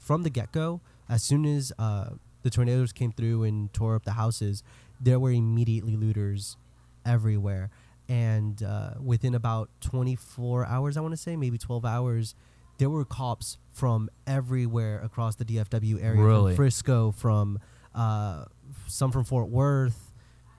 from 0.03 0.23
the 0.23 0.29
get 0.29 0.51
go 0.51 0.81
as 1.09 1.23
soon 1.23 1.45
as 1.45 1.71
uh, 1.79 2.09
the 2.43 2.49
tornadoes 2.49 2.91
came 2.91 3.11
through 3.11 3.43
and 3.43 3.73
tore 3.73 3.95
up 3.95 4.03
the 4.03 4.11
houses, 4.13 4.63
there 4.99 5.19
were 5.19 5.31
immediately 5.31 5.95
looters 5.95 6.57
everywhere. 7.05 7.69
And 8.09 8.61
uh, 8.61 8.95
within 9.01 9.33
about 9.35 9.69
24 9.81 10.65
hours, 10.65 10.97
I 10.97 11.01
want 11.01 11.13
to 11.13 11.17
say, 11.17 11.35
maybe 11.35 11.57
12 11.57 11.85
hours, 11.85 12.35
there 12.77 12.89
were 12.89 13.05
cops 13.05 13.57
from 13.71 14.09
everywhere 14.27 14.99
across 15.01 15.35
the 15.35 15.45
DFW 15.45 16.03
area. 16.03 16.21
Really? 16.21 16.51
From 16.51 16.55
Frisco, 16.57 17.11
from 17.11 17.59
uh, 17.95 18.45
some 18.87 19.11
from 19.11 19.23
Fort 19.23 19.49
Worth. 19.49 20.11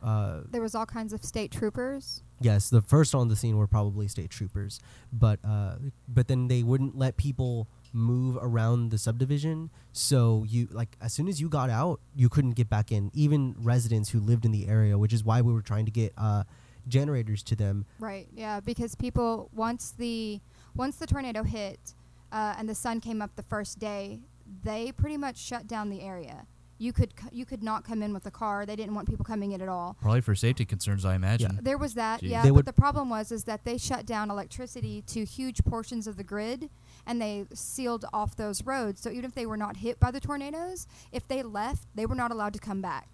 Uh, 0.02 0.40
There 0.50 0.62
was 0.62 0.74
all 0.74 0.86
kinds 0.86 1.12
of 1.12 1.24
state 1.24 1.50
troopers. 1.50 2.22
yes, 2.40 2.68
the 2.70 2.82
first 2.82 3.14
on 3.14 3.28
the 3.28 3.36
scene 3.36 3.56
were 3.56 3.66
probably 3.66 4.06
state 4.08 4.30
troopers, 4.30 4.78
but 5.12 5.38
uh, 5.44 5.76
but 6.08 6.28
then 6.28 6.48
they 6.48 6.62
wouldn't 6.62 6.96
let 6.96 7.16
people 7.16 7.66
move 7.94 8.36
around 8.40 8.90
the 8.90 8.98
subdivision. 8.98 9.70
So 9.92 10.44
you 10.48 10.68
like 10.72 10.96
as 11.00 11.12
soon 11.14 11.28
as 11.28 11.40
you 11.40 11.48
got 11.48 11.70
out, 11.70 12.00
you 12.14 12.28
couldn't 12.28 12.52
get 12.52 12.68
back 12.68 12.90
in. 12.92 13.10
Even 13.14 13.54
residents 13.58 14.10
who 14.10 14.20
lived 14.20 14.44
in 14.44 14.50
the 14.52 14.68
area, 14.68 14.98
which 14.98 15.12
is 15.12 15.24
why 15.24 15.40
we 15.40 15.52
were 15.52 15.62
trying 15.62 15.84
to 15.86 15.90
get 15.92 16.12
uh, 16.18 16.42
generators 16.88 17.42
to 17.44 17.56
them. 17.56 17.86
Right. 17.98 18.26
Yeah, 18.34 18.60
because 18.60 18.94
people 18.94 19.48
once 19.54 19.94
the 19.96 20.40
once 20.74 20.96
the 20.96 21.06
tornado 21.06 21.42
hit 21.44 21.94
uh, 22.32 22.54
and 22.58 22.68
the 22.68 22.74
sun 22.74 23.00
came 23.00 23.22
up 23.22 23.36
the 23.36 23.42
first 23.42 23.78
day, 23.78 24.20
they 24.64 24.92
pretty 24.92 25.16
much 25.16 25.36
shut 25.38 25.66
down 25.66 25.88
the 25.88 26.02
area. 26.02 26.46
You 26.76 26.92
could 26.92 27.12
c- 27.18 27.28
you 27.30 27.46
could 27.46 27.62
not 27.62 27.84
come 27.84 28.02
in 28.02 28.12
with 28.12 28.26
a 28.26 28.32
car. 28.32 28.66
They 28.66 28.74
didn't 28.74 28.96
want 28.96 29.08
people 29.08 29.24
coming 29.24 29.52
in 29.52 29.62
at 29.62 29.68
all. 29.68 29.96
Probably 30.02 30.20
for 30.20 30.34
safety 30.34 30.64
concerns, 30.64 31.04
I 31.04 31.14
imagine. 31.14 31.60
There 31.62 31.78
was 31.78 31.94
that, 31.94 32.20
Jeez. 32.20 32.30
yeah. 32.30 32.42
They 32.42 32.50
but 32.50 32.66
the 32.66 32.72
problem 32.72 33.08
was 33.08 33.30
is 33.30 33.44
that 33.44 33.64
they 33.64 33.78
shut 33.78 34.04
down 34.04 34.28
electricity 34.28 35.00
to 35.02 35.24
huge 35.24 35.62
portions 35.64 36.08
of 36.08 36.16
the 36.16 36.24
grid, 36.24 36.68
and 37.06 37.20
they 37.20 37.46
sealed 37.54 38.04
off 38.12 38.36
those 38.36 38.64
roads. 38.64 39.00
So 39.00 39.10
even 39.10 39.24
if 39.24 39.34
they 39.34 39.46
were 39.46 39.56
not 39.56 39.76
hit 39.78 40.00
by 40.00 40.10
the 40.10 40.20
tornadoes, 40.20 40.86
if 41.12 41.26
they 41.28 41.42
left, 41.42 41.84
they 41.94 42.06
were 42.06 42.14
not 42.14 42.30
allowed 42.30 42.52
to 42.54 42.58
come 42.58 42.80
back, 42.80 43.08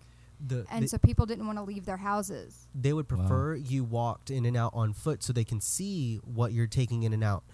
The, 0.45 0.64
and 0.70 0.84
they, 0.84 0.86
so 0.86 0.99
people 0.99 1.26
didn't 1.26 1.47
want 1.47 1.59
to 1.59 1.64
leave 1.64 1.84
their 1.86 1.97
houses. 1.99 2.68
they 2.74 2.93
would 2.93 3.11
Wow. 3.11 3.18
prefer 3.18 3.55
you 3.57 3.84
walked 3.84 4.30
in 4.30 4.47
and 4.47 4.57
out 4.57 4.72
on 4.74 4.93
foot 4.93 5.22
so 5.22 5.32
they 5.32 5.45
can 5.45 5.61
see 5.61 6.16
what 6.24 6.53
you're 6.53 6.66
taking 6.66 7.03
in 7.03 7.12
and 7.12 7.24
out. 7.24 7.45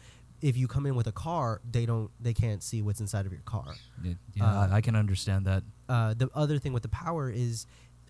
If 0.43 0.57
you 0.59 0.68
come 0.68 0.84
in 0.84 0.95
with 0.95 1.07
a 1.07 1.12
car, 1.12 1.62
they 1.68 1.87
don't 1.87 2.11
they 2.20 2.34
can't 2.34 2.62
see 2.62 2.82
what's 2.82 3.01
inside 3.01 3.24
of 3.24 3.32
your 3.32 3.41
car. 3.47 3.74
Yeah, 4.03 4.12
yeah, 4.34 4.45
Uh, 4.45 4.68
I 4.70 4.82
can 4.82 4.95
understand 4.95 5.47
that. 5.47 5.62
uh, 5.89 6.12
the 6.14 6.28
other 6.34 6.59
thing 6.59 6.74
with 6.74 6.82
the 6.82 6.91
power 6.91 7.30
is 7.30 7.66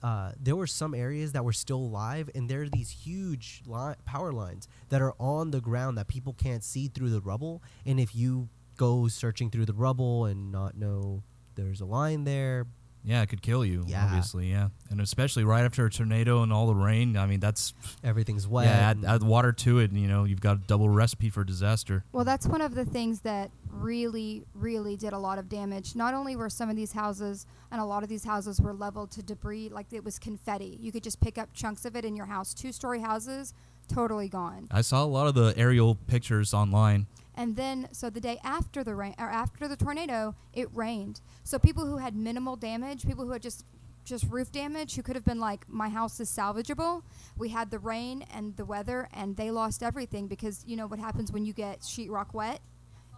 uh, 0.07 0.33
there 0.47 0.55
were 0.57 0.67
some 0.69 0.95
areas 0.95 1.33
that 1.33 1.45
were 1.45 1.53
still 1.65 1.91
live, 1.91 2.27
and 2.35 2.49
there 2.49 2.63
are 2.63 2.69
these 2.69 2.91
huge 2.91 3.63
li- 3.67 3.95
power 4.05 4.33
lines 4.33 4.69
that 4.91 5.01
are 5.03 5.15
on 5.19 5.51
the 5.51 5.61
ground 5.61 5.99
that 5.99 6.07
people 6.07 6.33
can't 6.35 6.63
see 6.63 6.87
through 6.89 7.11
the 7.11 7.21
rubble. 7.21 7.63
And 7.85 7.99
if 7.99 8.15
you 8.15 8.49
go 8.77 9.09
searching 9.09 9.51
through 9.51 9.67
the 9.67 9.73
rubble 9.87 10.27
and 10.27 10.53
not 10.53 10.77
know 10.77 11.23
there's 11.57 11.81
a 11.81 11.87
line 11.87 12.25
there, 12.25 12.67
Yeah, 13.03 13.23
it 13.23 13.29
could 13.29 13.41
kill 13.43 13.65
you. 13.65 13.85
Yeah. 13.87 14.05
Obviously, 14.05 14.51
yeah, 14.51 14.69
and 14.91 15.01
especially 15.01 15.45
right 15.45 15.65
after 15.65 15.87
a 15.87 15.91
tornado 15.91 16.43
and 16.43 16.53
all 16.53 16.67
the 16.67 16.75
rain. 16.75 17.17
I 17.17 17.27
mean, 17.27 17.41
that's 17.41 17.73
everything's 18.05 18.47
wet. 18.49 18.67
yeah. 18.67 18.91
Add, 18.91 19.05
add 19.07 19.23
water 19.23 19.53
to 19.65 19.79
it, 19.79 19.91
and 19.93 20.01
you 20.01 20.09
know 20.09 20.25
you've 20.25 20.41
got 20.41 20.57
a 20.57 20.61
double 20.73 20.89
recipe 20.89 21.31
for 21.31 21.43
disaster. 21.45 22.05
Well, 22.13 22.25
that's 22.25 22.47
one 22.47 22.61
of 22.61 22.75
the 22.75 22.85
things 22.85 23.21
that 23.21 23.51
really, 23.77 24.45
really 24.55 24.97
did 24.97 25.13
a 25.13 25.19
lot 25.19 25.39
of 25.39 25.49
damage. 25.49 25.95
Not 25.95 26.15
only 26.15 26.37
were 26.37 26.51
some 26.51 26.69
of 26.69 26.77
these 26.77 26.93
houses, 26.93 27.47
and 27.71 27.81
a 27.81 27.85
lot 27.85 28.03
of 28.03 28.09
these 28.09 28.25
houses 28.25 28.61
were 28.61 28.73
leveled 28.73 29.11
to 29.13 29.23
debris, 29.23 29.69
like 29.69 29.93
it 29.93 30.05
was 30.05 30.19
confetti. 30.19 30.79
You 30.81 30.93
could 30.93 31.03
just 31.03 31.21
pick 31.21 31.39
up 31.39 31.53
chunks 31.53 31.85
of 31.85 31.97
it 31.97 32.05
in 32.05 32.17
your 32.17 32.27
house. 32.27 32.55
Two 32.55 32.73
story 32.73 33.01
houses, 33.01 33.55
totally 33.89 34.29
gone. 34.29 34.69
I 34.71 34.81
saw 34.81 35.05
a 35.05 35.07
lot 35.07 35.27
of 35.27 35.35
the 35.35 35.55
aerial 35.57 35.95
pictures 35.95 36.53
online. 36.53 37.07
And 37.35 37.57
then, 37.57 37.89
so 37.93 38.09
the 38.09 38.21
day 38.21 38.39
after 38.43 38.83
the 38.83 38.95
rain, 38.95 39.15
or 39.19 39.29
after 39.29 39.69
the 39.69 39.77
tornado, 39.77 40.35
it 40.55 40.69
rained. 40.75 41.21
So 41.45 41.59
people 41.59 41.85
who 41.85 41.99
had 41.99 42.17
minimal 42.17 42.57
damage, 42.57 43.07
people 43.07 43.27
who 43.27 43.33
had 43.33 43.43
just 43.43 43.65
just 44.07 44.25
roof 44.31 44.53
damage, 44.53 44.95
who 44.95 45.03
could 45.03 45.17
have 45.17 45.25
been 45.25 45.41
like, 45.41 45.69
my 45.69 45.89
house 45.89 46.21
is 46.21 46.31
salvageable. 46.31 47.03
We 47.37 47.49
had 47.49 47.71
the 47.71 47.81
rain 47.81 48.25
and 48.33 48.57
the 48.57 48.65
weather, 48.65 49.09
and 49.13 49.37
they 49.37 49.51
lost 49.51 49.83
everything 49.83 50.29
because 50.29 50.65
you 50.67 50.77
know 50.77 50.87
what 50.87 51.01
happens 51.01 51.33
when 51.33 51.45
you 51.45 51.53
get 51.53 51.81
sheetrock 51.81 52.33
wet, 52.33 52.61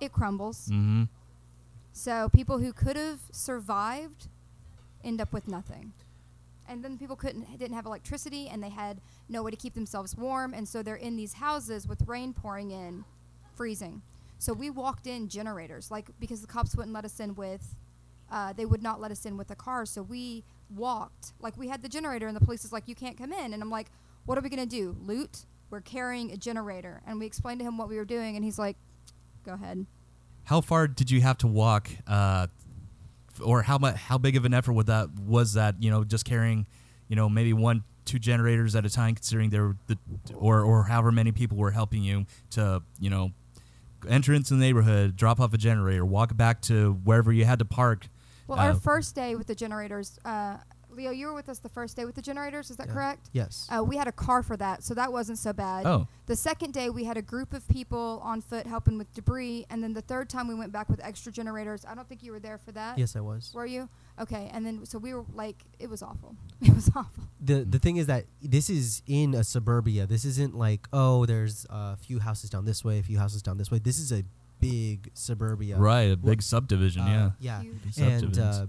it 0.00 0.12
crumbles. 0.12 0.68
Mm-hmm. 0.68 1.04
So 1.92 2.28
people 2.28 2.58
who 2.58 2.72
could 2.72 2.96
have 2.96 3.20
survived 3.32 4.28
end 5.02 5.20
up 5.20 5.32
with 5.32 5.48
nothing. 5.48 5.92
And 6.68 6.84
then 6.84 6.98
people 6.98 7.16
couldn't 7.16 7.58
didn't 7.58 7.74
have 7.74 7.86
electricity 7.86 8.48
and 8.48 8.62
they 8.62 8.68
had 8.68 9.00
no 9.28 9.42
way 9.42 9.50
to 9.50 9.56
keep 9.56 9.74
themselves 9.74 10.16
warm 10.16 10.52
and 10.52 10.68
so 10.68 10.82
they're 10.82 10.96
in 10.96 11.16
these 11.16 11.34
houses 11.34 11.88
with 11.88 12.06
rain 12.06 12.32
pouring 12.32 12.70
in, 12.70 13.04
freezing. 13.54 14.02
So 14.38 14.52
we 14.52 14.70
walked 14.70 15.06
in 15.06 15.28
generators 15.28 15.90
like 15.90 16.10
because 16.20 16.42
the 16.42 16.46
cops 16.46 16.76
wouldn't 16.76 16.94
let 16.94 17.04
us 17.04 17.18
in 17.20 17.34
with 17.34 17.74
uh, 18.30 18.52
they 18.52 18.66
would 18.66 18.82
not 18.82 19.00
let 19.00 19.10
us 19.10 19.24
in 19.24 19.36
with 19.36 19.50
a 19.50 19.54
car, 19.54 19.86
so 19.86 20.02
we 20.02 20.44
walked. 20.74 21.32
Like 21.40 21.56
we 21.56 21.68
had 21.68 21.82
the 21.82 21.88
generator, 21.88 22.26
and 22.26 22.36
the 22.36 22.44
police 22.44 22.64
is 22.64 22.72
like, 22.72 22.86
"You 22.86 22.94
can't 22.94 23.16
come 23.16 23.32
in." 23.32 23.54
And 23.54 23.62
I'm 23.62 23.70
like, 23.70 23.90
"What 24.26 24.36
are 24.36 24.42
we 24.42 24.50
gonna 24.50 24.66
do? 24.66 24.96
Loot? 25.00 25.46
We're 25.70 25.80
carrying 25.80 26.30
a 26.30 26.36
generator." 26.36 27.00
And 27.06 27.18
we 27.18 27.26
explained 27.26 27.60
to 27.60 27.64
him 27.64 27.78
what 27.78 27.88
we 27.88 27.96
were 27.96 28.04
doing, 28.04 28.36
and 28.36 28.44
he's 28.44 28.58
like, 28.58 28.76
"Go 29.44 29.52
ahead." 29.54 29.86
How 30.44 30.60
far 30.60 30.88
did 30.88 31.10
you 31.10 31.20
have 31.20 31.36
to 31.38 31.46
walk, 31.46 31.90
uh, 32.06 32.46
or 33.42 33.62
how 33.62 33.78
much? 33.78 33.96
How 33.96 34.18
big 34.18 34.36
of 34.36 34.44
an 34.44 34.54
effort 34.54 34.72
would 34.72 34.86
that 34.86 35.10
was 35.14 35.52
that? 35.54 35.82
You 35.82 35.90
know, 35.90 36.04
just 36.04 36.24
carrying, 36.24 36.66
you 37.08 37.16
know, 37.16 37.28
maybe 37.28 37.52
one, 37.52 37.84
two 38.04 38.18
generators 38.18 38.74
at 38.74 38.86
a 38.86 38.90
time, 38.90 39.14
considering 39.14 39.50
there 39.50 39.64
were 39.68 39.76
the, 39.86 39.98
or 40.34 40.62
or 40.62 40.84
however 40.84 41.12
many 41.12 41.32
people 41.32 41.56
were 41.58 41.70
helping 41.72 42.02
you 42.02 42.24
to, 42.50 42.82
you 42.98 43.10
know, 43.10 43.32
enter 44.08 44.32
into 44.32 44.54
the 44.54 44.60
neighborhood, 44.60 45.16
drop 45.16 45.38
off 45.40 45.52
a 45.52 45.58
generator, 45.58 46.04
walk 46.06 46.36
back 46.36 46.62
to 46.62 46.94
wherever 47.04 47.32
you 47.32 47.44
had 47.44 47.58
to 47.58 47.64
park. 47.64 48.08
Well, 48.46 48.58
Uh, 48.58 48.68
our 48.68 48.74
first 48.74 49.14
day 49.14 49.36
with 49.36 49.46
the 49.48 49.54
generators, 49.54 50.18
uh, 50.24 50.56
Leo, 50.98 51.10
you 51.12 51.26
were 51.28 51.34
with 51.34 51.48
us 51.48 51.58
the 51.60 51.68
first 51.68 51.96
day 51.96 52.04
with 52.04 52.14
the 52.16 52.22
generators. 52.22 52.70
Is 52.70 52.76
that 52.76 52.88
Yeah. 52.88 52.92
correct? 52.92 53.30
Yes. 53.32 53.66
Uh, 53.70 53.82
we 53.84 53.96
had 53.96 54.08
a 54.08 54.12
car 54.12 54.42
for 54.42 54.56
that, 54.56 54.82
so 54.82 54.92
that 54.94 55.12
wasn't 55.12 55.38
so 55.38 55.52
bad. 55.52 55.86
Oh, 55.86 56.06
The 56.26 56.36
second 56.36 56.74
day, 56.74 56.90
we 56.90 57.04
had 57.04 57.16
a 57.16 57.22
group 57.22 57.54
of 57.54 57.66
people 57.68 58.20
on 58.22 58.40
foot 58.42 58.66
helping 58.66 58.98
with 58.98 59.10
debris, 59.14 59.64
and 59.70 59.82
then 59.82 59.94
the 59.94 60.02
third 60.02 60.28
time 60.28 60.46
we 60.48 60.54
went 60.54 60.72
back 60.72 60.88
with 60.90 61.00
extra 61.02 61.30
generators. 61.32 61.84
I 61.86 61.94
don't 61.94 62.06
think 62.08 62.22
you 62.22 62.32
were 62.32 62.40
there 62.40 62.58
for 62.58 62.72
that. 62.72 62.98
yes, 62.98 63.14
I 63.16 63.20
was. 63.20 63.50
Were 63.54 63.64
you? 63.64 63.88
Okay, 64.20 64.50
and 64.52 64.66
then 64.66 64.84
so 64.84 64.98
we 64.98 65.14
were 65.14 65.24
like, 65.32 65.64
it 65.78 65.88
was 65.88 66.02
awful. 66.02 66.34
It 66.60 66.74
was 66.74 66.88
awful. 66.94 67.24
the 67.40 67.64
the 67.64 67.78
thing 67.78 67.96
is 67.96 68.06
that 68.06 68.24
this 68.42 68.68
is 68.68 69.02
in 69.06 69.32
a 69.34 69.44
suburbia. 69.44 70.06
This 70.06 70.24
isn't 70.24 70.54
like 70.56 70.88
oh, 70.92 71.24
there's 71.24 71.64
a 71.70 71.96
few 71.96 72.18
houses 72.18 72.50
down 72.50 72.64
this 72.64 72.84
way, 72.84 72.98
a 72.98 73.02
few 73.04 73.18
houses 73.18 73.40
down 73.42 73.56
this 73.58 73.70
way. 73.70 73.78
This 73.78 73.98
is 73.98 74.10
a 74.12 74.24
big 74.60 75.10
suburbia. 75.14 75.76
right, 75.78 76.10
a 76.10 76.16
big 76.16 76.42
subdivision. 76.42 77.02
Uh, 77.02 77.30
yeah, 77.38 77.62
Yeah. 77.62 77.62
Huge. 77.62 77.98
And 77.98 78.38
uh, 78.38 78.66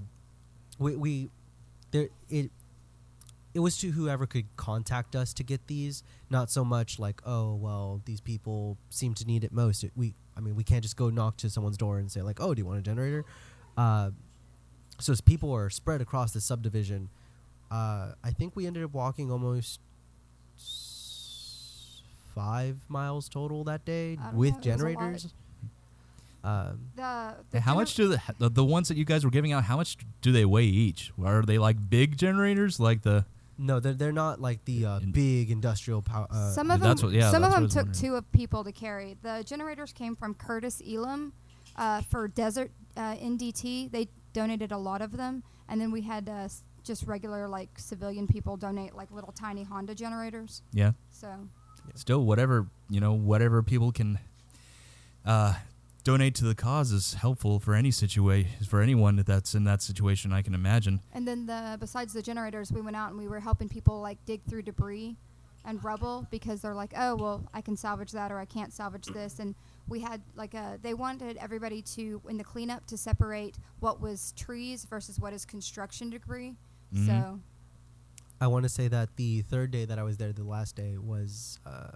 we 0.77 0.95
we 0.95 1.30
there 1.92 2.10
it 2.30 2.52
it 3.54 3.60
was 3.60 3.78
to 3.78 3.92
whoever 3.92 4.26
could 4.26 4.46
contact 4.58 5.16
us 5.16 5.34
to 5.34 5.44
get 5.44 5.68
these. 5.68 6.04
Not 6.30 6.52
so 6.52 6.64
much 6.64 7.00
like 7.00 7.22
oh 7.26 7.56
well, 7.56 8.02
these 8.06 8.22
people 8.22 8.78
seem 8.90 9.14
to 9.16 9.26
need 9.26 9.44
it 9.44 9.52
most. 9.52 9.84
We 9.96 10.14
I 10.38 10.42
mean 10.42 10.56
we 10.56 10.64
can't 10.64 10.84
just 10.84 10.98
go 10.98 11.10
knock 11.10 11.38
to 11.38 11.50
someone's 11.50 11.78
door 11.78 12.00
and 12.00 12.12
say 12.12 12.22
like 12.22 12.40
oh 12.40 12.54
do 12.54 12.60
you 12.60 12.66
want 12.66 12.80
a 12.80 12.84
generator? 12.84 13.26
Uh, 13.78 14.12
so 15.00 15.14
as 15.14 15.22
people 15.22 15.54
are 15.54 15.70
spread 15.70 16.02
across 16.02 16.32
the 16.32 16.42
subdivision. 16.42 17.10
Uh, 17.72 18.14
I 18.24 18.32
think 18.32 18.56
we 18.56 18.66
ended 18.66 18.84
up 18.84 18.94
walking 18.94 19.32
almost 19.32 19.80
five 22.34 22.78
miles 22.88 23.30
total 23.30 23.64
that 23.66 23.86
day 23.86 24.18
with 24.34 24.54
know, 24.54 24.72
it 24.72 24.74
was 24.74 24.82
a 24.82 24.86
lot. 24.86 24.98
generators. 24.98 25.34
Um, 26.44 26.92
The, 26.96 27.36
the 27.52 27.60
how 27.62 27.74
gener- 27.74 27.78
much 27.78 27.96
do 27.96 28.08
the, 28.08 28.22
the 28.38 28.50
the 28.50 28.64
ones 28.66 28.88
that 28.88 28.98
you 28.98 29.06
guys 29.06 29.24
were 29.26 29.32
giving 29.32 29.52
out? 29.52 29.64
How 29.66 29.78
much 29.78 29.98
do 30.22 30.32
they 30.32 30.46
weigh 30.46 30.66
each? 30.66 31.12
Are 31.24 31.42
they 31.42 31.58
like 31.58 31.78
big 31.90 32.18
generators, 32.18 32.80
like 32.80 33.02
the? 33.02 33.26
no, 33.58 33.80
they're 33.82 33.94
they're 33.94 34.14
not 34.14 34.40
like 34.40 34.64
the 34.66 34.86
uh, 34.86 35.00
In- 35.00 35.12
big 35.12 35.52
industrial 35.52 36.02
power. 36.02 36.28
Uh, 36.32 36.52
some 36.52 36.72
of 36.72 36.80
them, 36.80 36.98
what- 36.98 37.12
yeah, 37.14 37.30
some 37.30 37.44
of 37.44 37.52
that's 37.52 37.54
what 37.54 37.58
I 37.58 37.60
them 37.62 37.70
took 37.70 37.86
wondering. 37.88 38.02
two 38.12 38.16
of 38.16 38.32
people 38.32 38.64
to 38.64 38.72
carry. 38.72 39.18
The 39.22 39.44
generators 39.46 39.92
came 39.92 40.16
from 40.16 40.34
Curtis 40.34 40.82
Elam 40.88 41.34
uh, 41.76 42.02
for 42.04 42.28
Desert 42.30 42.72
uh, 42.96 43.16
NDT. 43.16 43.92
They 43.92 44.08
donated 44.32 44.72
a 44.72 44.78
lot 44.78 45.02
of 45.02 45.18
them, 45.18 45.44
and 45.68 45.82
then 45.82 45.92
we 45.92 46.02
had 46.04 46.30
uh, 46.30 46.48
just 46.86 47.04
regular 47.06 47.50
like 47.50 47.70
civilian 47.78 48.28
people 48.28 48.56
donate 48.56 48.96
like 48.96 49.12
little 49.12 49.34
tiny 49.34 49.64
Honda 49.64 49.94
generators. 49.94 50.62
Yeah, 50.72 50.94
So 51.12 51.28
Yeah. 51.28 51.92
still 51.96 52.24
whatever 52.24 52.68
you 52.90 53.02
know, 53.02 53.12
whatever 53.14 53.62
people 53.62 53.92
can 53.92 54.20
uh, 55.26 55.54
donate 56.10 56.34
to 56.34 56.43
the 56.43 56.55
cause 56.55 56.91
is 56.91 57.14
helpful 57.14 57.60
for 57.60 57.76
any 57.76 57.91
situation 57.91 58.49
for 58.66 58.82
anyone 58.82 59.16
that's 59.28 59.53
in 59.53 59.64
that 59.64 59.80
situation. 59.82 60.34
I 60.34 60.41
can 60.41 60.55
imagine. 60.55 61.01
And 61.14 61.28
then 61.28 61.45
the 61.45 61.78
besides 61.80 62.14
the 62.14 62.24
generators, 62.24 62.72
we 62.72 62.82
went 62.82 62.95
out 62.95 63.10
and 63.12 63.20
we 63.20 63.28
were 63.28 63.39
helping 63.39 63.70
people 63.70 64.01
like 64.01 64.18
dig 64.26 64.41
through 64.49 64.64
debris 64.64 65.18
and 65.66 65.84
rubble 65.84 66.26
because 66.32 66.62
they're 66.62 66.74
like, 66.74 66.93
oh 66.97 67.16
well, 67.16 67.43
I 67.53 67.62
can 67.62 67.78
salvage 67.78 68.12
that 68.14 68.32
or 68.32 68.39
I 68.39 68.45
can't 68.45 68.74
salvage 68.74 69.05
this. 69.05 69.38
And 69.38 69.53
we 69.88 69.99
had 69.99 70.22
like 70.36 70.55
a 70.55 70.80
they 70.82 70.95
wanted 70.95 71.38
everybody 71.38 71.84
to 71.95 72.22
in 72.28 72.38
the 72.38 72.43
cleanup 72.43 72.88
to 72.88 72.97
separate 72.97 73.55
what 73.80 74.01
was 74.01 74.34
trees 74.36 74.86
versus 74.86 75.20
what 75.20 75.32
is 75.34 75.45
construction 75.45 76.10
debris. 76.10 76.55
Mhm. 76.91 77.05
So 77.05 77.39
I 78.41 78.47
want 78.47 78.64
to 78.64 78.70
say 78.70 78.88
that 78.88 79.16
the 79.16 79.41
third 79.43 79.70
day 79.70 79.86
that 79.86 79.99
I 79.99 80.03
was 80.03 80.18
there, 80.18 80.34
the 80.34 80.43
last 80.43 80.76
day 80.76 80.97
was 80.97 81.60
uh, 81.68 81.91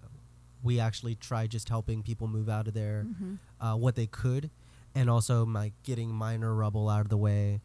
we 0.64 0.80
actually 0.80 1.16
tried 1.16 1.51
just 1.51 1.70
helping 1.70 2.01
people 2.01 2.28
move 2.28 2.49
out 2.49 2.68
of 2.68 2.74
there 2.74 3.05
mhm. 3.05 3.38
uh, 3.59 3.76
what 3.76 3.95
they 3.95 4.07
could, 4.07 4.49
and 4.95 5.09
also 5.09 5.45
like 5.45 5.74
getting 5.84 6.09
minor 6.09 6.53
rubble 6.53 6.89
out 6.89 7.01
of 7.01 7.09
the 7.09 7.18
way, 7.18 7.61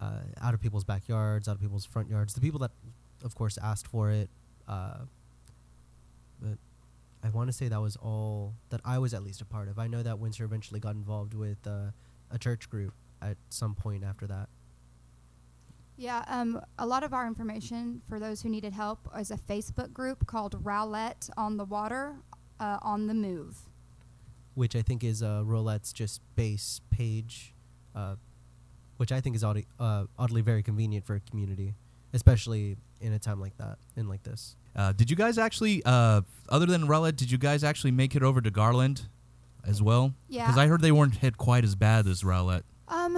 uh, 0.00 0.20
out 0.40 0.54
of 0.54 0.60
people's 0.60 0.84
backyards, 0.84 1.48
out 1.48 1.56
of 1.56 1.60
people's 1.60 1.86
front 1.86 2.08
yards. 2.08 2.34
The 2.34 2.40
people 2.40 2.60
that, 2.60 2.72
of 3.24 3.34
course, 3.34 3.58
asked 3.62 3.86
for 3.86 4.10
it. 4.10 4.28
Uh, 4.68 4.98
but 6.40 6.58
I 7.24 7.30
want 7.30 7.48
to 7.48 7.52
say 7.52 7.68
that 7.68 7.80
was 7.80 7.96
all 7.96 8.54
that 8.70 8.80
I 8.84 8.98
was 8.98 9.14
at 9.14 9.22
least 9.22 9.40
a 9.40 9.44
part 9.44 9.68
of. 9.68 9.78
I 9.78 9.86
know 9.86 10.02
that 10.02 10.18
Winter 10.18 10.44
eventually 10.44 10.80
got 10.80 10.94
involved 10.94 11.34
with 11.34 11.58
uh, 11.66 11.90
a 12.30 12.38
church 12.38 12.68
group 12.68 12.92
at 13.20 13.36
some 13.48 13.74
point 13.74 14.04
after 14.04 14.26
that. 14.26 14.48
Yeah, 15.96 16.24
um, 16.26 16.60
a 16.78 16.86
lot 16.86 17.04
of 17.04 17.12
our 17.12 17.26
information 17.26 18.02
for 18.08 18.18
those 18.18 18.42
who 18.42 18.48
needed 18.48 18.72
help 18.72 19.08
is 19.16 19.30
a 19.30 19.36
Facebook 19.36 19.92
group 19.92 20.26
called 20.26 20.62
Rowlett 20.64 21.30
on 21.36 21.58
the 21.58 21.64
Water, 21.64 22.16
uh, 22.62 22.78
on 22.82 23.06
the 23.08 23.14
Move. 23.14 23.56
which 24.54 24.76
I 24.76 24.82
think 24.82 25.02
is 25.02 25.22
uh, 25.22 25.42
Rowlett's 25.44 25.92
just 25.92 26.20
base 26.36 26.80
page, 26.90 27.54
uh, 27.94 28.16
which 28.98 29.10
I 29.10 29.20
think 29.20 29.34
is 29.34 29.42
oddly, 29.42 29.66
uh, 29.80 30.04
oddly 30.18 30.42
very 30.42 30.62
convenient 30.62 31.04
for 31.06 31.14
a 31.14 31.20
community, 31.20 31.74
especially 32.12 32.76
in 33.00 33.12
a 33.14 33.18
time 33.18 33.40
like 33.40 33.56
that 33.56 33.78
and 33.96 34.08
like 34.08 34.22
this. 34.22 34.56
Uh, 34.76 34.92
did 34.92 35.10
you 35.10 35.16
guys 35.16 35.38
actually, 35.38 35.82
uh, 35.84 36.20
other 36.48 36.66
than 36.66 36.86
Rowlett, 36.86 37.16
did 37.16 37.30
you 37.30 37.38
guys 37.38 37.64
actually 37.64 37.90
make 37.90 38.14
it 38.14 38.22
over 38.22 38.40
to 38.40 38.50
Garland 38.50 39.08
as 39.66 39.82
well? 39.82 40.14
Yeah. 40.28 40.44
Because 40.46 40.58
I 40.58 40.66
heard 40.66 40.82
they 40.82 40.92
weren't 40.92 41.16
hit 41.16 41.36
quite 41.38 41.64
as 41.64 41.74
bad 41.74 42.06
as 42.06 42.22
Rowlett. 42.22 42.62
Um, 42.88 43.16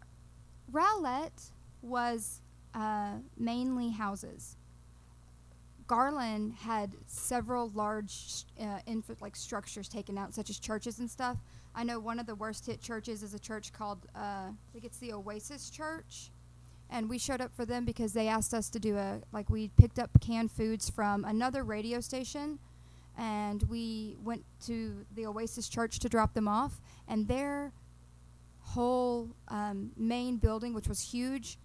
Rowlett 0.72 1.52
was 1.82 2.40
uh, 2.74 3.16
mainly 3.38 3.90
houses. 3.90 4.56
Garland 5.86 6.54
had 6.54 6.92
several 7.06 7.70
large, 7.74 8.44
uh, 8.60 8.80
inf- 8.86 9.20
like 9.20 9.36
structures 9.36 9.88
taken 9.88 10.18
out, 10.18 10.34
such 10.34 10.50
as 10.50 10.58
churches 10.58 10.98
and 10.98 11.10
stuff. 11.10 11.38
I 11.74 11.84
know 11.84 12.00
one 12.00 12.18
of 12.18 12.26
the 12.26 12.34
worst 12.34 12.66
hit 12.66 12.80
churches 12.80 13.22
is 13.22 13.34
a 13.34 13.38
church 13.38 13.72
called, 13.72 14.06
uh, 14.14 14.18
I 14.18 14.52
think 14.72 14.84
it's 14.84 14.98
the 14.98 15.12
Oasis 15.12 15.70
Church, 15.70 16.30
and 16.90 17.08
we 17.08 17.18
showed 17.18 17.40
up 17.40 17.54
for 17.54 17.64
them 17.64 17.84
because 17.84 18.12
they 18.12 18.28
asked 18.28 18.54
us 18.54 18.70
to 18.70 18.78
do 18.78 18.96
a 18.96 19.20
like 19.32 19.50
we 19.50 19.68
picked 19.76 19.98
up 19.98 20.10
canned 20.20 20.50
foods 20.50 20.88
from 20.88 21.24
another 21.24 21.62
radio 21.64 22.00
station, 22.00 22.58
and 23.16 23.62
we 23.64 24.16
went 24.24 24.44
to 24.66 25.04
the 25.14 25.26
Oasis 25.26 25.68
Church 25.68 25.98
to 26.00 26.08
drop 26.08 26.34
them 26.34 26.48
off, 26.48 26.80
and 27.06 27.28
their 27.28 27.72
whole 28.60 29.28
um, 29.48 29.92
main 29.96 30.36
building, 30.38 30.74
which 30.74 30.88
was 30.88 31.00
huge, 31.12 31.58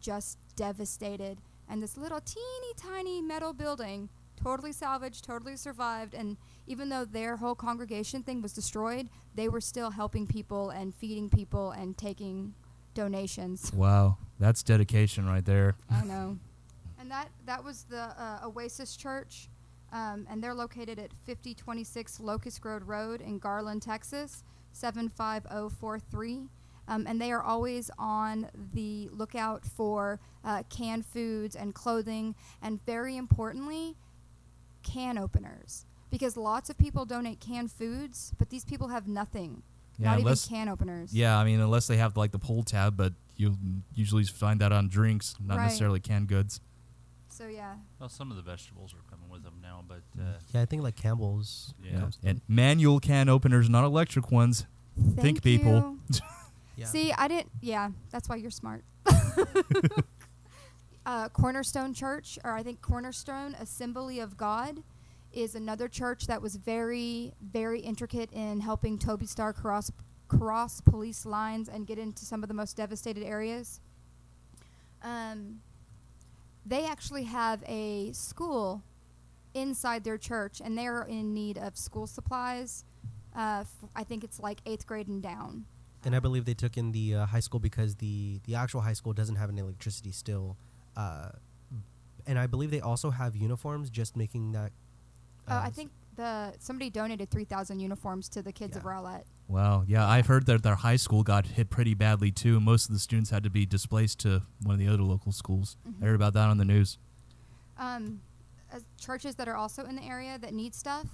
just 0.00 0.38
devastated. 0.56 1.38
And 1.68 1.82
this 1.82 1.96
little 1.96 2.20
teeny 2.20 2.72
tiny 2.76 3.22
metal 3.22 3.52
building, 3.52 4.08
totally 4.42 4.72
salvaged, 4.72 5.24
totally 5.24 5.56
survived. 5.56 6.14
And 6.14 6.36
even 6.66 6.88
though 6.88 7.04
their 7.04 7.36
whole 7.36 7.54
congregation 7.54 8.22
thing 8.22 8.42
was 8.42 8.52
destroyed, 8.52 9.08
they 9.34 9.48
were 9.48 9.60
still 9.60 9.90
helping 9.90 10.26
people 10.26 10.70
and 10.70 10.94
feeding 10.94 11.28
people 11.30 11.70
and 11.70 11.96
taking 11.96 12.54
donations. 12.94 13.72
Wow, 13.84 14.18
that's 14.38 14.62
dedication 14.62 15.26
right 15.26 15.44
there. 15.44 15.74
I 15.90 16.04
know. 16.04 16.38
And 16.98 17.10
that 17.10 17.28
that 17.44 17.62
was 17.62 17.84
the 17.84 18.00
uh, 18.18 18.40
Oasis 18.46 18.96
Church, 18.96 19.48
um, 19.92 20.26
and 20.30 20.42
they're 20.42 20.54
located 20.54 20.98
at 20.98 21.12
5026 21.24 22.20
Locust 22.20 22.64
Road 22.64 22.84
Road 22.84 23.20
in 23.20 23.38
Garland, 23.38 23.82
Texas, 23.82 24.42
75043. 24.72 26.48
Um, 26.86 27.06
and 27.06 27.20
they 27.20 27.32
are 27.32 27.42
always 27.42 27.90
on 27.98 28.48
the 28.74 29.08
lookout 29.12 29.64
for 29.64 30.20
uh, 30.44 30.62
canned 30.68 31.06
foods 31.06 31.56
and 31.56 31.74
clothing, 31.74 32.34
and 32.60 32.84
very 32.84 33.16
importantly, 33.16 33.96
can 34.82 35.16
openers. 35.18 35.86
Because 36.10 36.36
lots 36.36 36.70
of 36.70 36.78
people 36.78 37.04
donate 37.06 37.40
canned 37.40 37.72
foods, 37.72 38.32
but 38.38 38.50
these 38.50 38.64
people 38.64 38.88
have 38.88 39.08
nothing. 39.08 39.62
Yeah, 39.98 40.10
not 40.10 40.18
unless 40.18 40.46
even 40.46 40.56
can 40.58 40.68
openers. 40.68 41.14
yeah, 41.14 41.38
I 41.38 41.44
mean 41.44 41.60
unless 41.60 41.86
they 41.86 41.96
have 41.98 42.16
like 42.16 42.32
the 42.32 42.38
pull 42.38 42.62
tab, 42.64 42.96
but 42.96 43.12
you 43.36 43.56
usually 43.94 44.24
find 44.24 44.60
that 44.60 44.72
on 44.72 44.88
drinks, 44.88 45.36
not 45.40 45.56
Right. 45.56 45.64
necessarily 45.64 46.00
canned 46.00 46.28
goods. 46.28 46.60
So 47.28 47.46
yeah, 47.48 47.76
Well, 47.98 48.08
some 48.08 48.30
of 48.30 48.36
the 48.36 48.42
vegetables 48.42 48.92
are 48.94 49.02
coming 49.10 49.28
with 49.30 49.42
them 49.42 49.54
now, 49.62 49.82
but 49.86 50.02
uh, 50.20 50.34
Yeah, 50.52 50.62
I 50.62 50.66
think 50.66 50.82
like 50.82 50.96
Campbell's. 50.96 51.74
Yeah. 51.82 52.10
And 52.22 52.40
manual 52.48 53.00
can 53.00 53.28
openers, 53.28 53.68
not 53.68 53.84
electric 53.84 54.30
ones. 54.30 54.66
Thank 54.96 55.16
think 55.20 55.42
people. 55.42 55.96
Yeah. 56.76 56.86
See, 56.86 57.12
I 57.12 57.28
didn't. 57.28 57.50
Yeah, 57.60 57.90
that's 58.10 58.28
why 58.28 58.36
you're 58.36 58.50
smart. 58.50 58.84
uh, 61.06 61.28
Cornerstone 61.30 61.94
Church, 61.94 62.38
or 62.44 62.52
I 62.52 62.62
think 62.62 62.80
Cornerstone 62.80 63.54
Assembly 63.60 64.20
of 64.20 64.36
God, 64.36 64.82
is 65.32 65.54
another 65.54 65.88
church 65.88 66.26
that 66.26 66.40
was 66.40 66.56
very, 66.56 67.32
very 67.42 67.80
intricate 67.80 68.30
in 68.32 68.60
helping 68.60 68.98
Toby 68.98 69.26
Star 69.26 69.52
cross 69.52 69.90
cross 70.28 70.80
police 70.80 71.26
lines 71.26 71.68
and 71.68 71.86
get 71.86 71.98
into 71.98 72.24
some 72.24 72.42
of 72.42 72.48
the 72.48 72.54
most 72.54 72.76
devastated 72.76 73.24
areas. 73.24 73.80
Um, 75.02 75.60
they 76.64 76.86
actually 76.86 77.24
have 77.24 77.62
a 77.66 78.10
school 78.12 78.82
inside 79.52 80.02
their 80.02 80.18
church, 80.18 80.60
and 80.64 80.76
they're 80.76 81.02
in 81.02 81.34
need 81.34 81.58
of 81.58 81.76
school 81.76 82.06
supplies. 82.06 82.84
Uh, 83.36 83.58
f- 83.60 83.90
I 83.94 84.04
think 84.04 84.24
it's 84.24 84.40
like 84.40 84.60
eighth 84.64 84.86
grade 84.86 85.08
and 85.08 85.22
down. 85.22 85.66
And 86.04 86.14
I 86.14 86.20
believe 86.20 86.44
they 86.44 86.54
took 86.54 86.76
in 86.76 86.92
the 86.92 87.14
uh, 87.14 87.26
high 87.26 87.40
school 87.40 87.60
because 87.60 87.96
the 87.96 88.40
the 88.44 88.54
actual 88.54 88.80
high 88.82 88.92
school 88.92 89.12
doesn't 89.12 89.36
have 89.36 89.48
any 89.50 89.60
electricity 89.60 90.12
still. 90.12 90.56
Uh, 90.96 91.30
and 92.26 92.38
I 92.38 92.46
believe 92.46 92.70
they 92.70 92.80
also 92.80 93.10
have 93.10 93.36
uniforms, 93.36 93.90
just 93.90 94.16
making 94.16 94.52
that. 94.52 94.72
Uh, 95.48 95.60
I 95.64 95.66
s- 95.68 95.74
think 95.74 95.90
the 96.16 96.54
somebody 96.58 96.90
donated 96.90 97.30
three 97.30 97.44
thousand 97.44 97.80
uniforms 97.80 98.28
to 98.30 98.42
the 98.42 98.52
kids 98.52 98.76
of 98.76 98.82
Yeah. 98.82 98.88
Rowlett. 98.90 99.24
Wow. 99.48 99.84
Yeah, 99.86 100.06
I've 100.08 100.26
heard 100.26 100.46
that 100.46 100.62
their 100.62 100.74
high 100.76 100.96
school 100.96 101.22
got 101.22 101.46
hit 101.46 101.68
pretty 101.70 101.92
badly 101.94 102.30
too. 102.30 102.60
Most 102.60 102.88
of 102.88 102.94
the 102.94 102.98
students 102.98 103.30
had 103.30 103.42
to 103.44 103.50
be 103.50 103.66
displaced 103.66 104.20
to 104.20 104.42
one 104.62 104.74
of 104.74 104.78
the 104.78 104.88
other 104.88 105.02
local 105.02 105.32
schools. 105.32 105.76
I 106.00 106.04
heard 106.06 106.14
about 106.14 106.32
that 106.34 106.48
on 106.48 106.56
the 106.58 106.64
news. 106.64 106.98
Um, 107.78 108.20
as 108.72 108.84
churches 108.98 109.34
that 109.36 109.48
are 109.48 109.56
also 109.56 109.84
in 109.84 109.96
the 109.96 110.02
area 110.04 110.38
that 110.38 110.54
need 110.54 110.74
stuff. 110.74 111.06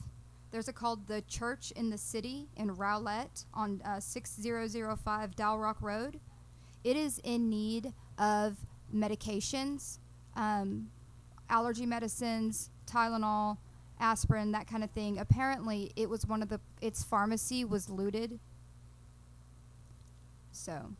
There's 0.51 0.69
a 0.69 0.73
called 0.73 1.07
the 1.07 1.23
Church 1.23 1.71
in 1.77 1.91
the 1.91 1.99
City 1.99 2.49
in 2.57 2.75
Rowlett 2.77 3.45
on 3.55 3.81
uh, 3.85 4.01
6005 4.01 5.37
Dalrock 5.37 5.81
Road. 5.81 6.19
It 6.83 6.97
is 6.97 7.21
in 7.23 7.49
need 7.49 7.93
of 8.19 8.57
medications, 8.95 9.99
um, 10.35 10.89
allergy 11.49 11.87
medicines, 11.87 12.71
Tylenol, 12.87 13.59
aspirin, 14.01 14.51
that 14.53 14.67
kind 14.67 14.83
of 14.83 14.91
thing. 14.91 15.19
Apparently, 15.19 15.93
it 15.95 16.09
was 16.11 16.27
one 16.27 16.43
of 16.43 16.49
the 16.49 16.61
its 16.81 17.05
pharmacy 17.05 17.65
was 17.65 17.89
looted. 17.89 18.41
So, 20.53 20.91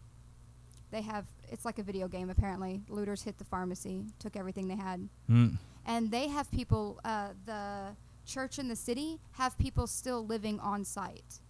they 0.91 1.03
have 1.03 1.27
it's 1.51 1.65
like 1.65 1.79
a 1.79 1.83
video 1.83 2.07
game. 2.09 2.31
Apparently, 2.31 2.83
looters 2.89 3.23
hit 3.23 3.39
the 3.39 3.45
pharmacy, 3.45 4.05
took 4.21 4.37
everything 4.37 4.69
they 4.69 4.77
had 4.77 5.09
Mm. 5.29 5.59
and 5.87 6.11
they 6.11 6.29
have 6.29 6.51
people 6.53 7.01
uh, 7.05 7.29
the 7.47 7.97
church 8.31 8.59
in 8.59 8.69
the 8.69 8.77
city 8.77 9.19
have 9.33 9.59
people 9.59 9.87
still 9.87 10.25
living 10.27 10.59
on 10.61 10.85
site 10.85 11.41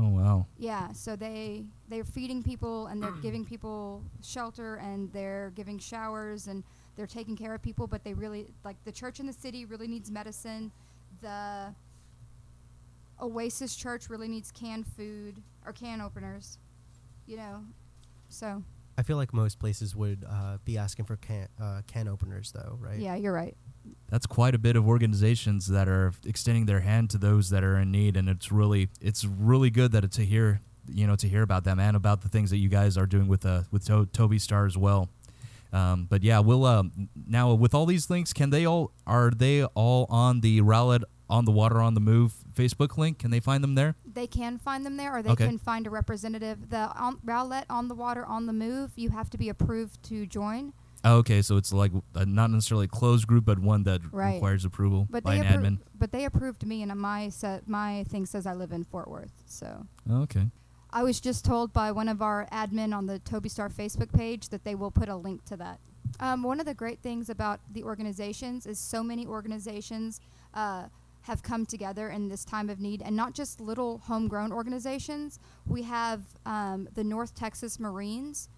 Oh 0.00 0.08
wow. 0.08 0.46
yeah 0.56 0.92
so 0.92 1.16
they 1.16 1.64
they're 1.88 2.04
feeding 2.04 2.42
people 2.42 2.86
and 2.86 3.02
they're 3.02 3.10
giving 3.20 3.44
people 3.44 4.02
shelter 4.22 4.76
and 4.76 5.12
they're 5.12 5.50
giving 5.56 5.78
showers 5.78 6.46
and 6.46 6.62
they're 6.96 7.06
taking 7.18 7.36
care 7.36 7.52
of 7.54 7.60
people 7.62 7.86
but 7.88 8.04
they 8.04 8.14
really 8.14 8.46
like 8.64 8.76
the 8.84 8.92
church 8.92 9.18
in 9.20 9.26
the 9.26 9.32
city 9.32 9.64
really 9.64 9.88
needs 9.88 10.08
medicine 10.10 10.70
the 11.20 11.74
oasis 13.20 13.74
church 13.74 14.08
really 14.08 14.28
needs 14.28 14.52
canned 14.52 14.86
food 14.96 15.42
or 15.66 15.72
can 15.72 16.00
openers 16.00 16.58
you 17.26 17.36
know 17.36 17.64
so 18.28 18.62
I 18.96 19.02
feel 19.04 19.16
like 19.16 19.32
most 19.32 19.60
places 19.60 19.94
would 19.94 20.24
uh, 20.28 20.58
be 20.64 20.76
asking 20.76 21.04
for 21.04 21.16
can 21.16 21.46
uh, 21.62 21.82
can 21.86 22.08
openers, 22.08 22.50
though, 22.52 22.76
right? 22.80 22.98
yeah 22.98 23.14
you're 23.14 23.32
right 23.32 23.56
That's 24.08 24.26
quite 24.26 24.54
a 24.54 24.58
bit 24.58 24.74
of 24.76 24.86
organizations 24.88 25.66
that 25.68 25.88
are 25.88 26.12
extending 26.24 26.66
their 26.66 26.80
hand 26.80 27.10
to 27.10 27.18
those 27.18 27.50
that 27.50 27.62
are 27.62 27.76
in 27.78 27.90
need, 27.90 28.16
and 28.16 28.28
it's 28.28 28.50
really 28.50 28.88
it's 29.00 29.24
really 29.24 29.70
good 29.70 29.92
that 29.92 30.10
to 30.12 30.24
hear 30.24 30.60
you 30.90 31.06
know 31.06 31.16
to 31.16 31.28
hear 31.28 31.42
about 31.42 31.64
them 31.64 31.78
and 31.78 31.94
about 31.96 32.22
the 32.22 32.28
things 32.28 32.48
that 32.50 32.56
you 32.58 32.68
guys 32.70 32.96
are 32.96 33.06
doing 33.06 33.28
with 33.28 33.44
uh 33.44 33.62
with 33.70 33.84
to- 33.86 34.06
Toby 34.12 34.38
Star 34.38 34.64
as 34.66 34.76
well. 34.78 35.08
Um, 35.70 36.06
but 36.08 36.22
yeah, 36.22 36.38
we'll 36.38 36.64
um, 36.64 37.10
now 37.26 37.52
with 37.52 37.74
all 37.74 37.84
these 37.84 38.08
links, 38.08 38.32
can 38.32 38.48
they 38.50 38.64
all 38.64 38.92
are 39.06 39.30
they 39.30 39.64
all 39.64 40.06
on 40.08 40.40
the 40.40 40.62
Rowlett 40.62 41.02
on 41.28 41.44
the 41.44 41.52
Water 41.52 41.82
on 41.82 41.92
the 41.92 42.00
Move 42.00 42.32
Facebook 42.54 42.96
link? 42.96 43.18
Can 43.18 43.30
they 43.30 43.40
find 43.40 43.62
them 43.62 43.74
there? 43.74 43.94
they 44.10 44.26
can 44.26 44.58
find 44.58 44.84
them 44.86 44.96
there, 44.96 45.14
or 45.16 45.22
they 45.22 45.30
Okay. 45.30 45.46
can 45.46 45.58
find 45.58 45.86
a 45.86 45.90
representative. 45.90 46.70
The 46.70 46.90
on, 46.98 47.18
Rowlett 47.24 47.66
on 47.70 47.86
the 47.88 47.94
water 47.94 48.24
on 48.24 48.46
the 48.46 48.52
move, 48.54 48.92
you 48.96 49.10
have 49.10 49.28
to 49.30 49.38
be 49.38 49.48
approved 49.50 50.02
to 50.04 50.26
join. 50.26 50.72
Oh, 51.04 51.18
okay, 51.18 51.42
so 51.42 51.56
it's 51.56 51.72
like 51.72 51.92
uh, 52.14 52.24
not 52.26 52.50
necessarily 52.50 52.86
a 52.86 52.88
closed 52.88 53.26
group, 53.26 53.44
but 53.44 53.58
one 53.58 53.84
that 53.84 54.00
Right. 54.12 54.34
requires 54.34 54.64
approval 54.64 55.06
But 55.08 55.22
by 55.22 55.36
they 55.38 55.46
an 55.46 55.46
appro- 55.46 55.64
admin. 55.64 55.78
But 55.96 56.10
they 56.12 56.24
approved 56.24 56.66
me, 56.66 56.82
and 56.82 56.94
my 57.00 57.28
set 57.28 57.68
my 57.68 58.04
thing 58.08 58.26
says 58.26 58.46
I 58.46 58.54
live 58.54 58.72
in 58.72 58.84
Fort 58.84 59.08
Worth. 59.08 59.42
So 59.46 59.86
Okay. 60.10 60.50
I 60.90 61.02
was 61.04 61.20
just 61.20 61.44
told 61.44 61.72
by 61.72 61.92
one 61.92 62.08
of 62.08 62.20
our 62.22 62.46
admin 62.50 62.96
on 62.96 63.06
the 63.06 63.18
Toby 63.20 63.48
Star 63.48 63.68
Facebook 63.68 64.12
page 64.12 64.48
that 64.48 64.64
they 64.64 64.74
will 64.74 64.90
put 64.90 65.08
a 65.08 65.16
link 65.16 65.44
to 65.44 65.56
that. 65.58 65.78
Um, 66.20 66.42
one 66.42 66.58
of 66.58 66.66
the 66.66 66.74
great 66.74 67.00
things 67.00 67.28
about 67.28 67.60
the 67.70 67.84
organizations 67.84 68.66
is 68.66 68.78
so 68.78 69.04
many 69.04 69.26
organizations 69.26 70.20
uh, 70.54 70.88
have 71.22 71.42
come 71.42 71.66
together 71.66 72.08
in 72.08 72.28
this 72.28 72.42
time 72.44 72.70
of 72.70 72.80
need, 72.80 73.02
and 73.02 73.14
not 73.14 73.34
just 73.34 73.60
little 73.60 73.98
homegrown 73.98 74.50
organizations. 74.50 75.38
We 75.66 75.82
have 75.82 76.22
um, 76.46 76.88
the 76.94 77.04
North 77.04 77.34
Texas 77.34 77.78
Marines, 77.78 78.48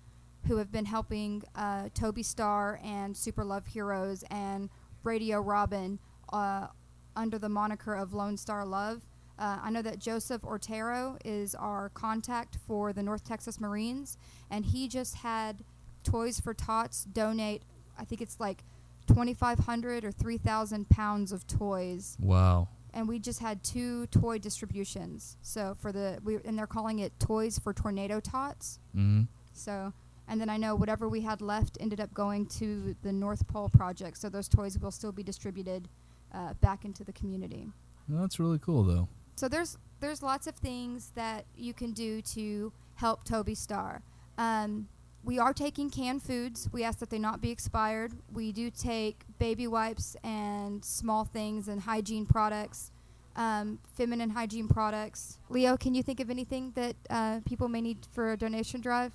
who 0.47 0.57
have 0.57 0.73
been 0.73 0.85
helping 0.87 1.43
uh, 1.55 1.89
Toby 1.95 2.23
Star 2.23 2.81
and 2.83 3.17
Super 3.17 3.45
Love 3.45 3.67
Heroes 3.67 4.25
and 4.31 4.69
Radio 5.05 5.41
Robin 5.41 5.99
uh, 6.33 6.69
under 7.17 7.39
the 7.39 7.49
moniker 7.49 7.95
of 7.95 8.13
Lone 8.13 8.37
Star 8.37 8.65
Love. 8.65 9.03
Uh, 9.39 9.59
I 9.63 9.71
know 9.71 9.83
that 9.83 9.99
Joseph 9.99 10.43
Ortero 10.43 11.17
is 11.25 11.55
our 11.55 11.89
contact 11.91 12.59
for 12.67 12.93
the 12.93 13.03
North 13.03 13.25
Texas 13.25 13.61
Marines, 13.61 14.19
and 14.51 14.67
he 14.67 14.87
just 14.89 15.17
had 15.17 15.65
Toys 16.05 16.39
for 16.41 16.53
Tots 16.53 17.05
donate. 17.05 17.63
I 17.99 18.05
think 18.05 18.21
it's 18.21 18.39
like 18.39 18.65
2,500 19.09 20.05
or 20.05 20.13
3,000 20.13 20.89
pounds 20.89 21.33
of 21.33 21.47
toys, 21.47 22.17
Wow. 22.21 22.69
and 22.95 23.09
we 23.09 23.19
just 23.19 23.41
had 23.41 23.63
two 23.65 24.07
toy 24.09 24.39
distributions. 24.39 25.37
So 25.43 25.75
for 25.81 25.91
the 25.91 26.19
we 26.23 26.37
and 26.45 26.59
they're 26.59 26.67
calling 26.67 26.99
it 27.01 27.19
Toys 27.19 27.59
for 27.59 27.73
Tornado 27.73 28.21
Tots. 28.21 28.79
hmm 28.93 29.23
So, 29.53 29.93
and 30.31 30.41
then 30.41 30.49
I 30.49 30.57
know 30.57 30.77
whatever 30.77 31.09
we 31.09 31.23
had 31.23 31.43
left 31.43 31.77
ended 31.81 32.01
up 32.01 32.15
going 32.15 32.47
to 32.47 32.95
the 33.03 33.13
North 33.13 33.47
Pole 33.49 33.69
Project. 33.69 34.17
So 34.17 34.29
those 34.29 34.49
toys 34.49 34.79
will 34.79 34.93
still 34.93 35.11
be 35.11 35.25
distributed 35.25 35.89
uh, 36.33 36.55
back 36.55 36.85
into 36.85 37.03
the 37.03 37.13
community. 37.13 37.69
Well, 38.09 38.23
that's 38.23 38.39
really 38.39 38.61
cool, 38.61 38.85
though. 38.85 39.09
So 39.35 39.49
there's 39.49 39.77
there's 39.99 40.23
lots 40.23 40.47
of 40.47 40.55
things 40.55 41.11
that 41.17 41.45
you 41.57 41.75
can 41.75 41.91
do 41.91 42.23
to 42.23 42.73
help 42.95 43.25
Toby 43.25 43.57
Star. 43.57 44.03
Um, 44.39 44.89
we 45.25 45.39
are 45.39 45.53
taking 45.53 45.91
canned 45.91 46.23
foods. 46.23 46.69
We 46.73 46.85
ask 46.85 47.01
that 47.01 47.11
they 47.11 47.19
not 47.19 47.41
be 47.41 47.51
expired. 47.51 48.13
We 48.33 48.53
do 48.53 48.71
take 48.71 49.25
baby 49.41 49.67
wipes 49.67 50.17
and 50.23 50.83
small 50.85 51.25
things 51.25 51.67
and 51.67 51.81
hygiene 51.83 52.25
products, 52.25 52.93
um, 53.35 53.81
feminine 53.97 54.31
hygiene 54.31 54.69
products. 54.69 55.39
Leo, 55.49 55.77
can 55.77 55.95
you 55.95 56.03
think 56.05 56.21
of 56.21 56.31
anything 56.31 56.73
that 56.77 56.97
uh, 57.11 57.41
people 57.45 57.69
may 57.69 57.81
need 57.81 58.07
for 58.15 58.33
a 58.33 58.37
donation 58.37 58.81
drive 58.81 59.13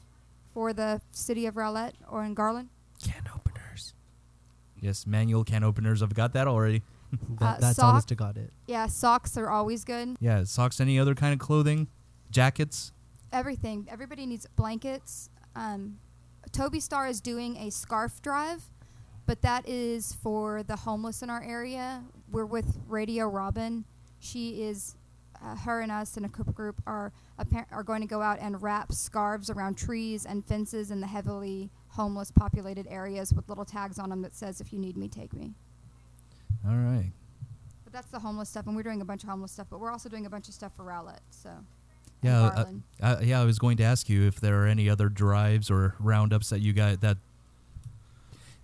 for 0.56 0.72
the 0.72 1.02
city 1.12 1.46
of 1.46 1.56
Rowlett 1.58 1.92
or 2.10 2.24
in 2.24 2.34
Garland? 2.34 2.70
Can 3.04 3.24
openers. 3.36 3.94
Yes, 4.80 5.06
manual 5.06 5.44
can 5.44 5.66
openers. 5.66 6.02
I've 6.02 6.14
got 6.16 6.32
that 6.34 6.48
already. 6.48 6.82
That, 7.40 7.58
Uh, 7.58 7.60
that's 7.60 7.76
sock- 7.78 7.94
honest 7.94 8.08
to 8.10 8.16
God 8.16 8.36
it. 8.38 8.52
Yeah, 8.68 8.88
socks 8.88 9.38
are 9.38 9.50
always 9.50 9.84
good. 9.86 10.16
Yeah, 10.20 10.44
socks, 10.46 10.80
any 10.82 10.98
other 11.00 11.14
kind 11.14 11.34
of 11.34 11.40
clothing, 11.40 11.88
jackets. 12.32 12.92
everything. 13.32 13.86
Everybody 13.92 14.26
needs 14.26 14.48
blankets. 14.56 15.30
Um, 15.56 16.00
Toby 16.52 16.80
Star 16.80 17.08
is 17.08 17.20
doing 17.22 17.58
a 17.58 17.70
scarf 17.70 18.22
drive, 18.22 18.64
but 19.26 19.42
that 19.44 19.68
is 19.68 20.14
for 20.24 20.64
the 20.64 20.76
homeless 20.78 21.22
in 21.22 21.30
our 21.30 21.44
area. 21.44 22.04
We're 22.32 22.46
with 22.46 22.80
Radio 22.88 23.28
Robin. 23.28 23.86
She 24.20 24.64
is, 24.64 24.96
uh, 25.44 25.56
her 25.56 25.82
and 25.82 25.92
us 25.92 26.18
in 26.18 26.26
a 26.26 26.30
couple 26.30 26.54
group 26.54 26.82
are 26.86 27.12
appar- 27.12 27.24
are 27.72 27.84
going 27.84 28.02
to 28.02 28.08
go 28.08 28.22
out 28.22 28.40
and 28.40 28.62
wrap 28.62 28.92
scarves 28.92 29.50
around 29.50 29.76
trees 29.78 30.26
and 30.26 30.46
fences 30.46 30.92
in 30.92 31.02
the 31.02 31.08
heavily 31.08 31.70
homeless 31.90 32.32
populated 32.32 32.88
areas 32.90 33.34
with 33.34 33.48
little 33.50 33.66
tags 33.66 34.00
on 34.00 34.10
them 34.10 34.22
that 34.22 34.34
says 34.36 34.62
"If 34.62 34.72
you 34.74 34.80
need 34.80 34.96
me, 34.98 35.08
take 35.10 35.34
me." 35.34 35.54
All 36.68 36.76
right. 36.76 37.12
But 37.84 37.94
that's 37.94 38.08
the 38.08 38.20
homeless 38.20 38.50
stuff, 38.50 38.68
and 38.68 38.76
we're 38.76 38.84
doing 38.84 39.02
a 39.02 39.06
bunch 39.06 39.24
of 39.24 39.30
homeless 39.30 39.52
stuff. 39.52 39.68
But 39.70 39.80
we're 39.80 39.92
also 39.92 40.10
doing 40.10 40.26
a 40.26 40.30
bunch 40.30 40.48
of 40.48 40.54
stuff 40.54 40.76
for 40.76 40.84
Rowlett. 40.84 41.20
So 41.30 41.50
Yeah, 42.22 42.42
uh, 42.44 42.50
Garland. 42.56 42.84
uh, 43.02 43.18
yeah. 43.22 43.42
I 43.42 43.46
was 43.46 43.60
going 43.60 43.78
to 43.78 43.84
ask 43.84 44.10
you 44.10 44.24
if 44.28 44.40
there 44.40 44.62
are 44.64 44.66
any 44.68 44.90
other 44.90 45.10
drives 45.10 45.70
or 45.70 45.96
roundups 46.00 46.50
that 46.50 46.62
you 46.62 46.74
guys 46.74 46.98
that 47.00 47.18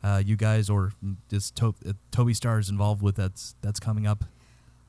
uh, 0.04 0.22
you 0.26 0.36
guys 0.36 0.70
or 0.70 0.94
just 1.30 1.56
to- 1.58 1.76
uh, 1.88 1.94
Toby 2.12 2.34
Star 2.34 2.58
is 2.58 2.70
involved 2.70 3.02
with 3.02 3.16
that's 3.18 3.56
that's 3.62 3.80
coming 3.80 4.08
up. 4.08 4.24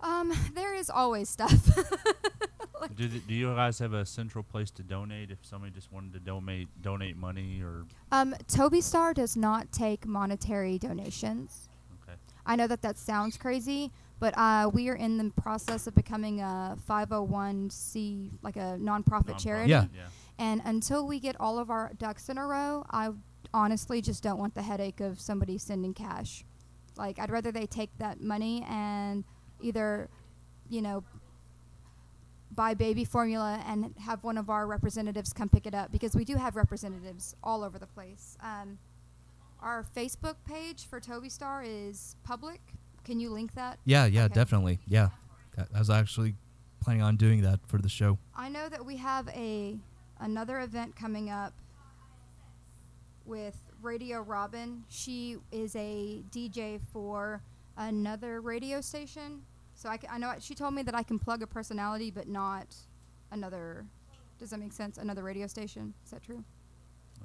um, 0.01 0.33
there 0.55 0.75
is 0.75 0.89
always 0.89 1.29
stuff. 1.29 1.69
Do, 2.97 3.09
th- 3.09 3.27
do 3.27 3.35
you 3.35 3.55
guys 3.55 3.79
have 3.79 3.93
a 3.93 4.05
central 4.05 4.45
place 4.45 4.71
to 4.73 4.83
donate 4.83 5.31
if 5.31 5.39
somebody 5.45 5.73
just 5.73 5.93
wanted 5.93 6.13
to 6.15 6.21
donate 6.21 6.69
donate 6.83 7.17
money 7.17 7.61
or 7.63 7.85
Um, 8.11 8.35
Toby 8.49 8.81
Star 8.81 9.15
does 9.15 9.37
not 9.37 9.73
take 9.73 10.07
monetary 10.07 10.79
donations. 10.79 11.69
okay? 12.03 12.17
I 12.47 12.57
know 12.57 12.67
that 12.67 12.83
that 12.83 12.99
sounds 12.99 13.37
crazy, 13.37 13.93
but 14.19 14.37
uh, 14.37 14.71
we 14.73 14.89
are 14.89 14.95
in 14.97 15.17
the 15.19 15.31
process 15.41 15.87
of 15.87 15.95
becoming 15.95 16.41
a 16.41 16.77
501c, 16.89 18.31
like 18.43 18.57
a 18.57 18.79
nonprofit 18.81 19.05
Nonprofit, 19.05 19.39
charity. 19.39 19.71
Yeah. 19.71 19.87
yeah. 19.95 20.03
And 20.39 20.61
until 20.65 21.07
we 21.07 21.21
get 21.21 21.37
all 21.41 21.59
of 21.59 21.71
our 21.71 21.93
ducks 21.99 22.29
in 22.29 22.39
a 22.39 22.47
row, 22.47 22.85
I 22.91 23.11
honestly 23.55 24.01
just 24.01 24.23
don't 24.23 24.39
want 24.39 24.55
the 24.55 24.63
headache 24.63 25.01
of 25.01 25.21
somebody 25.21 25.59
sending 25.59 25.95
cash. 25.95 26.45
Like, 26.97 27.19
I'd 27.19 27.31
rather 27.31 27.53
they 27.53 27.67
take 27.67 27.91
that 27.99 28.21
money 28.21 28.65
and 28.69 29.25
either, 29.61 30.09
you 30.69 30.83
know, 30.83 31.05
buy 32.55 32.75
baby 32.75 33.05
formula 33.05 33.63
and 33.67 33.95
have 33.99 34.25
one 34.25 34.37
of 34.39 34.51
our 34.51 34.67
representatives 34.67 35.33
come 35.33 35.49
pick 35.49 35.67
it 35.67 35.75
up 35.75 35.91
because 35.91 36.15
we 36.15 36.25
do 36.25 36.37
have 36.37 36.55
representatives 36.57 37.35
all 37.43 37.65
over 37.65 37.79
the 37.79 37.87
place. 37.87 38.37
Um, 38.43 38.79
our 39.61 39.85
Facebook 39.97 40.37
page 40.47 40.87
for 40.87 41.01
Toby 41.01 41.29
Star 41.29 41.63
is 41.65 42.17
public. 42.25 42.61
Can 43.05 43.21
you 43.21 43.31
link 43.31 43.55
that? 43.55 43.79
Yeah, 43.85 44.07
yeah, 44.07 44.25
Okay. 44.25 44.35
definitely. 44.35 44.81
Yeah, 44.87 45.09
I 45.59 45.63
I 45.75 45.79
was 45.79 45.91
actually 45.91 46.35
planning 46.81 47.03
on 47.03 47.17
doing 47.17 47.43
that 47.43 47.61
for 47.69 47.79
the 47.79 47.89
show. 47.89 48.19
I 48.35 48.49
know 48.49 48.69
that 48.69 48.85
we 48.85 48.97
have 48.97 49.29
a 49.29 49.79
another 50.21 50.61
event 50.61 50.95
coming 50.97 51.31
up 51.31 51.53
with 53.25 53.57
Radio 53.81 54.21
Robin. 54.21 54.85
She 54.89 55.37
is 55.51 55.75
a 55.77 56.23
DJ 56.31 56.81
for 56.93 57.43
another 57.77 58.41
radio 58.41 58.81
station. 58.81 59.43
So 59.83 59.89
I, 59.89 59.97
ca- 59.97 60.07
I 60.13 60.19
know 60.19 60.33
she 60.39 60.55
told 60.55 60.75
me 60.75 60.85
that 60.85 60.95
I 60.95 61.03
can 61.03 61.19
plug 61.19 61.43
a 61.43 61.47
personality, 61.49 62.13
but 62.13 62.29
not 62.29 62.73
another. 63.33 63.85
Does 64.39 64.51
that 64.51 64.61
make 64.61 64.73
sense? 64.73 64.97
Another 64.97 65.25
radio 65.25 65.49
station. 65.49 65.93
Is 66.05 66.13
that 66.13 66.23
true? 66.23 66.45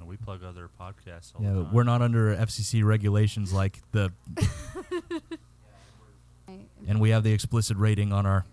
Uh, 0.01 0.05
we 0.05 0.18
plug 0.18 0.43
other 0.43 0.68
podcasts. 0.68 1.36
All 1.36 1.43
Yeah, 1.43 1.53
the 1.53 1.62
but 1.66 1.74
we're 1.74 1.84
not 1.84 2.01
under 2.01 2.36
FCC 2.36 2.84
regulations 2.84 3.53
like 3.53 3.80
the, 3.91 4.12
and 6.88 6.99
we 6.99 7.12
have 7.12 7.22
the 7.24 7.32
explicit 7.32 7.78
rating 7.78 8.12
on 8.12 8.26
our, 8.26 8.43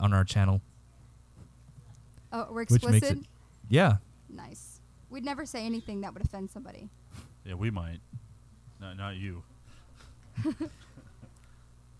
on 0.00 0.12
our 0.12 0.24
channel. 0.24 0.60
oh, 2.32 2.48
we're 2.50 2.62
which 2.64 2.70
makes 2.82 2.84
explicit. 2.84 3.18
it- 3.18 3.26
Yeah, 3.68 3.96
Nice. 4.28 4.80
We'd 5.10 5.24
never 5.24 5.46
say 5.46 5.64
anything 5.64 6.00
that 6.00 6.12
would 6.12 6.24
offend 6.24 6.50
somebody. 6.50 6.88
Yeah, 7.44 7.54
we 7.54 7.70
might. 7.70 8.00
No, 8.80 8.94
not 8.94 9.14
you. 9.14 9.44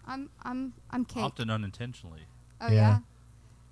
I'm 0.06 0.30
I'm 0.42 0.74
I'm 0.90 1.04
Kate. 1.04 1.22
Often 1.22 1.50
unintentionally. 1.50 2.22
Oh 2.60 2.66
Yeah. 2.68 2.72
yeah. 2.74 2.98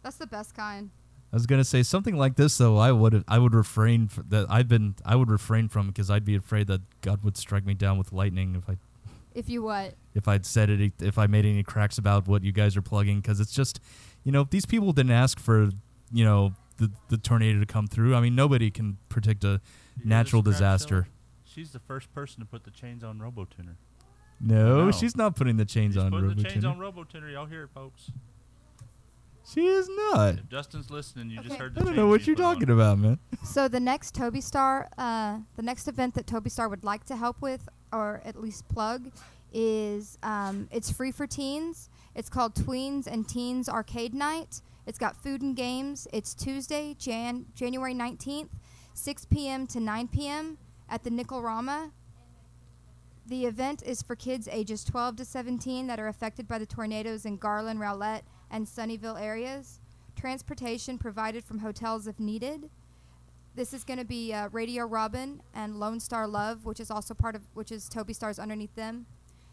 That's 0.02 0.16
the 0.16 0.26
best 0.26 0.54
kind. 0.54 0.90
I 1.32 1.36
was 1.36 1.46
gonna 1.46 1.64
say 1.64 1.82
something 1.82 2.16
like 2.16 2.36
this 2.36 2.58
though. 2.58 2.76
I 2.76 2.92
would 2.92 3.24
I 3.28 3.38
would 3.38 3.54
refrain 3.54 4.08
f- 4.10 4.24
that 4.28 4.46
I've 4.50 4.68
been 4.68 4.94
I 5.04 5.16
would 5.16 5.30
refrain 5.30 5.68
from 5.68 5.86
because 5.88 6.10
I'd 6.10 6.24
be 6.24 6.34
afraid 6.36 6.66
that 6.66 6.80
God 7.00 7.22
would 7.24 7.36
strike 7.36 7.64
me 7.64 7.74
down 7.74 7.96
with 7.98 8.12
lightning 8.12 8.54
if 8.56 8.68
I 8.68 8.76
If 9.34 9.48
you 9.48 9.62
what? 9.62 9.94
if 10.14 10.28
I'd 10.28 10.44
said 10.44 10.68
it 10.70 10.92
if 11.00 11.16
I 11.18 11.26
made 11.26 11.46
any 11.46 11.62
cracks 11.62 11.96
about 11.98 12.26
what 12.28 12.42
you 12.44 12.52
guys 12.52 12.76
are 12.76 12.82
plugging 12.82 13.20
because 13.20 13.40
it's 13.40 13.52
just 13.52 13.80
you 14.24 14.32
know 14.32 14.44
these 14.50 14.66
people 14.66 14.92
didn't 14.92 15.12
ask 15.12 15.38
for 15.40 15.70
you 16.12 16.24
know 16.24 16.52
the 16.78 16.90
the 17.08 17.16
tornado 17.16 17.60
to 17.60 17.66
come 17.66 17.86
through. 17.86 18.14
I 18.14 18.20
mean 18.20 18.34
nobody 18.34 18.70
can 18.70 18.98
predict 19.08 19.44
a 19.44 19.60
You 19.98 20.06
natural 20.06 20.42
disaster. 20.42 21.02
Shelley? 21.02 21.08
She's 21.44 21.72
the 21.72 21.80
first 21.80 22.12
person 22.14 22.40
to 22.40 22.46
put 22.46 22.64
the 22.64 22.70
chains 22.70 23.04
on 23.04 23.18
RoboTuner. 23.18 23.76
No, 24.44 24.90
she's 24.90 25.16
not 25.16 25.36
putting 25.36 25.56
the 25.56 25.64
chains 25.64 25.94
She's 25.94 26.02
on 26.02 26.10
putting 26.10 26.34
the 26.34 26.42
chains 26.44 26.64
RoboTuner. 26.64 26.70
on 26.70 26.78
RoboTuner. 26.78 27.32
Y'all 27.32 27.46
hear 27.46 27.64
it, 27.64 27.70
folks. 27.74 28.10
She 29.44 29.66
is 29.66 29.88
not. 29.88 30.34
If 30.38 30.48
Dustin's 30.48 30.90
listening, 30.90 31.30
you 31.30 31.36
just 31.38 31.50
Okay. 31.50 31.58
heard 31.58 31.74
the 31.74 31.80
I 31.80 31.84
don't 31.84 31.96
know 31.96 32.06
what 32.06 32.26
you're 32.26 32.36
put 32.36 32.44
on. 32.44 32.54
talking 32.54 32.70
about, 32.70 32.98
man. 32.98 33.18
So 33.44 33.66
the 33.68 33.80
next 33.80 34.14
Toby 34.14 34.40
Star, 34.40 34.88
uh, 34.96 35.38
the 35.56 35.62
next 35.62 35.88
event 35.88 36.14
that 36.14 36.26
Toby 36.28 36.48
Star 36.48 36.68
would 36.68 36.84
like 36.84 37.04
to 37.06 37.16
help 37.16 37.40
with, 37.42 37.68
or 37.92 38.22
at 38.24 38.40
least 38.40 38.68
plug, 38.68 39.10
is 39.52 40.16
um, 40.22 40.68
it's 40.70 40.90
free 40.90 41.10
for 41.10 41.26
teens. 41.26 41.90
It's 42.14 42.28
called 42.28 42.54
Tweens 42.54 43.06
and 43.08 43.28
Teens 43.28 43.68
Arcade 43.68 44.14
Night. 44.14 44.62
It's 44.86 44.98
got 44.98 45.16
food 45.16 45.42
and 45.42 45.54
games. 45.56 46.06
It's 46.12 46.34
Tuesday, 46.34 46.94
Jan 46.98 47.46
January 47.54 47.94
nineteenth, 47.94 48.50
six 48.94 49.24
p.m. 49.24 49.66
to 49.68 49.80
nine 49.80 50.08
p.m. 50.08 50.56
at 50.88 51.02
the 51.04 51.10
Nickelrama. 51.10 51.90
The 53.26 53.46
event 53.46 53.82
is 53.86 54.02
for 54.02 54.16
kids 54.16 54.48
ages 54.50 54.84
12 54.84 55.16
to 55.16 55.24
17 55.24 55.86
that 55.86 56.00
are 56.00 56.08
affected 56.08 56.48
by 56.48 56.58
the 56.58 56.66
tornadoes 56.66 57.24
in 57.24 57.36
Garland, 57.36 57.78
Rowlett, 57.78 58.22
and 58.50 58.66
Sunnyvale 58.66 59.20
areas. 59.20 59.78
Transportation 60.16 60.98
provided 60.98 61.44
from 61.44 61.60
hotels 61.60 62.06
if 62.08 62.18
needed. 62.18 62.68
This 63.54 63.72
is 63.72 63.84
going 63.84 63.98
to 63.98 64.04
be 64.04 64.32
uh, 64.32 64.48
Radio 64.50 64.84
Robin 64.86 65.40
and 65.54 65.78
Lone 65.78 66.00
Star 66.00 66.26
Love, 66.26 66.64
which 66.64 66.80
is 66.80 66.90
also 66.90 67.14
part 67.14 67.36
of, 67.36 67.42
which 67.54 67.70
is 67.70 67.88
Toby 67.88 68.12
Stars 68.12 68.38
underneath 68.38 68.74
them. 68.74 69.06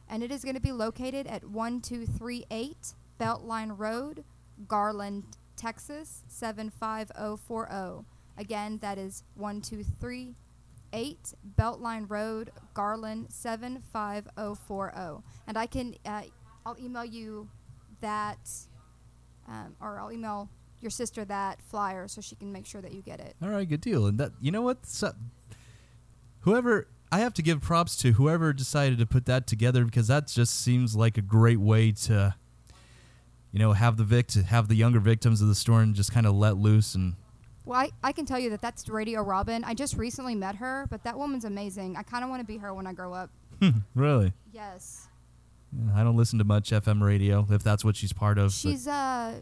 And 0.10 0.24
it 0.24 0.32
is 0.32 0.44
going 0.44 0.56
to 0.56 0.62
be 0.62 0.72
located 0.72 1.28
at 1.28 1.44
1238 1.44 2.96
Beltline 3.20 3.78
Road, 3.78 4.24
Garland, 4.68 5.26
Texas, 5.56 6.24
75040. 6.28 8.06
Again, 8.38 8.80
that 8.82 8.98
is 8.98 9.24
1238 9.36 10.36
Beltline 10.92 12.10
Road, 12.10 12.52
Garland, 12.74 13.28
75040. 13.30 15.24
And 15.48 15.58
I 15.58 15.66
can, 15.66 15.96
uh, 16.06 16.24
I'll 16.66 16.78
email 16.80 17.06
you 17.06 17.50
that, 18.02 18.50
um, 19.48 19.76
or 19.82 20.00
I'll 20.00 20.12
email 20.12 20.50
your 20.82 20.92
sister 20.92 21.26
that 21.26 21.62
flyer 21.62 22.08
so 22.08 22.22
she 22.22 22.36
can 22.36 22.52
make 22.52 22.66
sure 22.66 22.82
that 22.82 22.94
you 22.94 23.02
get 23.02 23.20
it. 23.20 23.36
All 23.42 23.50
right, 23.50 23.68
good 23.68 23.82
deal. 23.82 24.06
And 24.06 24.18
that 24.20 24.32
you 24.40 24.52
know 24.52 24.62
what? 24.62 24.86
So, 24.86 25.14
whoever 26.42 26.88
I 27.12 27.20
have 27.20 27.34
to 27.36 27.42
give 27.42 27.62
props 27.62 27.96
to 27.98 28.14
whoever 28.14 28.54
decided 28.54 29.00
to 29.00 29.06
put 29.06 29.26
that 29.26 29.48
together 29.48 29.84
because 29.84 30.08
that 30.08 30.28
just 30.28 30.62
seems 30.62 30.96
like 30.96 31.18
a 31.18 31.22
great 31.22 31.60
way 31.60 31.92
to, 31.92 32.36
you 33.52 33.60
know, 33.60 33.74
have 33.74 33.98
the 33.98 34.04
vict 34.04 34.36
have 34.36 34.68
the 34.68 34.76
younger 34.76 35.00
victims 35.00 35.42
of 35.42 35.48
the 35.48 35.56
storm 35.56 35.94
just 35.94 36.14
kind 36.14 36.26
of 36.26 36.36
let 36.36 36.58
loose 36.58 36.96
and 36.96 37.16
Well, 37.70 37.80
I, 37.80 37.92
I 38.04 38.12
can 38.12 38.26
tell 38.26 38.40
you 38.40 38.50
that 38.52 38.62
that's 38.62 38.90
Radio 38.90 39.22
Robin. 39.22 39.64
I 39.64 39.74
just 39.74 39.96
recently 39.96 40.34
met 40.36 40.56
her, 40.56 40.88
but 40.90 41.04
that 41.04 41.18
woman's 41.18 41.46
amazing. 41.46 41.96
I 41.98 42.04
kind 42.04 42.24
of 42.24 42.30
want 42.30 42.42
to 42.42 42.46
be 42.46 42.58
her 42.58 42.74
when 42.74 42.88
I 42.88 42.94
grow 42.94 43.14
up. 43.14 43.30
really. 43.96 44.34
Yes. 44.52 45.08
Yeah, 45.72 45.92
I 45.96 46.04
don't 46.04 46.18
listen 46.18 46.40
to 46.40 46.46
much 46.46 46.72
FM 46.72 47.02
radio 47.04 47.46
if 47.52 47.62
that's 47.62 47.86
what 47.86 47.96
she's 47.96 48.12
part 48.12 48.38
of. 48.40 48.46
but- 48.48 48.54
She's, 48.54 48.88
uh, 48.88 49.36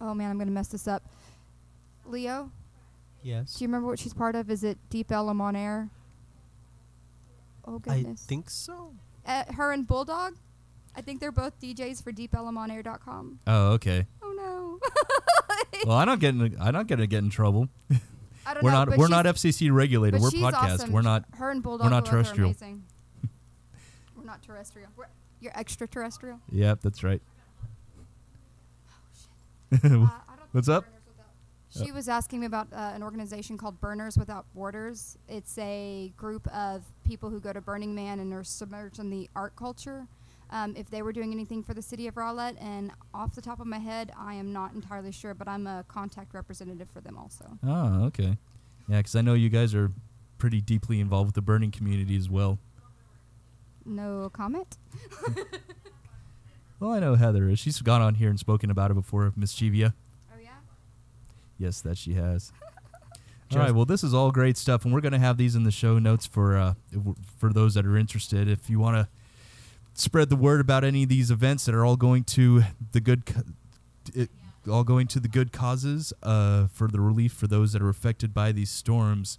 oh 0.00 0.14
man, 0.14 0.30
I'm 0.30 0.36
going 0.36 0.48
to 0.48 0.52
mess 0.52 0.68
this 0.68 0.88
up. 0.88 1.04
Leo, 2.04 2.50
Yes. 3.22 3.54
do 3.54 3.62
you 3.64 3.68
remember 3.68 3.86
what 3.86 4.00
she's 4.00 4.14
part 4.14 4.34
of? 4.34 4.50
Is 4.50 4.64
it 4.64 4.76
Deep 4.90 5.12
Ellum 5.12 5.40
on 5.40 5.54
Air? 5.54 5.90
Oh, 7.64 7.78
goodness. 7.78 8.24
I 8.26 8.28
think 8.28 8.50
so. 8.50 8.94
uh, 9.24 9.44
her 9.52 9.70
and 9.70 9.86
Bulldog? 9.86 10.34
I 10.96 11.00
think 11.00 11.20
they're 11.20 11.30
both 11.32 11.58
DJs 11.60 12.02
for 12.02 12.10
DeepEllumonair.com. 12.12 13.38
oh, 13.46 13.68
okay. 13.74 14.06
Oh. 15.74 15.78
Well, 15.86 15.96
I'm 15.96 16.06
not 16.06 16.20
getting. 16.20 16.40
in, 16.40 16.56
I'm 16.60 16.74
not 16.74 16.86
get 16.86 16.96
to 16.96 17.06
get 17.06 17.24
in 17.24 17.30
trouble. 17.30 17.68
I 18.44 18.54
don't 18.54 18.62
We're 18.62 18.70
know, 18.72 18.84
not 18.84 18.98
we're 18.98 19.08
not 19.08 19.24
FCC 19.24 19.72
regulated. 19.72 20.20
We're 20.20 20.30
podcast. 20.30 20.54
awesome. 20.54 20.92
We're 20.92 21.02
not. 21.02 21.24
Her 21.34 21.50
and 21.50 21.62
Bulldog 21.62 21.90
not 21.90 22.04
terrestrial. 22.06 22.50
Are 22.50 22.52
amazing. 22.52 22.84
we're 24.16 24.24
not 24.24 24.42
terrestrial. 24.42 24.88
We're, 24.96 25.06
you're 25.40 25.56
extraterrestrial. 25.58 26.40
Yep, 26.50 26.80
that's 26.82 27.02
right. 27.02 27.22
Uh, 29.72 29.78
I 29.78 29.88
don't 29.88 30.10
What's 30.52 30.68
up? 30.68 30.84
She 31.70 31.90
was 31.90 32.06
asking 32.06 32.40
me 32.40 32.46
about 32.46 32.68
uh, 32.70 32.92
an 32.94 33.02
organization 33.02 33.56
called 33.56 33.80
Burners 33.80 34.18
Without 34.18 34.44
Borders. 34.54 35.16
It's 35.26 35.56
a 35.56 36.12
group 36.18 36.46
of 36.48 36.82
people 37.04 37.30
who 37.30 37.40
go 37.40 37.54
to 37.54 37.62
Burning 37.62 37.94
Man 37.94 38.20
and 38.20 38.34
are 38.34 38.44
submerged 38.44 38.98
in 38.98 39.08
the 39.08 39.30
art 39.34 39.56
culture. 39.56 40.06
Um, 40.52 40.76
if 40.76 40.88
they 40.90 41.02
were 41.02 41.12
doing 41.12 41.32
anything 41.32 41.62
for 41.62 41.74
the 41.74 41.82
city 41.82 42.06
of 42.06 42.14
Rowlett, 42.14 42.56
and 42.60 42.92
off 43.12 43.34
the 43.34 43.40
top 43.42 43.58
of 43.58 43.66
my 43.66 43.78
head, 43.78 44.12
I 44.16 44.34
am 44.34 44.52
not 44.52 44.74
entirely 44.74 45.10
sure, 45.10 45.34
but 45.34 45.48
I'm 45.48 45.66
a 45.66 45.84
contact 45.88 46.34
representative 46.34 46.88
for 46.90 47.00
them 47.00 47.18
also. 47.18 47.58
Oh, 47.66 48.04
okay. 48.06 48.36
Yeah, 48.86 48.98
because 48.98 49.16
I 49.16 49.22
know 49.22 49.34
you 49.34 49.48
guys 49.48 49.74
are 49.74 49.90
pretty 50.38 50.60
deeply 50.60 51.00
involved 51.00 51.28
with 51.28 51.34
the 51.34 51.42
burning 51.42 51.70
community 51.70 52.16
as 52.16 52.28
well. 52.28 52.58
No 53.84 54.30
comment. 54.32 54.76
Well, 56.82 56.90
I 56.90 56.98
know 56.98 57.14
Heather 57.14 57.48
is. 57.48 57.60
She's 57.60 57.80
gone 57.80 58.02
on 58.02 58.16
here 58.16 58.28
and 58.28 58.40
spoken 58.40 58.68
about 58.68 58.90
it 58.90 58.94
before, 58.94 59.32
Mischievously. 59.36 59.92
Oh 60.34 60.40
yeah. 60.42 60.48
Yes, 61.56 61.80
that 61.82 61.96
she 61.96 62.14
has. 62.14 62.50
All 63.52 63.58
right. 63.60 63.72
Well, 63.72 63.84
this 63.84 64.02
is 64.02 64.12
all 64.12 64.32
great 64.32 64.56
stuff, 64.56 64.84
and 64.84 64.92
we're 64.92 65.00
going 65.00 65.12
to 65.12 65.20
have 65.20 65.36
these 65.36 65.54
in 65.54 65.62
the 65.62 65.70
show 65.70 66.00
notes 66.00 66.26
for 66.26 66.56
uh, 66.56 66.74
for 67.38 67.52
those 67.52 67.74
that 67.74 67.86
are 67.86 67.96
interested. 67.96 68.48
If 68.48 68.68
you 68.68 68.80
want 68.80 68.96
to 68.96 69.08
spread 69.94 70.30
the 70.30 70.36
word 70.36 70.60
about 70.60 70.84
any 70.84 71.02
of 71.04 71.08
these 71.08 71.30
events 71.30 71.64
that 71.66 71.74
are 71.74 71.84
all 71.84 71.96
going 71.96 72.24
to 72.24 72.62
the 72.92 73.00
good, 73.00 73.22
it, 74.14 74.30
all 74.70 74.84
going 74.84 75.06
to 75.08 75.20
the 75.20 75.28
good 75.28 75.52
causes 75.52 76.12
uh, 76.22 76.66
for 76.68 76.88
the 76.88 77.00
relief 77.00 77.32
for 77.32 77.46
those 77.46 77.72
that 77.72 77.82
are 77.82 77.88
affected 77.88 78.32
by 78.32 78.52
these 78.52 78.70
storms, 78.70 79.38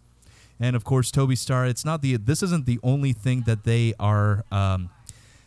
and 0.59 0.75
of 0.75 0.83
course, 0.83 1.11
Toby 1.11 1.35
Star. 1.35 1.65
It's 1.65 1.85
not 1.85 2.01
the 2.01 2.17
this 2.17 2.43
isn't 2.43 2.65
the 2.65 2.79
only 2.83 3.13
thing 3.13 3.41
that 3.41 3.63
they 3.63 3.93
are. 3.99 4.45
Um, 4.51 4.89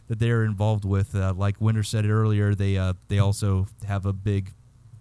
that 0.09 0.21
they're 0.21 0.45
involved 0.45 0.85
with, 0.85 1.17
uh, 1.17 1.35
like 1.37 1.61
Winter 1.61 1.83
said 1.83 2.09
earlier, 2.09 2.55
they 2.55 2.77
uh, 2.77 2.93
they 3.09 3.19
also 3.19 3.67
have 3.89 4.07
a 4.07 4.13
big 4.13 4.53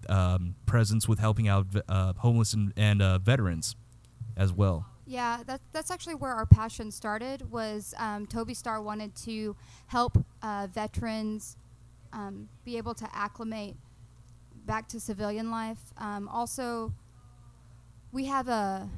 um, 0.09 0.55
presence 0.65 1.07
with 1.07 1.19
helping 1.19 1.47
out 1.47 1.67
uh, 1.87 2.13
homeless 2.17 2.53
and, 2.53 2.73
and 2.75 3.01
uh, 3.01 3.19
veterans 3.19 3.75
as 4.35 4.51
well. 4.51 4.87
Yeah, 5.07 5.43
that, 5.45 5.61
that's 5.71 5.91
actually 5.91 6.15
where 6.15 6.31
our 6.31 6.45
passion 6.45 6.91
started. 6.91 7.51
Was 7.51 7.93
um, 7.97 8.25
Toby 8.25 8.53
Star 8.53 8.81
wanted 8.81 9.15
to 9.17 9.55
help 9.87 10.17
uh, 10.41 10.67
veterans 10.73 11.57
um, 12.11 12.49
be 12.63 12.77
able 12.77 12.95
to 12.95 13.07
acclimate 13.13 13.75
back 14.65 14.87
to 14.89 14.99
civilian 14.99 15.51
life. 15.51 15.77
Um, 15.97 16.27
also, 16.27 16.91
we 18.11 18.25
have 18.25 18.47
a 18.47 18.89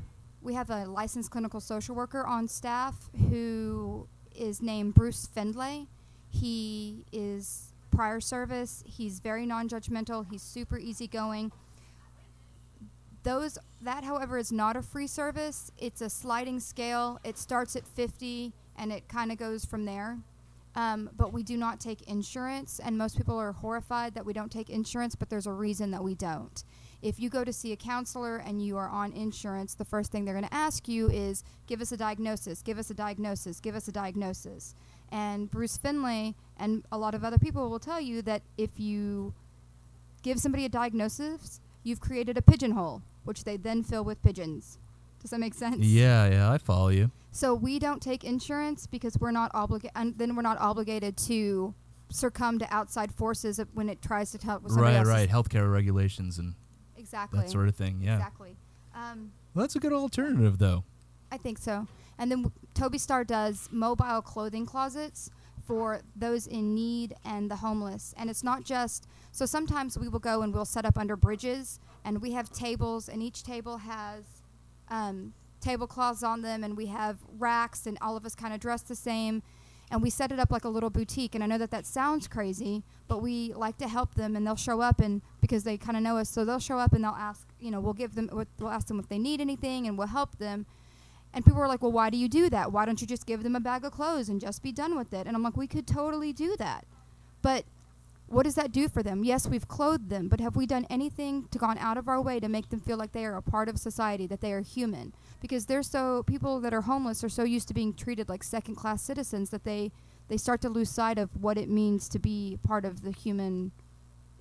we 0.41 0.53
have 0.53 0.69
a 0.69 0.85
licensed 0.85 1.31
clinical 1.31 1.59
social 1.59 1.95
worker 1.95 2.25
on 2.25 2.47
staff 2.47 3.09
who 3.29 4.07
is 4.33 4.61
named 4.61 4.93
Bruce 4.93 5.27
Findlay. 5.33 5.87
He 6.29 7.03
is 7.11 7.73
prior 7.91 8.21
service. 8.21 8.83
He's 8.85 9.19
very 9.19 9.45
non-judgmental. 9.45 10.27
He's 10.29 10.43
super 10.43 10.77
easygoing. 10.77 11.51
Those 13.27 13.57
that, 13.81 14.05
however, 14.05 14.37
is 14.37 14.53
not 14.53 14.77
a 14.77 14.81
free 14.81 15.05
service. 15.05 15.69
It's 15.77 15.99
a 15.99 16.09
sliding 16.09 16.61
scale. 16.61 17.19
It 17.25 17.37
starts 17.37 17.75
at 17.75 17.85
50 17.85 18.53
and 18.77 18.89
it 18.93 19.09
kind 19.09 19.33
of 19.33 19.37
goes 19.37 19.65
from 19.65 19.83
there. 19.83 20.19
Um, 20.75 21.09
but 21.17 21.33
we 21.33 21.43
do 21.43 21.57
not 21.57 21.81
take 21.81 22.03
insurance, 22.03 22.79
and 22.79 22.97
most 22.97 23.17
people 23.17 23.37
are 23.37 23.51
horrified 23.51 24.13
that 24.13 24.25
we 24.25 24.31
don't 24.31 24.49
take 24.49 24.69
insurance. 24.69 25.13
But 25.13 25.29
there's 25.29 25.45
a 25.45 25.51
reason 25.51 25.91
that 25.91 26.01
we 26.01 26.15
don't. 26.15 26.63
If 27.01 27.19
you 27.19 27.29
go 27.29 27.43
to 27.43 27.51
see 27.51 27.73
a 27.73 27.75
counselor 27.75 28.37
and 28.37 28.65
you 28.65 28.77
are 28.77 28.87
on 28.87 29.11
insurance, 29.11 29.73
the 29.73 29.83
first 29.83 30.09
thing 30.09 30.23
they're 30.23 30.33
going 30.33 30.47
to 30.47 30.53
ask 30.53 30.87
you 30.87 31.09
is, 31.09 31.43
"Give 31.65 31.81
us 31.81 31.91
a 31.91 31.97
diagnosis. 31.97 32.61
Give 32.61 32.79
us 32.79 32.89
a 32.91 32.93
diagnosis. 32.93 33.59
Give 33.59 33.75
us 33.75 33.89
a 33.89 33.91
diagnosis." 33.91 34.73
And 35.11 35.51
Bruce 35.51 35.75
Finlay 35.75 36.33
and 36.55 36.85
a 36.93 36.97
lot 36.97 37.13
of 37.13 37.25
other 37.25 37.39
people 37.39 37.69
will 37.69 37.79
tell 37.79 37.99
you 37.99 38.21
that 38.21 38.43
if 38.57 38.79
you 38.79 39.33
give 40.21 40.39
somebody 40.39 40.63
a 40.63 40.69
diagnosis, 40.69 41.59
you've 41.87 42.01
created 42.01 42.37
a 42.37 42.41
pigeonhole, 42.41 43.01
which 43.27 43.43
they 43.43 43.57
then 43.57 43.83
fill 43.83 44.03
with 44.03 44.21
pigeons. 44.23 44.79
Does 45.21 45.31
that 45.31 45.39
make 45.39 45.53
sense? 45.53 45.77
Yeah, 45.79 46.27
yeah, 46.29 46.51
I 46.51 46.57
follow 46.57 46.87
you. 46.89 47.11
So 47.31 47.53
we 47.53 47.77
don't 47.79 48.01
take 48.01 48.23
insurance 48.23 48.87
because 48.87 49.17
we're 49.19 49.31
not 49.31 49.51
obligated, 49.53 49.91
and 49.95 50.17
then 50.17 50.35
we're 50.35 50.41
not 50.41 50.57
obligated 50.59 51.17
to 51.17 51.73
succumb 52.09 52.57
to 52.59 52.73
outside 52.73 53.11
forces 53.11 53.59
when 53.73 53.89
it 53.89 54.01
tries 54.01 54.31
to 54.31 54.37
tell 54.37 54.61
somebody 54.67 54.95
Right, 54.97 55.05
right. 55.05 55.29
Healthcare 55.29 55.71
regulations 55.71 56.39
and 56.39 56.55
exactly 56.97 57.39
that 57.41 57.49
sort 57.49 57.67
of 57.67 57.75
thing. 57.75 57.99
Yeah. 58.01 58.15
exactly. 58.15 58.55
Um, 58.95 59.31
Well, 59.53 59.63
that's 59.63 59.75
a 59.75 59.79
good 59.79 59.93
alternative, 59.93 60.57
though. 60.57 60.83
I 61.31 61.37
think 61.37 61.57
so. 61.57 61.87
And 62.17 62.31
then 62.31 62.43
w- 62.43 62.51
Toby 62.73 62.97
Star 62.97 63.23
does 63.23 63.67
mobile 63.71 64.21
clothing 64.21 64.65
closets 64.65 65.29
for 65.65 66.01
those 66.15 66.47
in 66.47 66.73
need 66.73 67.13
and 67.25 67.51
the 67.51 67.57
homeless. 67.57 68.13
And 68.17 68.29
it's 68.29 68.43
not 68.43 68.63
just 68.63 69.05
so 69.33 69.45
sometimes 69.45 69.97
we 69.97 70.07
will 70.07 70.19
go 70.19 70.41
and 70.41 70.53
we'll 70.53 70.63
set 70.65 70.85
up 70.85 70.97
under 70.97 71.15
bridges 71.17 71.79
and 72.07 72.21
we 72.21 72.31
have 72.31 72.49
tables 72.49 73.09
and 73.09 73.21
each 73.21 73.43
table 73.43 73.79
has 73.79 74.23
um, 74.89 75.33
tablecloths 75.59 76.23
on 76.23 76.41
them 76.41 76.63
and 76.63 76.77
we 76.77 76.85
have 76.85 77.17
racks 77.37 77.85
and 77.85 77.97
all 78.01 78.15
of 78.15 78.25
us 78.25 78.33
kind 78.33 78.53
of 78.53 78.61
dress 78.61 78.81
the 78.81 78.95
same 78.95 79.43
and 79.91 80.01
we 80.01 80.09
set 80.09 80.31
it 80.31 80.39
up 80.39 80.49
like 80.49 80.63
a 80.63 80.69
little 80.69 80.89
boutique 80.89 81.35
and 81.35 81.43
i 81.43 81.47
know 81.47 81.57
that 81.57 81.69
that 81.69 81.85
sounds 81.85 82.27
crazy 82.27 82.83
but 83.09 83.21
we 83.21 83.51
like 83.53 83.77
to 83.77 83.89
help 83.89 84.15
them 84.15 84.37
and 84.37 84.47
they'll 84.47 84.55
show 84.55 84.79
up 84.79 85.01
and 85.01 85.21
because 85.41 85.65
they 85.65 85.77
kind 85.77 85.97
of 85.97 86.03
know 86.03 86.17
us 86.17 86.29
so 86.29 86.45
they'll 86.45 86.59
show 86.59 86.77
up 86.77 86.93
and 86.93 87.03
they'll 87.03 87.11
ask 87.11 87.45
you 87.59 87.69
know 87.69 87.81
we'll 87.81 87.93
give 87.93 88.15
them 88.15 88.29
we'll 88.31 88.69
ask 88.69 88.87
them 88.87 88.99
if 88.99 89.09
they 89.09 89.19
need 89.19 89.41
anything 89.41 89.85
and 89.85 89.97
we'll 89.97 90.07
help 90.07 90.37
them 90.37 90.65
and 91.33 91.45
people 91.45 91.59
were 91.59 91.67
like, 91.67 91.81
well, 91.81 91.91
why 91.91 92.09
do 92.09 92.17
you 92.17 92.29
do 92.29 92.49
that? 92.49 92.71
Why 92.71 92.85
don't 92.85 92.99
you 93.01 93.05
just 93.05 93.25
give 93.25 93.43
them 93.43 93.55
a 93.55 93.59
bag 93.59 93.83
of 93.83 93.91
clothes 93.91 94.29
and 94.29 94.39
just 94.39 94.63
be 94.63 94.71
done 94.71 94.95
with 94.95 95.13
it? 95.13 95.27
And 95.27 95.35
I'm 95.35 95.43
like, 95.43 95.57
we 95.57 95.67
could 95.67 95.85
totally 95.85 96.31
do 96.33 96.55
that. 96.57 96.85
But 97.41 97.65
what 98.27 98.43
does 98.43 98.55
that 98.55 98.71
do 98.71 98.89
for 98.89 99.01
them? 99.01 99.23
Yes, 99.23 99.47
we've 99.47 99.67
clothed 99.67 100.09
them, 100.09 100.27
but 100.27 100.41
have 100.41 100.55
we 100.55 100.65
done 100.65 100.85
anything 100.89 101.47
to 101.51 101.57
gone 101.57 101.77
out 101.77 101.97
of 101.97 102.07
our 102.07 102.21
way 102.21 102.39
to 102.39 102.49
make 102.49 102.69
them 102.69 102.79
feel 102.79 102.97
like 102.97 103.13
they 103.13 103.25
are 103.25 103.37
a 103.37 103.41
part 103.41 103.69
of 103.69 103.77
society, 103.77 104.27
that 104.27 104.41
they 104.41 104.51
are 104.51 104.61
human? 104.61 105.13
Because 105.39 105.65
they're 105.65 105.83
so 105.83 106.23
people 106.23 106.59
that 106.59 106.73
are 106.73 106.81
homeless 106.81 107.23
are 107.23 107.29
so 107.29 107.43
used 107.43 107.67
to 107.69 107.73
being 107.73 107.93
treated 107.93 108.27
like 108.27 108.43
second 108.43 108.75
class 108.75 109.01
citizens 109.01 109.49
that 109.51 109.63
they 109.63 109.91
they 110.27 110.35
start 110.35 110.59
to 110.59 110.67
lose 110.67 110.89
sight 110.89 111.17
of 111.17 111.41
what 111.41 111.57
it 111.57 111.69
means 111.69 112.09
to 112.09 112.19
be 112.19 112.59
part 112.61 112.83
of 112.83 113.01
the 113.01 113.11
human 113.11 113.71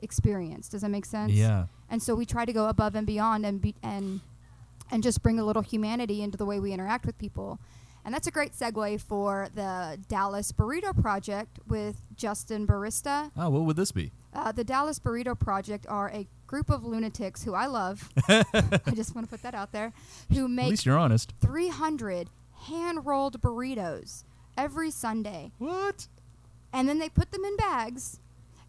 experience. 0.00 0.68
Does 0.68 0.82
that 0.82 0.88
make 0.88 1.04
sense? 1.04 1.32
Yeah. 1.32 1.66
And 1.88 2.02
so 2.02 2.16
we 2.16 2.26
try 2.26 2.44
to 2.44 2.52
go 2.52 2.68
above 2.68 2.96
and 2.96 3.06
beyond 3.06 3.46
and 3.46 3.60
be 3.60 3.74
and 3.84 4.20
and 4.90 5.02
just 5.02 5.22
bring 5.22 5.38
a 5.38 5.44
little 5.44 5.62
humanity 5.62 6.22
into 6.22 6.36
the 6.36 6.44
way 6.46 6.60
we 6.60 6.72
interact 6.72 7.06
with 7.06 7.18
people. 7.18 7.60
And 8.06 8.14
that's 8.14 8.28
a 8.28 8.30
great 8.30 8.52
segue 8.52 9.00
for 9.00 9.48
the 9.52 9.98
Dallas 10.08 10.52
Burrito 10.52 10.98
Project 11.02 11.58
with 11.66 12.00
Justin 12.14 12.64
Barista. 12.64 13.32
Oh, 13.36 13.50
what 13.50 13.62
would 13.62 13.74
this 13.76 13.90
be? 13.90 14.12
Uh, 14.32 14.52
the 14.52 14.62
Dallas 14.62 15.00
Burrito 15.00 15.36
Project 15.38 15.86
are 15.88 16.08
a 16.10 16.28
group 16.46 16.70
of 16.70 16.84
lunatics 16.84 17.42
who 17.42 17.54
I 17.54 17.66
love. 17.66 18.08
I 18.28 18.44
just 18.94 19.16
want 19.16 19.26
to 19.26 19.30
put 19.30 19.42
that 19.42 19.56
out 19.56 19.72
there. 19.72 19.92
Who 20.32 20.46
make 20.46 20.66
At 20.66 20.70
least 20.70 20.86
you're 20.86 20.96
honest. 20.96 21.34
300 21.40 22.30
hand 22.68 23.04
rolled 23.04 23.40
burritos 23.40 24.22
every 24.56 24.90
Sunday 24.92 25.50
What? 25.58 26.06
and 26.72 26.88
then 26.88 26.98
they 27.00 27.08
put 27.08 27.32
them 27.32 27.44
in 27.44 27.56
bags 27.56 28.20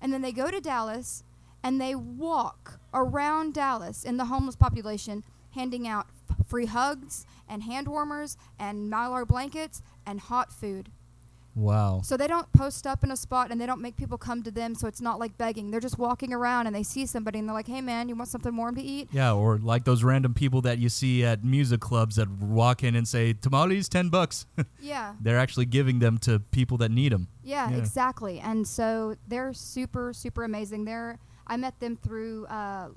and 0.02 0.12
then 0.12 0.22
they 0.24 0.32
go 0.32 0.50
to 0.50 0.60
Dallas 0.60 1.24
and 1.64 1.80
they 1.80 1.94
walk 1.96 2.80
around 2.94 3.54
Dallas 3.54 4.04
in 4.04 4.18
the 4.18 4.26
homeless 4.26 4.56
population 4.56 5.24
handing 5.52 5.88
out 5.88 6.08
free 6.48 6.66
hugs 6.68 7.26
and 7.48 7.64
hand 7.64 7.88
warmers 7.88 8.38
and 8.60 8.92
mylar 8.92 9.28
blankets 9.28 9.82
and 10.06 10.20
hot 10.20 10.52
food. 10.52 10.90
Wow. 11.56 12.02
So 12.04 12.18
they 12.18 12.28
don't 12.28 12.54
post 12.54 12.86
up 12.86 13.04
in 13.04 13.10
a 13.10 13.18
spot 13.18 13.50
and 13.50 13.60
they 13.60 13.66
don't 13.66 13.82
make 13.82 13.98
people 13.98 14.20
come 14.20 14.44
to 14.44 14.52
them 14.52 14.76
so 14.76 14.88
it's 14.88 15.02
not 15.02 15.18
like 15.18 15.40
begging. 15.40 15.72
They're 15.72 15.80
just 15.80 15.98
walking 15.98 16.32
around 16.32 16.68
and 16.68 16.76
they 16.76 16.84
see 16.84 17.08
somebody 17.08 17.40
and 17.40 17.50
they're 17.50 17.56
like, 17.56 17.66
"Hey 17.68 17.82
man, 17.82 18.10
you 18.10 18.16
want 18.16 18.30
something 18.30 18.56
warm 18.56 18.76
to 18.76 18.82
eat?" 18.82 19.10
Yeah, 19.12 19.34
or 19.34 19.58
like 19.58 19.84
those 19.84 20.04
random 20.04 20.36
people 20.36 20.62
that 20.62 20.78
you 20.78 20.88
see 20.88 21.26
at 21.26 21.44
music 21.44 21.80
clubs 21.82 22.18
that 22.18 22.30
walk 22.30 22.84
in 22.84 22.96
and 22.96 23.08
say, 23.08 23.34
tamales, 23.34 23.90
10 23.90 24.10
bucks. 24.10 24.46
Yeah. 24.80 25.16
They're 25.20 25.40
actually 25.40 25.66
giving 25.66 25.98
them 25.98 26.20
to 26.20 26.40
people 26.40 26.78
that 26.78 26.92
need 26.92 27.12
them. 27.12 27.28
Yeah, 27.44 27.72
Yeah. 27.72 27.78
exactly. 27.78 28.40
And 28.40 28.68
so 28.68 29.16
they're 29.28 29.52
super, 29.54 30.14
super 30.14 30.44
amazing. 30.44 30.86
They're 30.86 31.18
I 31.48 31.58
met 31.58 31.80
them 31.80 31.96
through 31.96 32.46
uh, 32.48 32.90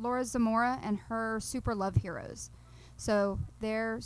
Laura 0.00 0.24
Zamora 0.24 0.80
and 0.82 0.98
her 1.08 1.40
Super 1.40 1.74
Love 1.74 1.96
Heroes. 1.96 2.50
So 2.96 3.38
they're 3.60 4.00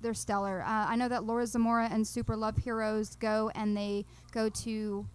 they're 0.00 0.14
stellar. 0.14 0.62
Uh, 0.62 0.86
I 0.88 0.96
know 0.96 1.08
that 1.08 1.24
Laura 1.24 1.46
Zamora 1.46 1.88
and 1.90 2.06
Super 2.06 2.36
Love 2.36 2.56
Heroes 2.56 3.16
go 3.16 3.50
and 3.54 3.76
they 3.76 4.06
go 4.32 4.48
to 4.48 5.06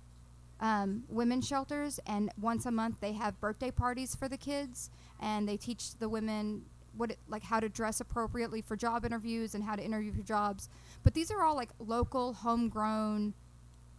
um, 0.59 1.03
women's 1.09 1.47
shelters, 1.47 1.99
and 2.05 2.32
once 2.39 2.65
a 2.65 2.71
month 2.71 2.97
they 3.01 3.13
have 3.13 3.39
birthday 3.41 3.71
parties 3.71 4.15
for 4.15 4.30
the 4.30 4.38
kids, 4.38 4.89
and 5.19 5.47
they 5.47 5.57
teach 5.57 5.97
the 5.97 6.07
women 6.07 6.63
what 6.95 7.11
it, 7.11 7.19
like 7.28 7.43
how 7.43 7.59
to 7.59 7.67
dress 7.67 7.99
appropriately 7.99 8.61
for 8.61 8.76
job 8.76 9.05
interviews 9.05 9.53
and 9.53 9.63
how 9.63 9.76
to 9.76 9.84
interview 9.84 10.13
for 10.13 10.21
jobs. 10.21 10.69
But 11.03 11.13
these 11.13 11.30
are 11.30 11.43
all 11.43 11.55
like 11.55 11.69
local, 11.80 12.34
homegrown, 12.34 13.34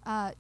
uh, 0.07 0.33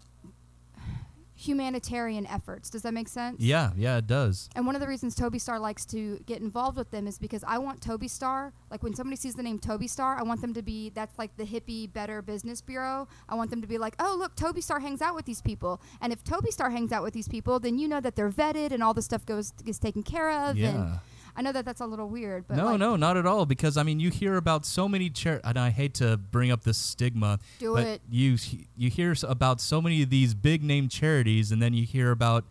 humanitarian 1.36 2.26
efforts. 2.26 2.70
Does 2.70 2.82
that 2.82 2.94
make 2.94 3.08
sense? 3.08 3.40
Yeah, 3.40 3.72
yeah, 3.76 3.98
it 3.98 4.06
does. 4.06 4.48
And 4.56 4.66
one 4.66 4.74
of 4.74 4.80
the 4.80 4.88
reasons 4.88 5.14
Toby 5.14 5.38
Star 5.38 5.58
likes 5.58 5.84
to 5.86 6.18
get 6.26 6.40
involved 6.40 6.76
with 6.76 6.90
them 6.90 7.06
is 7.06 7.18
because 7.18 7.44
I 7.46 7.58
want 7.58 7.80
Toby 7.80 8.08
Star, 8.08 8.52
like 8.70 8.82
when 8.82 8.94
somebody 8.94 9.16
sees 9.16 9.34
the 9.34 9.42
name 9.42 9.58
Toby 9.58 9.86
Star, 9.86 10.16
I 10.18 10.22
want 10.22 10.40
them 10.40 10.54
to 10.54 10.62
be 10.62 10.90
that's 10.90 11.18
like 11.18 11.36
the 11.36 11.44
hippie 11.44 11.92
better 11.92 12.22
business 12.22 12.60
bureau. 12.60 13.06
I 13.28 13.34
want 13.34 13.50
them 13.50 13.60
to 13.60 13.66
be 13.66 13.78
like, 13.78 13.94
"Oh, 13.98 14.16
look, 14.18 14.34
Toby 14.34 14.60
Star 14.60 14.80
hangs 14.80 15.02
out 15.02 15.14
with 15.14 15.26
these 15.26 15.42
people." 15.42 15.80
And 16.00 16.12
if 16.12 16.24
Toby 16.24 16.50
Star 16.50 16.70
hangs 16.70 16.90
out 16.90 17.02
with 17.02 17.14
these 17.14 17.28
people, 17.28 17.60
then 17.60 17.78
you 17.78 17.86
know 17.86 18.00
that 18.00 18.16
they're 18.16 18.30
vetted 18.30 18.72
and 18.72 18.82
all 18.82 18.94
the 18.94 19.02
stuff 19.02 19.24
goes 19.26 19.52
is 19.64 19.78
taken 19.78 20.02
care 20.02 20.30
of 20.30 20.50
and 20.50 20.58
Yeah. 20.58 20.98
I 21.36 21.42
know 21.42 21.52
that 21.52 21.64
that's 21.66 21.80
a 21.82 21.86
little 21.86 22.08
weird, 22.08 22.46
but 22.48 22.56
no, 22.56 22.66
like, 22.66 22.78
no, 22.78 22.96
not 22.96 23.16
at 23.18 23.26
all. 23.26 23.44
Because 23.44 23.76
I 23.76 23.82
mean, 23.82 24.00
you 24.00 24.10
hear 24.10 24.36
about 24.36 24.64
so 24.64 24.88
many 24.88 25.10
char- 25.10 25.40
and 25.44 25.58
I 25.58 25.68
hate 25.70 25.92
to 25.94 26.16
bring 26.16 26.50
up 26.50 26.64
this 26.64 26.78
stigma, 26.78 27.38
Do 27.58 27.74
but 27.74 27.86
it. 27.86 28.02
you 28.10 28.36
you 28.76 28.88
hear 28.90 29.14
about 29.22 29.60
so 29.60 29.82
many 29.82 30.02
of 30.02 30.10
these 30.10 30.32
big 30.34 30.62
name 30.62 30.88
charities, 30.88 31.52
and 31.52 31.60
then 31.60 31.74
you 31.74 31.84
hear 31.84 32.10
about 32.10 32.44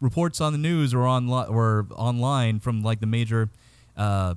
reports 0.00 0.40
on 0.40 0.52
the 0.52 0.58
news 0.58 0.92
or 0.92 1.02
on 1.06 1.28
or 1.30 1.86
online 1.94 2.58
from 2.60 2.82
like 2.82 3.00
the 3.00 3.06
major, 3.06 3.48
uh, 3.96 4.34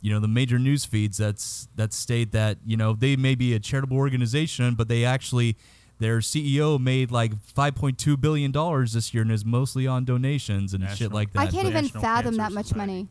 you 0.00 0.12
know, 0.12 0.20
the 0.20 0.26
major 0.28 0.58
news 0.58 0.84
feeds 0.84 1.18
that's 1.18 1.68
that 1.76 1.92
state 1.92 2.32
that 2.32 2.56
you 2.64 2.76
know 2.76 2.94
they 2.94 3.14
may 3.14 3.34
be 3.34 3.52
a 3.54 3.58
charitable 3.60 3.96
organization, 3.98 4.74
but 4.74 4.88
they 4.88 5.04
actually. 5.04 5.56
Their 6.00 6.20
CEO 6.20 6.78
made 6.78 7.10
like 7.10 7.34
5.2 7.34 8.20
billion 8.20 8.52
dollars 8.52 8.92
this 8.92 9.12
year, 9.12 9.22
and 9.24 9.32
is 9.32 9.44
mostly 9.44 9.84
on 9.88 10.04
donations 10.04 10.72
and 10.72 10.88
shit 10.90 11.12
like 11.12 11.32
that. 11.32 11.40
I 11.40 11.46
can't 11.46 11.64
the 11.64 11.70
even 11.70 11.88
fathom 11.88 12.36
Cancer 12.36 12.36
that 12.36 12.52
much 12.52 12.66
Society. 12.66 12.78
money. 12.92 13.08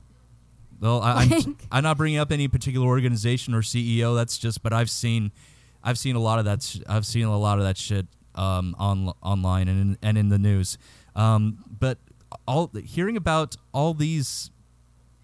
Well, 0.80 1.02
I, 1.02 1.24
I'm, 1.24 1.58
I'm 1.72 1.84
not 1.84 1.98
bringing 1.98 2.20
up 2.20 2.32
any 2.32 2.48
particular 2.48 2.86
organization 2.88 3.54
or 3.54 3.62
CEO. 3.62 4.16
That's 4.16 4.38
just, 4.38 4.62
but 4.64 4.74
I've 4.74 4.90
seen, 4.90 5.32
I've 5.84 5.98
seen 5.98 6.16
a 6.16 6.20
lot 6.20 6.40
of 6.40 6.46
that. 6.46 6.62
Sh- 6.64 6.80
I've 6.88 7.06
seen 7.06 7.26
a 7.26 7.38
lot 7.38 7.58
of 7.58 7.64
that 7.66 7.78
shit 7.78 8.06
um, 8.36 8.76
on 8.78 9.12
online 9.22 9.68
and 9.68 9.82
in, 9.82 9.98
and 10.02 10.18
in 10.18 10.30
the 10.30 10.38
news. 10.38 10.78
Um, 11.16 11.64
but 11.80 11.98
all 12.48 12.72
hearing 12.84 13.18
about 13.18 13.56
all 13.74 13.94
these 13.94 14.52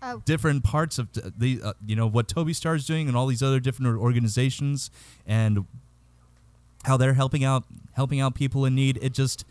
Oh, 0.06 0.22
different 0.26 0.66
parts 0.66 1.00
of 1.00 1.08
the, 1.14 1.62
uh, 1.64 1.74
you 1.86 1.96
know, 1.96 2.08
what 2.08 2.28
Toby 2.28 2.52
Star's 2.52 2.86
doing 2.86 3.08
and 3.08 3.16
all 3.16 3.26
these 3.26 3.42
other 3.42 3.62
different 3.62 3.98
organizations 3.98 4.92
and 5.26 5.66
how 6.84 6.98
they're 6.98 7.14
helping 7.14 7.46
out, 7.46 7.64
helping 7.94 8.20
out 8.20 8.36
people 8.36 8.66
in 8.66 8.76
need. 8.76 9.00
It 9.02 9.14
just, 9.14 9.46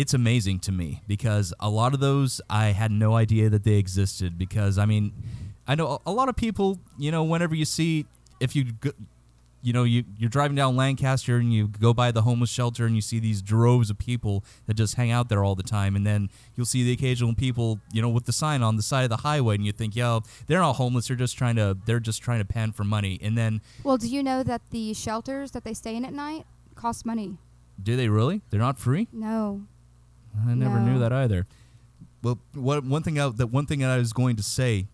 it's 0.00 0.14
amazing 0.14 0.58
to 0.66 0.72
me 0.72 1.02
because 1.06 1.46
a 1.60 1.68
lot 1.80 1.90
of 1.94 2.00
those 2.00 2.40
I 2.48 2.66
had 2.82 2.90
no 2.90 3.10
idea 3.24 3.50
that 3.50 3.64
they 3.64 3.74
existed 3.84 4.38
because 4.44 4.78
I 4.78 4.86
mean 4.92 5.12
I 5.66 5.74
know 5.74 6.00
a 6.06 6.12
lot 6.20 6.28
of 6.28 6.36
people 6.36 6.78
you 6.98 7.10
know 7.14 7.22
whenever 7.32 7.54
you 7.54 7.64
see 7.64 8.06
if 8.40 8.56
you 8.56 8.62
go, 8.84 8.92
you 9.62 9.72
know 9.74 9.84
you 9.84 10.04
you're 10.16 10.30
driving 10.30 10.56
down 10.56 10.74
Lancaster 10.74 11.36
and 11.36 11.52
you 11.52 11.68
go 11.68 11.92
by 11.92 12.10
the 12.12 12.22
homeless 12.22 12.48
shelter 12.48 12.86
and 12.86 12.94
you 12.96 13.02
see 13.02 13.18
these 13.18 13.42
droves 13.42 13.90
of 13.90 13.98
people 13.98 14.42
that 14.66 14.74
just 14.74 14.94
hang 14.94 15.10
out 15.10 15.28
there 15.28 15.44
all 15.44 15.54
the 15.54 15.68
time 15.78 15.92
and 15.96 16.06
then 16.06 16.30
you'll 16.56 16.64
see 16.74 16.82
the 16.82 16.92
occasional 16.92 17.34
people 17.34 17.78
you 17.92 18.00
know 18.00 18.08
with 18.08 18.24
the 18.24 18.32
sign 18.32 18.62
on 18.62 18.76
the 18.76 18.82
side 18.82 19.04
of 19.04 19.10
the 19.10 19.18
highway 19.28 19.54
and 19.56 19.66
you 19.66 19.72
think 19.72 19.94
yo 19.94 20.22
they're 20.46 20.60
not 20.60 20.74
homeless 20.76 21.08
they're 21.08 21.16
just 21.26 21.36
trying 21.36 21.56
to 21.56 21.76
they're 21.84 22.00
just 22.00 22.22
trying 22.22 22.38
to 22.38 22.44
pan 22.46 22.72
for 22.72 22.84
money 22.84 23.18
and 23.26 23.36
then 23.36 23.60
Well, 23.84 23.98
do 23.98 24.08
you 24.08 24.22
know 24.22 24.42
that 24.44 24.62
the 24.70 24.94
shelters 24.94 25.50
that 25.50 25.64
they 25.64 25.74
stay 25.74 25.94
in 25.94 26.04
at 26.06 26.14
night 26.14 26.46
cost 26.74 27.04
money? 27.04 27.36
do 27.82 27.96
they 27.96 28.08
really 28.08 28.40
they're 28.50 28.60
not 28.68 28.78
free 28.78 29.08
No. 29.12 29.62
I 30.46 30.54
never 30.54 30.80
knew 30.80 30.98
that 30.98 31.12
either. 31.12 31.46
Well, 32.22 32.38
what 32.54 32.84
one 32.84 33.02
thing 33.02 33.18
I, 33.18 33.28
that 33.28 33.48
one 33.48 33.66
thing 33.66 33.80
that 33.80 33.90
I 33.90 33.98
was 33.98 34.12
going 34.12 34.36
to 34.36 34.42
say, 34.42 34.86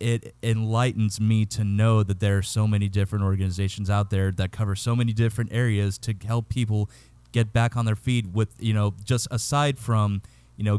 it 0.00 0.34
enlightens 0.42 1.20
me 1.20 1.44
to 1.46 1.64
know 1.64 2.02
that 2.02 2.20
there 2.20 2.38
are 2.38 2.42
so 2.42 2.66
many 2.66 2.88
different 2.88 3.24
organizations 3.24 3.88
out 3.88 4.10
there 4.10 4.32
that 4.32 4.50
cover 4.50 4.74
so 4.74 4.96
many 4.96 5.12
different 5.12 5.52
areas 5.52 5.96
to 5.98 6.14
help 6.26 6.48
people 6.48 6.90
get 7.30 7.52
back 7.52 7.76
on 7.76 7.84
their 7.84 7.96
feet. 7.96 8.26
With 8.32 8.54
you 8.58 8.74
know, 8.74 8.94
just 9.04 9.28
aside 9.30 9.78
from 9.78 10.22
you 10.56 10.64
know, 10.64 10.78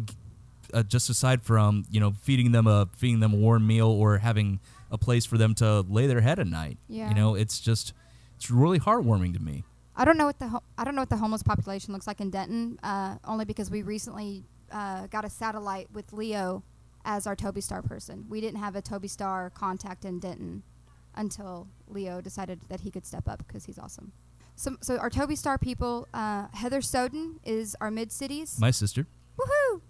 uh, 0.74 0.84
just 0.84 1.10
aside 1.10 1.42
from 1.42 1.86
you 1.90 2.00
know 2.00 2.14
feeding 2.22 2.52
them 2.52 2.68
a 2.68 2.90
feeding 2.98 3.22
them 3.22 3.34
a 3.34 3.38
warm 3.38 3.66
meal 3.66 3.88
or 3.88 4.18
having 4.18 4.60
a 4.92 4.98
place 4.98 5.26
for 5.26 5.38
them 5.38 5.56
to 5.56 5.82
lay 5.82 6.06
their 6.06 6.22
head 6.22 6.40
at 6.40 6.48
night. 6.48 6.78
Yeah. 6.88 7.10
You 7.10 7.16
know, 7.16 7.36
it's 7.36 7.60
just 7.60 7.94
it's 8.36 8.52
really 8.52 8.80
heartwarming 8.80 9.34
to 9.34 9.42
me. 9.42 9.64
I 9.96 10.06
don't 10.06 10.18
know 10.18 10.26
what 10.26 10.40
the 10.40 10.48
ho- 10.48 10.64
I 10.78 10.84
don't 10.84 10.96
know 10.96 11.02
what 11.02 11.10
the 11.10 11.18
homeless 11.18 11.44
population 11.44 11.94
looks 11.94 12.08
like 12.08 12.20
in 12.20 12.30
Denton. 12.30 12.80
Uh, 12.82 13.18
only 13.26 13.46
because 13.46 13.70
we 13.70 13.84
recently 13.84 14.44
uh, 14.72 15.08
got 15.08 15.24
a 15.26 15.30
satellite 15.30 15.88
with 15.94 16.14
Leo 16.14 16.64
as 17.06 17.28
our 17.28 17.36
Toby 17.36 17.62
Star 17.62 17.82
person. 17.82 18.26
We 18.30 18.42
didn't 18.42 18.60
have 18.60 18.76
a 18.76 18.82
Toby 18.82 19.08
Star 19.08 19.50
contact 19.50 20.06
in 20.06 20.20
Denton 20.20 20.64
until 21.16 21.68
Leo 21.88 22.22
decided 22.22 22.62
that 22.70 22.82
he 22.82 22.90
could 22.92 23.06
step 23.06 23.28
up 23.28 23.46
because 23.46 23.66
he's 23.66 23.78
awesome. 23.78 24.12
So, 24.56 24.78
so 24.82 24.98
our 24.98 25.10
Toby 25.10 25.36
Star 25.36 25.58
people, 25.58 26.08
uh, 26.14 26.48
Heather 26.54 26.82
Soden 26.82 27.40
is 27.44 27.76
our 27.82 27.92
mid 27.92 28.12
cities. 28.12 28.60
My 28.60 28.72
sister. 28.72 29.08
Woohoo! 29.38 29.82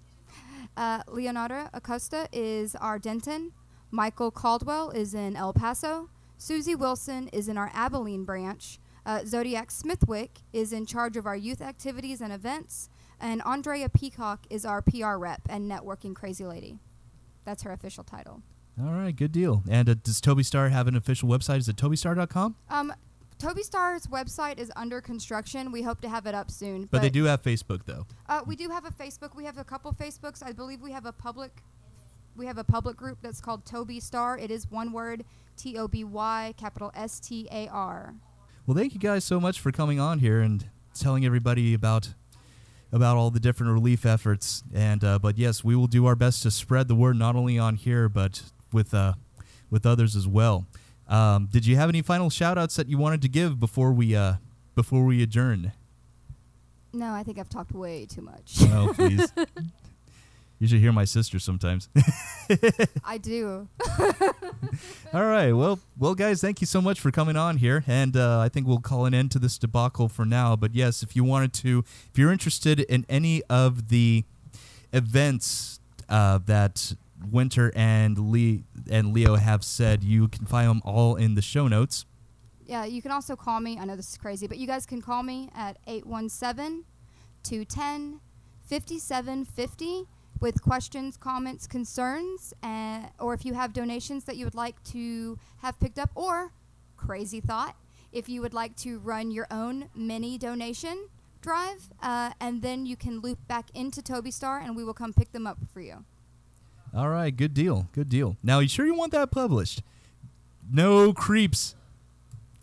Uh, 0.75 1.03
Leonardo 1.07 1.69
Acosta 1.73 2.27
is 2.31 2.75
our 2.75 2.97
Denton. 2.97 3.51
Michael 3.91 4.31
Caldwell 4.31 4.89
is 4.89 5.13
in 5.13 5.35
El 5.35 5.53
Paso. 5.53 6.09
Susie 6.37 6.75
Wilson 6.75 7.27
is 7.29 7.47
in 7.47 7.57
our 7.57 7.71
Abilene 7.73 8.23
branch. 8.25 8.79
Uh, 9.05 9.25
Zodiac 9.25 9.69
Smithwick 9.71 10.39
is 10.53 10.71
in 10.71 10.85
charge 10.85 11.17
of 11.17 11.25
our 11.25 11.35
youth 11.35 11.61
activities 11.61 12.21
and 12.21 12.31
events. 12.31 12.89
And 13.19 13.41
Andrea 13.45 13.89
Peacock 13.89 14.45
is 14.49 14.65
our 14.65 14.81
PR 14.81 15.15
rep 15.15 15.41
and 15.49 15.69
networking 15.69 16.15
crazy 16.15 16.45
lady. 16.45 16.79
That's 17.45 17.63
her 17.63 17.71
official 17.71 18.03
title. 18.03 18.41
All 18.81 18.91
right, 18.91 19.15
good 19.15 19.31
deal. 19.31 19.63
And 19.69 19.89
uh, 19.89 19.95
does 20.01 20.19
Toby 20.19 20.43
Star 20.43 20.69
have 20.69 20.87
an 20.87 20.95
official 20.95 21.29
website? 21.29 21.59
Is 21.59 21.69
it 21.69 21.75
tobystar.com? 21.75 22.55
Um, 22.69 22.93
Toby 23.37 23.61
Star's 23.63 24.07
website 24.07 24.57
is 24.57 24.71
under 24.75 25.01
construction. 25.01 25.71
We 25.71 25.81
hope 25.81 26.01
to 26.01 26.09
have 26.09 26.25
it 26.25 26.33
up 26.33 26.49
soon. 26.49 26.87
But 26.89 27.01
they 27.01 27.09
do 27.09 27.25
have 27.25 27.43
Facebook 27.43 27.81
though. 27.85 28.07
Uh, 28.27 28.41
we 28.45 28.55
do 28.55 28.69
have 28.69 28.85
a 28.85 28.91
Facebook. 28.91 29.35
We 29.35 29.43
have 29.45 29.57
a 29.57 29.63
couple 29.63 29.91
Facebooks. 29.91 30.41
I 30.41 30.53
believe 30.53 30.81
we 30.81 30.91
have 30.91 31.05
a 31.05 31.11
public. 31.11 31.61
We 32.35 32.45
have 32.45 32.57
a 32.57 32.63
public 32.63 32.95
group 32.95 33.19
that's 33.21 33.41
called 33.41 33.65
Toby 33.65 33.99
Star. 33.99 34.37
It 34.37 34.49
is 34.49 34.71
one 34.71 34.91
word, 34.91 35.25
T 35.57 35.77
O 35.77 35.87
B 35.87 36.03
Y, 36.03 36.53
capital 36.57 36.91
S 36.95 37.19
T 37.19 37.47
A 37.51 37.67
R. 37.67 38.15
Well, 38.65 38.77
thank 38.77 38.93
you 38.93 38.99
guys 38.99 39.25
so 39.25 39.39
much 39.39 39.59
for 39.59 39.71
coming 39.71 39.99
on 39.99 40.19
here 40.19 40.39
and 40.39 40.69
telling 40.93 41.25
everybody 41.25 41.73
about 41.73 42.13
about 42.91 43.17
all 43.17 43.31
the 43.31 43.39
different 43.39 43.73
relief 43.73 44.05
efforts. 44.05 44.63
And 44.73 45.03
uh, 45.03 45.19
but 45.19 45.37
yes, 45.37 45.63
we 45.63 45.75
will 45.75 45.87
do 45.87 46.05
our 46.05 46.15
best 46.15 46.43
to 46.43 46.51
spread 46.51 46.87
the 46.87 46.95
word 46.95 47.17
not 47.17 47.35
only 47.35 47.59
on 47.59 47.75
here 47.75 48.07
but 48.07 48.43
with 48.71 48.93
uh, 48.93 49.13
with 49.69 49.85
others 49.85 50.15
as 50.15 50.27
well. 50.27 50.65
Um, 51.09 51.49
did 51.51 51.65
you 51.65 51.75
have 51.75 51.89
any 51.89 52.01
final 52.01 52.29
shout 52.29 52.57
outs 52.57 52.75
that 52.77 52.87
you 52.87 52.97
wanted 52.97 53.21
to 53.23 53.27
give 53.27 53.59
before 53.59 53.91
we 53.91 54.15
uh, 54.15 54.35
before 54.75 55.03
we 55.03 55.21
adjourn? 55.21 55.73
No, 56.93 57.11
I 57.11 57.23
think 57.23 57.39
I've 57.39 57.49
talked 57.49 57.73
way 57.73 58.05
too 58.05 58.21
much. 58.21 58.57
Oh, 58.69 58.93
please. 58.95 59.33
you 60.63 60.69
should 60.69 60.79
hear 60.79 60.93
my 60.93 61.03
sister 61.03 61.39
sometimes. 61.39 61.89
I 63.03 63.17
do. 63.17 63.67
All 65.13 65.25
right. 65.25 65.51
Well, 65.51 65.77
well, 65.99 66.15
guys, 66.15 66.39
thank 66.39 66.61
you 66.61 66.67
so 66.67 66.81
much 66.81 67.01
for 67.01 67.11
coming 67.11 67.35
on 67.35 67.57
here, 67.57 67.83
and 67.85 68.15
uh, 68.15 68.39
I 68.39 68.47
think 68.47 68.65
we'll 68.65 68.79
call 68.79 69.05
an 69.05 69.13
end 69.13 69.31
to 69.31 69.39
this 69.39 69.57
debacle 69.57 70.07
for 70.07 70.23
now. 70.23 70.55
But 70.55 70.73
yes, 70.73 71.03
if 71.03 71.17
you 71.17 71.25
wanted 71.25 71.51
to, 71.55 71.83
if 72.09 72.17
you're 72.17 72.31
interested 72.31 72.79
in 72.79 73.05
any 73.09 73.43
of 73.49 73.89
the 73.89 74.23
events 74.93 75.81
uh, 76.07 76.39
that 76.45 76.95
Winter 77.29 77.73
and 77.75 78.31
Lee 78.31 78.63
and 78.89 79.13
Leo 79.13 79.35
have 79.35 79.65
said, 79.65 80.01
you 80.01 80.29
can 80.29 80.45
find 80.45 80.69
them 80.69 80.81
all 80.85 81.17
in 81.17 81.35
the 81.35 81.41
show 81.41 81.67
notes. 81.67 82.05
Yeah, 82.65 82.85
you 82.85 83.01
can 83.01 83.11
also 83.11 83.35
call 83.35 83.59
me. 83.59 83.77
I 83.77 83.83
know 83.83 83.97
this 83.97 84.11
is 84.11 84.17
crazy, 84.17 84.47
but 84.47 84.57
you 84.57 84.67
guys 84.67 84.85
can 84.85 85.01
call 85.01 85.23
me 85.23 85.49
at 85.53 85.77
817 85.87 86.85
210 87.43 88.21
5750 88.69 90.07
with 90.39 90.61
questions, 90.61 91.17
comments, 91.17 91.67
concerns, 91.67 92.53
uh, 92.63 93.01
or 93.19 93.33
if 93.33 93.45
you 93.45 93.53
have 93.53 93.73
donations 93.73 94.25
that 94.25 94.35
you 94.35 94.45
would 94.45 94.55
like 94.55 94.81
to 94.83 95.37
have 95.57 95.79
picked 95.79 95.99
up, 95.99 96.11
or 96.15 96.51
crazy 96.97 97.39
thought, 97.39 97.75
if 98.11 98.29
you 98.29 98.41
would 98.41 98.53
like 98.53 98.75
to 98.77 98.99
run 98.99 99.31
your 99.31 99.47
own 99.49 99.89
mini 99.95 100.37
donation 100.37 101.07
drive, 101.41 101.89
uh, 102.01 102.31
and 102.39 102.61
then 102.61 102.85
you 102.85 102.95
can 102.95 103.19
loop 103.19 103.39
back 103.47 103.67
into 103.73 104.01
Toby 104.01 104.31
Star 104.31 104.59
and 104.59 104.75
we 104.75 104.83
will 104.83 104.93
come 104.93 105.13
pick 105.13 105.31
them 105.31 105.45
up 105.45 105.57
for 105.71 105.81
you. 105.81 106.05
All 106.95 107.09
right, 107.09 107.35
good 107.35 107.53
deal, 107.53 107.89
good 107.91 108.07
deal. 108.07 108.37
Now, 108.43 108.59
you 108.59 108.67
sure 108.67 108.85
you 108.85 108.93
want 108.93 109.11
that 109.13 109.31
published? 109.31 109.81
No 110.71 111.11
creeps. 111.11 111.75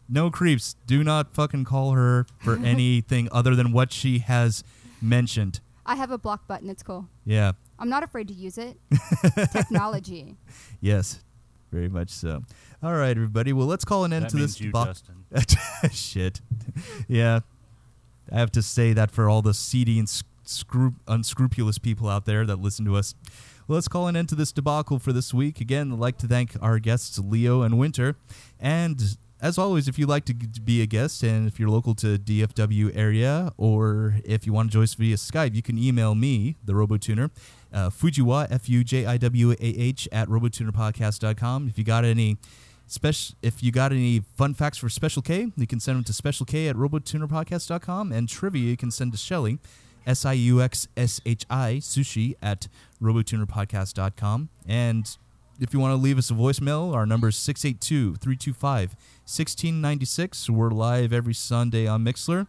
No 0.08 0.30
creeps. 0.30 0.76
Do 0.86 1.04
not 1.04 1.32
fucking 1.34 1.64
call 1.64 1.92
her 1.92 2.26
for 2.38 2.56
anything 2.64 3.28
other 3.32 3.54
than 3.54 3.72
what 3.72 3.92
she 3.92 4.20
has 4.20 4.64
mentioned. 5.02 5.60
I 5.90 5.96
have 5.96 6.12
a 6.12 6.18
block 6.18 6.46
button, 6.46 6.70
it's 6.70 6.84
cool. 6.84 7.08
Yeah. 7.24 7.52
I'm 7.78 7.88
not 7.88 8.04
afraid 8.04 8.28
to 8.28 8.34
use 8.34 8.58
it. 8.58 8.76
Technology. 9.52 10.36
Yes. 10.80 11.18
Very 11.72 11.88
much 11.88 12.10
so. 12.10 12.42
All 12.80 12.94
right, 12.94 13.10
everybody. 13.10 13.52
Well, 13.52 13.66
let's 13.66 13.84
call 13.84 14.04
an 14.04 14.12
end 14.12 14.26
That 14.26 14.30
to 14.30 14.36
means 14.36 14.52
this. 14.54 14.60
you, 14.60 14.70
bo- 14.70 14.84
Justin. 14.84 15.16
Shit. 15.90 16.40
yeah. 17.08 17.40
I 18.30 18.38
have 18.38 18.52
to 18.52 18.62
say 18.62 18.92
that 18.92 19.10
for 19.10 19.28
all 19.28 19.42
the 19.42 19.52
seedy 19.52 19.98
and 19.98 20.06
scru- 20.44 20.94
unscrupulous 21.08 21.78
people 21.78 22.08
out 22.08 22.24
there 22.24 22.46
that 22.46 22.60
listen 22.60 22.84
to 22.84 22.94
us. 22.96 23.16
Well, 23.66 23.74
let's 23.74 23.88
call 23.88 24.06
an 24.06 24.14
end 24.16 24.28
to 24.28 24.36
this 24.36 24.52
debacle 24.52 25.00
for 25.00 25.12
this 25.12 25.34
week. 25.34 25.60
Again, 25.60 25.92
I'd 25.92 25.98
like 25.98 26.18
to 26.18 26.28
thank 26.28 26.52
our 26.62 26.78
guests, 26.78 27.18
Leo 27.18 27.62
and 27.62 27.78
Winter. 27.78 28.14
And 28.60 29.16
as 29.42 29.58
always, 29.58 29.88
if 29.88 29.98
you'd 29.98 30.08
like 30.08 30.24
to 30.26 30.34
be 30.34 30.82
a 30.82 30.86
guest 30.86 31.22
and 31.22 31.48
if 31.48 31.58
you're 31.58 31.70
local 31.70 31.94
to 31.96 32.18
DFW 32.18 32.94
area 32.94 33.52
or 33.56 34.16
if 34.24 34.46
you 34.46 34.52
want 34.52 34.70
to 34.70 34.72
join 34.74 34.82
us 34.82 34.94
via 34.94 35.16
Skype, 35.16 35.54
you 35.54 35.62
can 35.62 35.78
email 35.78 36.14
me, 36.14 36.56
the 36.64 36.72
RoboTuner, 36.72 37.30
uh, 37.72 37.88
Fujiwa, 37.90 38.48
F-U-J-I-W-A-H, 38.50 40.08
at 40.12 40.28
robotunerpodcast.com. 40.28 41.68
If 41.68 41.78
you 41.78 41.84
got 41.84 42.04
any 42.04 42.36
special, 42.86 43.36
if 43.40 43.62
you 43.62 43.72
got 43.72 43.92
any 43.92 44.20
fun 44.36 44.52
facts 44.52 44.78
for 44.78 44.88
Special 44.88 45.22
K, 45.22 45.46
you 45.56 45.66
can 45.66 45.80
send 45.80 45.96
them 45.96 46.04
to 46.04 46.12
Special 46.12 46.44
K 46.44 46.68
at 46.68 46.76
robotunerpodcast.com. 46.76 48.12
And 48.12 48.28
trivia, 48.28 48.62
you 48.62 48.76
can 48.76 48.90
send 48.90 49.12
to 49.12 49.18
Shelly, 49.18 49.58
S-I-U-X-S-H-I, 50.06 51.76
sushi, 51.80 52.34
at 52.42 52.68
robotunerpodcast.com. 53.00 54.48
And 54.66 55.16
if 55.60 55.74
you 55.74 55.78
want 55.78 55.92
to 55.92 55.96
leave 55.96 56.16
us 56.16 56.30
a 56.30 56.34
voicemail, 56.34 56.94
our 56.94 57.04
number 57.04 57.28
is 57.28 57.36
682 57.36 58.16
325 58.16 58.90
1696. 59.26 60.48
We're 60.48 60.70
live 60.70 61.12
every 61.12 61.34
Sunday 61.34 61.86
on 61.86 62.02
Mixlr. 62.02 62.46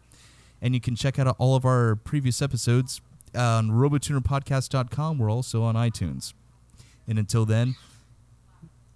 And 0.62 0.74
you 0.74 0.80
can 0.80 0.96
check 0.96 1.20
out 1.20 1.36
all 1.38 1.56
of 1.56 1.66
our 1.66 1.96
previous 1.98 2.42
episodes 2.42 3.02
on 3.36 3.70
robotunerpodcast.com. 3.70 5.18
We're 5.18 5.30
also 5.30 5.62
on 5.64 5.76
iTunes. 5.76 6.34
And 7.06 7.20
until 7.20 7.46
then, 7.46 7.76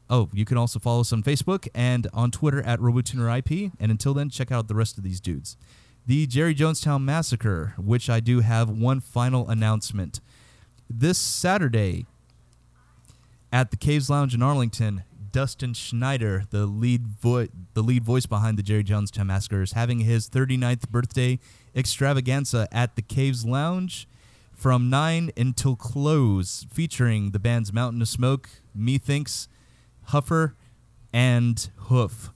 oh, 0.10 0.30
you 0.32 0.46
can 0.46 0.58
also 0.58 0.80
follow 0.80 1.02
us 1.02 1.12
on 1.12 1.22
Facebook 1.22 1.68
and 1.76 2.08
on 2.14 2.32
Twitter 2.32 2.62
at 2.62 2.80
RobotunerIP. 2.80 3.74
And 3.82 3.92
until 3.92 4.14
then, 4.14 4.30
check 4.30 4.50
out 4.50 4.70
the 4.70 4.76
rest 4.76 4.98
of 4.98 5.04
these 5.04 5.20
dudes. 5.20 5.58
The 6.06 6.26
Jerry 6.26 6.56
Jonestown 6.56 7.04
Massacre, 7.04 7.74
which 7.78 8.10
I 8.10 8.22
do 8.22 8.40
have 8.40 8.70
one 8.70 9.02
final 9.02 9.50
announcement. 9.50 10.22
This 10.90 11.18
Saturday, 11.18 12.06
at 13.52 13.72
the 13.72 13.78
Caves 13.78 14.10
Lounge 14.10 14.34
in 14.34 14.42
Arlington, 14.42 15.04
Dustin 15.32 15.74
Schneider, 15.74 16.44
the 16.50 16.66
lead 16.66 17.22
the 17.22 17.50
lead 17.76 18.04
voice 18.04 18.26
behind 18.26 18.58
the 18.58 18.64
Jerry 18.64 18.84
Jonestown 18.84 19.28
Massacre, 19.28 19.62
is 19.62 19.74
having 19.74 20.00
his 20.00 20.30
39th 20.30 20.90
birthday 20.90 21.40
extravaganza 21.76 22.68
at 22.72 22.96
the 22.96 23.02
Caves 23.02 23.46
Lounge 23.46 24.08
from 24.56 24.90
9 24.90 25.32
until 25.36 25.76
close, 25.76 26.66
featuring 26.72 27.32
the 27.32 27.40
bands 27.40 27.74
Mountain 27.74 28.02
of 28.02 28.08
Smoke, 28.08 28.50
Methinks, 28.74 29.50
Huffer, 30.10 30.54
and 31.14 31.70
Hoof. 31.90 32.32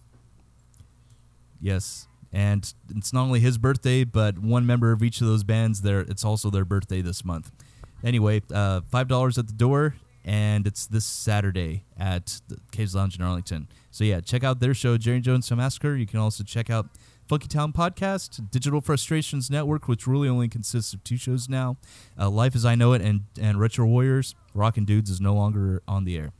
Yes, 1.61 2.07
and 2.31 2.73
it's 2.95 3.13
not 3.13 3.23
only 3.23 3.39
his 3.39 3.57
birthday, 3.57 4.03
but 4.03 4.39
one 4.39 4.65
member 4.65 4.91
of 4.91 5.01
each 5.01 5.21
of 5.21 5.27
those 5.27 5.43
bands. 5.43 5.81
There, 5.81 6.01
it's 6.01 6.23
also 6.23 6.49
their 6.49 6.65
birthday 6.65 7.01
this 7.01 7.25
month. 7.25 7.51
Anyway, 8.03 8.41
uh, 8.53 8.81
five 8.81 9.07
dollars 9.07 9.37
at 9.37 9.47
the 9.47 9.53
door. 9.53 9.95
And 10.25 10.67
it's 10.67 10.85
this 10.87 11.05
Saturday 11.05 11.85
at 11.97 12.41
the 12.47 12.57
Caves 12.71 12.95
Lounge 12.95 13.15
in 13.15 13.21
Arlington. 13.21 13.67
So 13.91 14.03
yeah, 14.03 14.19
check 14.21 14.43
out 14.43 14.59
their 14.59 14.73
show, 14.73 14.97
Jerry 14.97 15.21
Jones 15.21 15.49
Massacre. 15.51 15.95
You 15.95 16.05
can 16.05 16.19
also 16.19 16.43
check 16.43 16.69
out 16.69 16.87
Funky 17.27 17.47
Town 17.47 17.71
Podcast, 17.73 18.49
Digital 18.49 18.81
Frustrations 18.81 19.51
Network, 19.51 19.87
which 19.87 20.07
really 20.07 20.27
only 20.27 20.47
consists 20.47 20.93
of 20.93 21.03
two 21.03 21.17
shows 21.17 21.47
now. 21.47 21.77
Uh, 22.19 22.29
Life 22.29 22.55
as 22.55 22.65
I 22.65 22.75
Know 22.75 22.93
It 22.93 23.01
and, 23.01 23.21
and 23.39 23.59
Retro 23.59 23.85
Warriors. 23.85 24.33
Rockin' 24.55 24.85
Dudes 24.85 25.09
is 25.11 25.21
no 25.21 25.35
longer 25.35 25.83
on 25.87 26.05
the 26.05 26.17
air. 26.17 26.31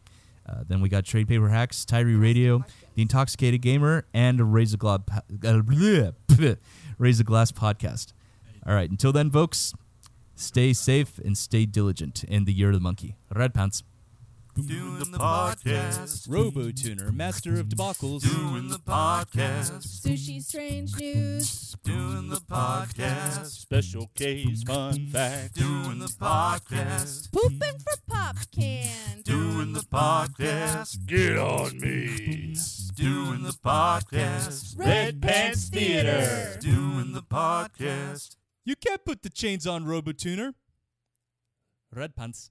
Uh, 0.47 0.63
then 0.67 0.81
we 0.81 0.89
got 0.89 1.05
Trade 1.05 1.27
Paper 1.27 1.49
Hacks, 1.49 1.85
Tyree 1.85 2.15
Radio, 2.15 2.65
The 2.95 3.03
Intoxicated 3.03 3.61
Gamer, 3.61 4.05
and 4.15 4.51
Raise 4.51 4.73
a, 4.73 4.77
Gla- 4.77 5.03
uh, 5.45 5.61
Raise 6.97 7.19
a 7.19 7.23
Glass 7.23 7.51
Podcast. 7.51 8.13
All 8.65 8.73
right, 8.73 8.89
until 8.89 9.11
then, 9.11 9.29
folks, 9.29 9.75
stay 10.39 10.73
safe 10.73 11.19
and 11.19 11.37
stay 11.37 11.65
diligent 11.65 12.23
in 12.23 12.45
the 12.45 12.53
year 12.53 12.69
of 12.69 12.75
the 12.75 12.79
monkey. 12.79 13.15
Red 13.35 13.53
pants. 13.53 13.83
Doing 14.55 14.99
the 14.99 15.17
podcast. 15.17 16.27
Robo 16.29 16.71
Tuner, 16.71 17.11
master 17.13 17.59
of 17.59 17.67
debacles. 17.69 18.21
Doing 18.21 18.67
the 18.67 18.79
podcast. 18.79 20.01
Sushi 20.01 20.43
strange 20.43 20.99
news. 20.99 21.75
Doing 21.83 22.29
the 22.29 22.41
podcast. 22.41 23.45
Special 23.45 24.09
K 24.15 24.53
fun 24.65 25.07
fact. 25.07 25.55
Doing 25.55 25.99
the 25.99 26.13
podcast. 26.19 27.31
Pooping 27.31 27.79
for 27.79 27.97
pop 28.09 28.35
can. 28.51 29.21
Doing 29.23 29.71
the 29.73 29.81
podcast. 29.81 31.05
Get 31.05 31.37
on 31.37 31.79
me. 31.79 32.55
Doing 32.95 33.43
the 33.43 33.57
podcast. 33.63 34.77
Red 34.77 35.21
Pants 35.21 35.69
Theater. 35.69 36.57
Doing 36.59 37.13
the 37.13 37.21
podcast. 37.21 38.35
You 38.69 38.75
can't 38.75 39.03
put 39.03 39.23
the 39.23 39.31
chains 39.31 39.65
on 39.65 39.85
Robo 39.85 40.11
Tuner. 40.11 40.53
Red 41.91 42.15
pants. 42.15 42.47